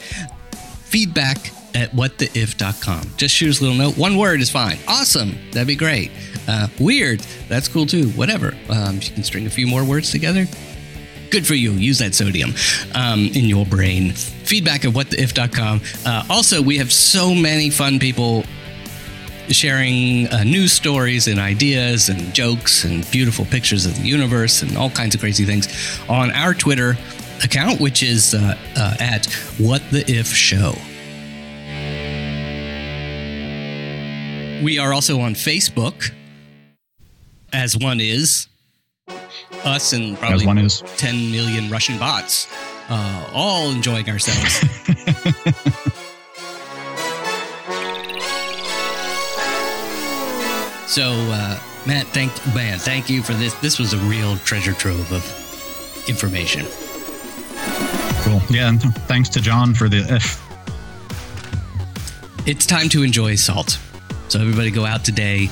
Feedback 0.86 1.52
at 1.76 1.92
whattheif.com. 1.92 3.12
Just 3.18 3.36
shoot 3.36 3.50
us 3.50 3.60
a 3.60 3.64
little 3.64 3.78
note. 3.78 3.98
One 3.98 4.16
word 4.18 4.40
is 4.42 4.50
fine. 4.50 4.78
Awesome. 4.88 5.36
That'd 5.52 5.68
be 5.68 5.76
great. 5.76 6.12
Uh, 6.48 6.68
weird. 6.80 7.20
That's 7.50 7.68
cool 7.68 7.86
too. 7.86 8.10
Whatever. 8.12 8.56
Um, 8.70 8.96
you 9.02 9.12
can 9.12 9.24
string 9.24 9.48
a 9.48 9.50
few 9.50 9.68
more 9.68 9.84
words 9.84 10.12
together 10.12 10.46
good 11.34 11.48
for 11.48 11.56
you. 11.56 11.72
Use 11.72 11.98
that 11.98 12.14
sodium 12.14 12.54
um, 12.94 13.22
in 13.34 13.46
your 13.46 13.66
brain. 13.66 14.12
Feedback 14.12 14.86
at 14.86 14.94
whattheif.com. 14.94 15.82
Uh, 16.06 16.24
also, 16.30 16.62
we 16.62 16.78
have 16.78 16.94
so 16.94 17.34
many 17.34 17.72
fun 17.72 17.98
people 17.98 18.44
sharing 19.50 20.28
uh, 20.28 20.44
news 20.44 20.72
stories 20.72 21.28
and 21.28 21.40
ideas 21.40 22.10
and 22.10 22.36
jokes 22.36 22.84
and 22.84 23.10
beautiful 23.10 23.46
pictures 23.46 23.88
of 23.88 23.96
the 23.96 24.04
universe 24.04 24.62
and 24.62 24.78
all 24.78 24.92
kinds 24.92 25.16
of 25.16 25.22
crazy 25.22 25.44
things 25.44 26.00
on 26.08 26.30
our 26.32 26.54
Twitter 26.54 26.96
account, 27.44 27.82
which 27.82 28.04
is 28.04 28.36
uh, 28.36 28.56
uh, 28.78 28.96
at 29.00 29.26
What 29.58 29.82
the 29.90 30.04
If 30.08 30.28
Show. 30.28 30.76
We 34.64 34.78
are 34.78 34.94
also 34.94 35.20
on 35.20 35.34
Facebook, 35.34 36.12
as 37.52 37.76
one 37.76 38.00
is. 38.00 38.48
Us 39.64 39.94
and 39.94 40.18
probably 40.18 40.46
one 40.46 40.58
is. 40.58 40.82
10 40.98 41.32
million 41.32 41.70
Russian 41.70 41.98
bots, 41.98 42.48
uh, 42.90 43.30
all 43.34 43.72
enjoying 43.72 44.10
ourselves. 44.10 44.60
so, 50.92 51.12
uh, 51.12 51.60
Matt, 51.86 52.08
thank 52.08 52.32
man, 52.54 52.80
thank 52.80 53.10
you 53.10 53.24
for 53.24 53.34
this. 53.34 53.54
This 53.56 53.80
was 53.80 53.94
a 53.94 53.98
real 54.00 54.36
treasure 54.38 54.74
trove 54.74 55.12
of 55.12 55.24
information. 56.10 56.66
Cool. 58.24 58.42
Yeah, 58.50 58.70
and 58.70 58.82
thanks 59.08 59.30
to 59.30 59.42
John 59.42 59.74
for 59.74 59.88
the 59.90 60.00
if. 60.14 60.42
It's 62.46 62.66
time 62.66 62.90
to 62.90 63.04
enjoy 63.04 63.36
salt. 63.36 63.80
So, 64.28 64.42
everybody 64.42 64.72
go 64.72 64.86
out 64.86 65.06
today, 65.06 65.50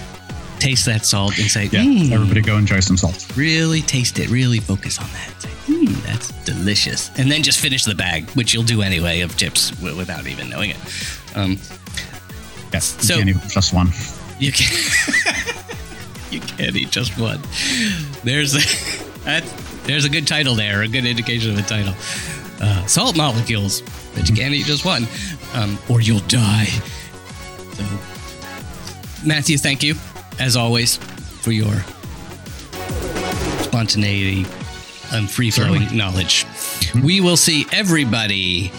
taste 0.61 0.85
that 0.85 1.05
salt, 1.05 1.37
and 1.39 1.49
say, 1.49 1.65
Yeah, 1.71 1.81
"Mm, 1.83 2.11
everybody 2.11 2.41
go 2.41 2.57
enjoy 2.57 2.79
some 2.81 2.95
salt. 2.97 3.25
really 3.35 3.81
taste 3.81 4.19
it, 4.19 4.29
really 4.29 4.59
focus 4.59 4.99
on 4.99 5.07
that. 5.11 5.41
Say, 5.41 5.49
hmm, 5.67 5.93
that's 6.05 6.29
delicious. 6.45 7.09
And 7.17 7.29
then 7.31 7.41
just 7.43 7.59
finish 7.59 7.83
the 7.83 7.95
bag, 7.95 8.29
which 8.31 8.53
you'll 8.53 8.63
do 8.63 8.81
anyway 8.81 9.21
of 9.21 9.35
chips 9.37 9.71
w- 9.71 9.97
without 9.97 10.27
even 10.27 10.49
knowing 10.49 10.69
it. 10.71 10.77
Um, 11.35 11.57
Yeah, 12.73 12.79
So- 12.79 13.15
you 13.15 13.19
can't 13.25 13.29
even 13.37 13.49
just 13.49 13.73
one. 13.73 13.91
you 14.39 14.51
can 14.53 14.67
you 16.31 16.39
can't 16.39 16.75
eat 16.75 16.89
just 16.91 17.17
one. 17.17 17.41
There's 18.23 18.55
a, 18.55 18.61
that, 19.25 19.43
there's 19.85 20.05
a 20.05 20.09
good 20.09 20.25
title 20.27 20.55
there, 20.55 20.83
a 20.83 20.87
good 20.87 21.05
indication 21.05 21.51
of 21.51 21.57
a 21.59 21.63
title. 21.63 21.93
Uh, 22.61 22.85
salt 22.85 23.17
molecules, 23.17 23.81
but 24.15 24.29
you 24.29 24.35
can't 24.35 24.53
eat 24.53 24.65
just 24.67 24.85
one, 24.85 25.07
um, 25.53 25.77
or 25.89 25.99
you'll 25.99 26.19
die. 26.27 26.65
So, 27.73 27.83
Matthew, 29.25 29.57
thank 29.57 29.81
you 29.83 29.95
as 30.41 30.55
always 30.55 30.97
for 30.97 31.51
your 31.51 31.71
spontaneity 33.61 34.43
and 35.13 35.29
free 35.29 35.51
flowing 35.51 35.95
knowledge. 35.95 36.45
We 37.03 37.21
will 37.21 37.37
see 37.37 37.67
everybody. 37.71 38.71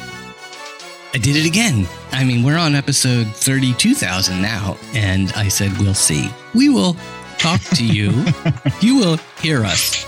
I 1.14 1.18
did 1.18 1.36
it 1.36 1.46
again. 1.46 1.86
I 2.10 2.24
mean, 2.24 2.42
we're 2.42 2.58
on 2.58 2.74
episode 2.74 3.28
32,000 3.28 4.42
now, 4.42 4.76
and 4.92 5.30
I 5.36 5.46
said, 5.48 5.70
we'll 5.78 5.94
see. 5.94 6.28
We 6.52 6.68
will 6.68 6.96
talk 7.38 7.60
to 7.76 7.86
you. 7.86 8.24
you 8.80 8.96
will 8.96 9.18
hear 9.40 9.64
us. 9.64 10.04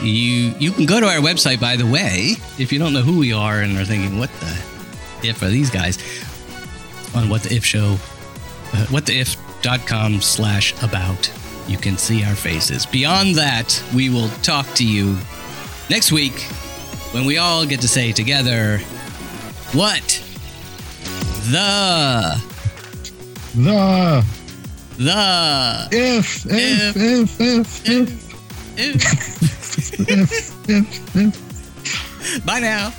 You 0.00 0.54
you 0.58 0.70
can 0.72 0.86
go 0.86 1.00
to 1.00 1.06
our 1.06 1.20
website, 1.20 1.60
by 1.60 1.76
the 1.76 1.86
way, 1.86 2.36
if 2.58 2.72
you 2.72 2.78
don't 2.78 2.92
know 2.92 3.02
who 3.02 3.18
we 3.18 3.32
are 3.32 3.60
and 3.60 3.76
are 3.76 3.84
thinking, 3.84 4.18
what 4.18 4.30
the 4.40 5.28
if 5.28 5.42
are 5.42 5.48
these 5.48 5.70
guys? 5.70 5.98
On 7.14 7.28
What 7.28 7.42
the 7.42 7.54
If 7.54 7.64
Show, 7.64 7.98
uh, 8.72 8.86
whattheif.com 9.62 10.20
slash 10.20 10.74
about. 10.82 11.30
You 11.68 11.78
can 11.78 11.96
see 11.96 12.24
our 12.24 12.34
faces. 12.34 12.86
Beyond 12.86 13.36
that, 13.36 13.82
we 13.94 14.10
will 14.10 14.28
talk 14.42 14.66
to 14.74 14.86
you 14.86 15.16
next 15.88 16.12
week 16.12 16.40
when 17.12 17.24
we 17.24 17.38
all 17.38 17.64
get 17.66 17.80
to 17.82 17.88
say 17.88 18.12
together, 18.12 18.78
what 19.72 20.22
the 21.50 22.40
The 23.54 24.24
the 24.98 25.88
if 25.90 26.46
if 26.46 26.96
if 26.96 27.40
if 27.40 27.88
if 27.88 28.22
if, 28.78 30.08
if 30.08 30.68
if 30.68 31.16
if. 32.36 32.46
bye 32.46 32.60
now. 32.60 32.92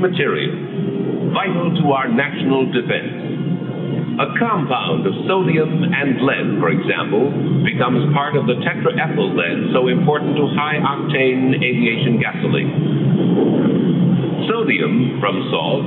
Material, 0.00 1.34
vital 1.34 1.74
to 1.82 1.92
our 1.92 2.08
national 2.08 2.70
defense. 2.72 3.28
A 4.18 4.34
compound 4.34 5.06
of 5.06 5.14
sodium 5.30 5.84
and 5.94 6.18
lead, 6.26 6.58
for 6.58 6.74
example, 6.74 7.30
becomes 7.62 8.02
part 8.10 8.34
of 8.34 8.50
the 8.50 8.58
tetraethyl 8.66 9.30
lead 9.30 9.70
so 9.70 9.86
important 9.86 10.34
to 10.34 10.50
high 10.58 10.82
octane 10.82 11.54
aviation 11.54 12.18
gasoline. 12.18 12.74
Sodium 14.50 15.22
from 15.22 15.38
salt 15.54 15.86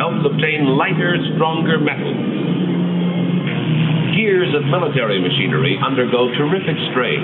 helps 0.00 0.24
obtain 0.24 0.64
lighter, 0.80 1.20
stronger 1.36 1.76
metals. 1.76 2.16
Gears 4.16 4.48
of 4.56 4.64
military 4.72 5.20
machinery 5.20 5.76
undergo 5.84 6.32
terrific 6.40 6.78
strain. 6.88 7.20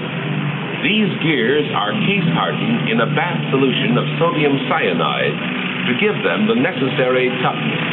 These 0.84 1.08
gears 1.24 1.64
are 1.72 1.96
case 2.04 2.28
hardened 2.36 2.92
in 2.92 3.00
a 3.00 3.08
bath 3.16 3.40
solution 3.48 3.96
of 3.96 4.04
sodium 4.20 4.60
cyanide 4.68 5.53
to 5.86 5.92
give 6.00 6.16
them 6.24 6.48
the 6.48 6.56
necessary 6.56 7.28
toughness. 7.44 7.84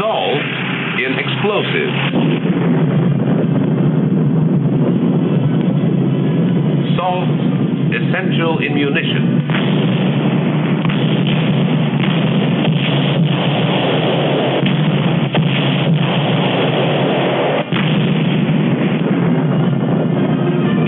Salt 0.00 0.40
in 1.04 1.12
explosives. 1.20 1.98
Salt 6.96 7.28
essential 7.92 8.58
in 8.64 8.74
munitions. 8.74 9.48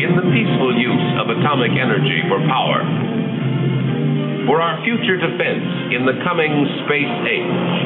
in 0.00 0.16
the 0.16 0.24
peaceful 0.32 0.72
use 0.80 1.20
of 1.20 1.28
atomic 1.28 1.72
energy 1.72 2.09
future 5.10 5.26
defense 5.26 5.66
in 5.90 6.06
the 6.06 6.14
coming 6.22 6.54
space 6.86 7.14
age. 7.26 7.78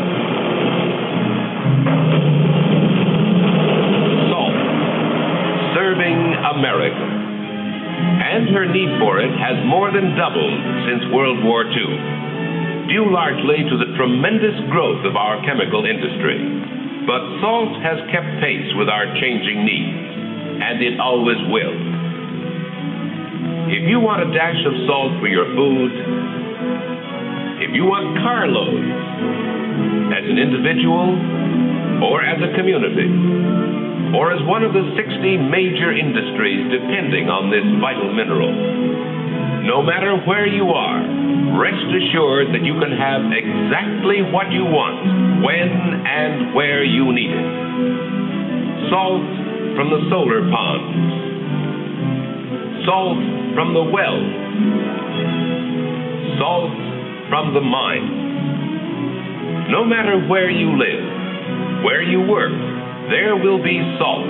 Salt, 4.28 4.58
serving 5.72 6.20
America. 6.52 7.06
And 8.28 8.52
her 8.52 8.68
need 8.68 8.92
for 9.00 9.20
it 9.20 9.32
has 9.40 9.56
more 9.64 9.88
than 9.88 10.12
doubled 10.20 10.60
since 10.84 11.00
World 11.16 11.40
War 11.44 11.64
II, 11.64 12.92
due 12.92 13.08
largely 13.08 13.64
to 13.72 13.76
the 13.80 13.96
tremendous 13.96 14.60
growth 14.68 15.04
of 15.08 15.16
our 15.16 15.40
chemical 15.48 15.88
industry. 15.88 16.44
But 17.08 17.40
salt 17.40 17.72
has 17.80 18.04
kept 18.12 18.28
pace 18.44 18.68
with 18.76 18.88
our 18.88 19.08
changing 19.16 19.64
needs, 19.64 20.60
and 20.60 20.82
it 20.82 21.00
always 21.00 21.40
will. 21.48 21.76
If 23.72 23.88
you 23.88 24.00
want 24.00 24.28
a 24.28 24.28
dash 24.28 24.60
of 24.68 24.74
salt 24.84 25.20
for 25.20 25.28
your 25.28 25.48
food, 25.56 26.43
you 27.74 27.82
want 27.84 28.14
carloads 28.22 28.86
as 30.14 30.24
an 30.30 30.38
individual, 30.38 31.18
or 32.06 32.22
as 32.22 32.38
a 32.38 32.54
community, 32.54 33.10
or 34.14 34.30
as 34.30 34.38
one 34.46 34.62
of 34.62 34.70
the 34.70 34.94
60 34.94 35.50
major 35.50 35.90
industries 35.90 36.70
depending 36.70 37.26
on 37.26 37.50
this 37.50 37.66
vital 37.82 38.14
mineral. 38.14 38.54
No 39.66 39.82
matter 39.82 40.14
where 40.22 40.46
you 40.46 40.70
are, 40.70 41.02
rest 41.58 41.88
assured 41.90 42.54
that 42.54 42.62
you 42.62 42.78
can 42.78 42.94
have 42.94 43.26
exactly 43.32 44.22
what 44.22 44.52
you 44.54 44.62
want 44.62 45.42
when 45.42 45.70
and 46.06 46.54
where 46.54 46.84
you 46.84 47.10
need 47.10 47.32
it. 47.32 47.48
Salt 48.92 49.26
from 49.74 49.90
the 49.90 50.00
solar 50.12 50.46
ponds, 50.46 50.94
salt 52.86 53.18
from 53.56 53.74
the 53.74 53.82
well, 53.82 54.20
salt 56.38 56.83
from 57.34 57.50
the 57.52 57.60
mind. 57.60 58.06
No 59.66 59.82
matter 59.84 60.22
where 60.30 60.48
you 60.48 60.78
live, 60.78 61.82
where 61.82 62.00
you 62.00 62.20
work, 62.20 62.54
there 63.10 63.34
will 63.34 63.58
be 63.58 63.74
salt, 63.98 64.22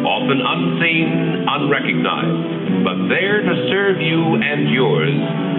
often 0.00 0.40
unseen, 0.40 1.44
unrecognized, 1.44 2.80
but 2.80 3.12
there 3.12 3.44
to 3.44 3.68
serve 3.68 4.00
you 4.00 4.40
and 4.40 4.72
yours 4.72 5.12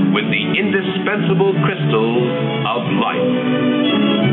with 0.09 0.25
the 0.25 0.43
indispensable 0.57 1.53
crystals 1.61 2.33
of 2.65 2.81
life. 2.97 4.26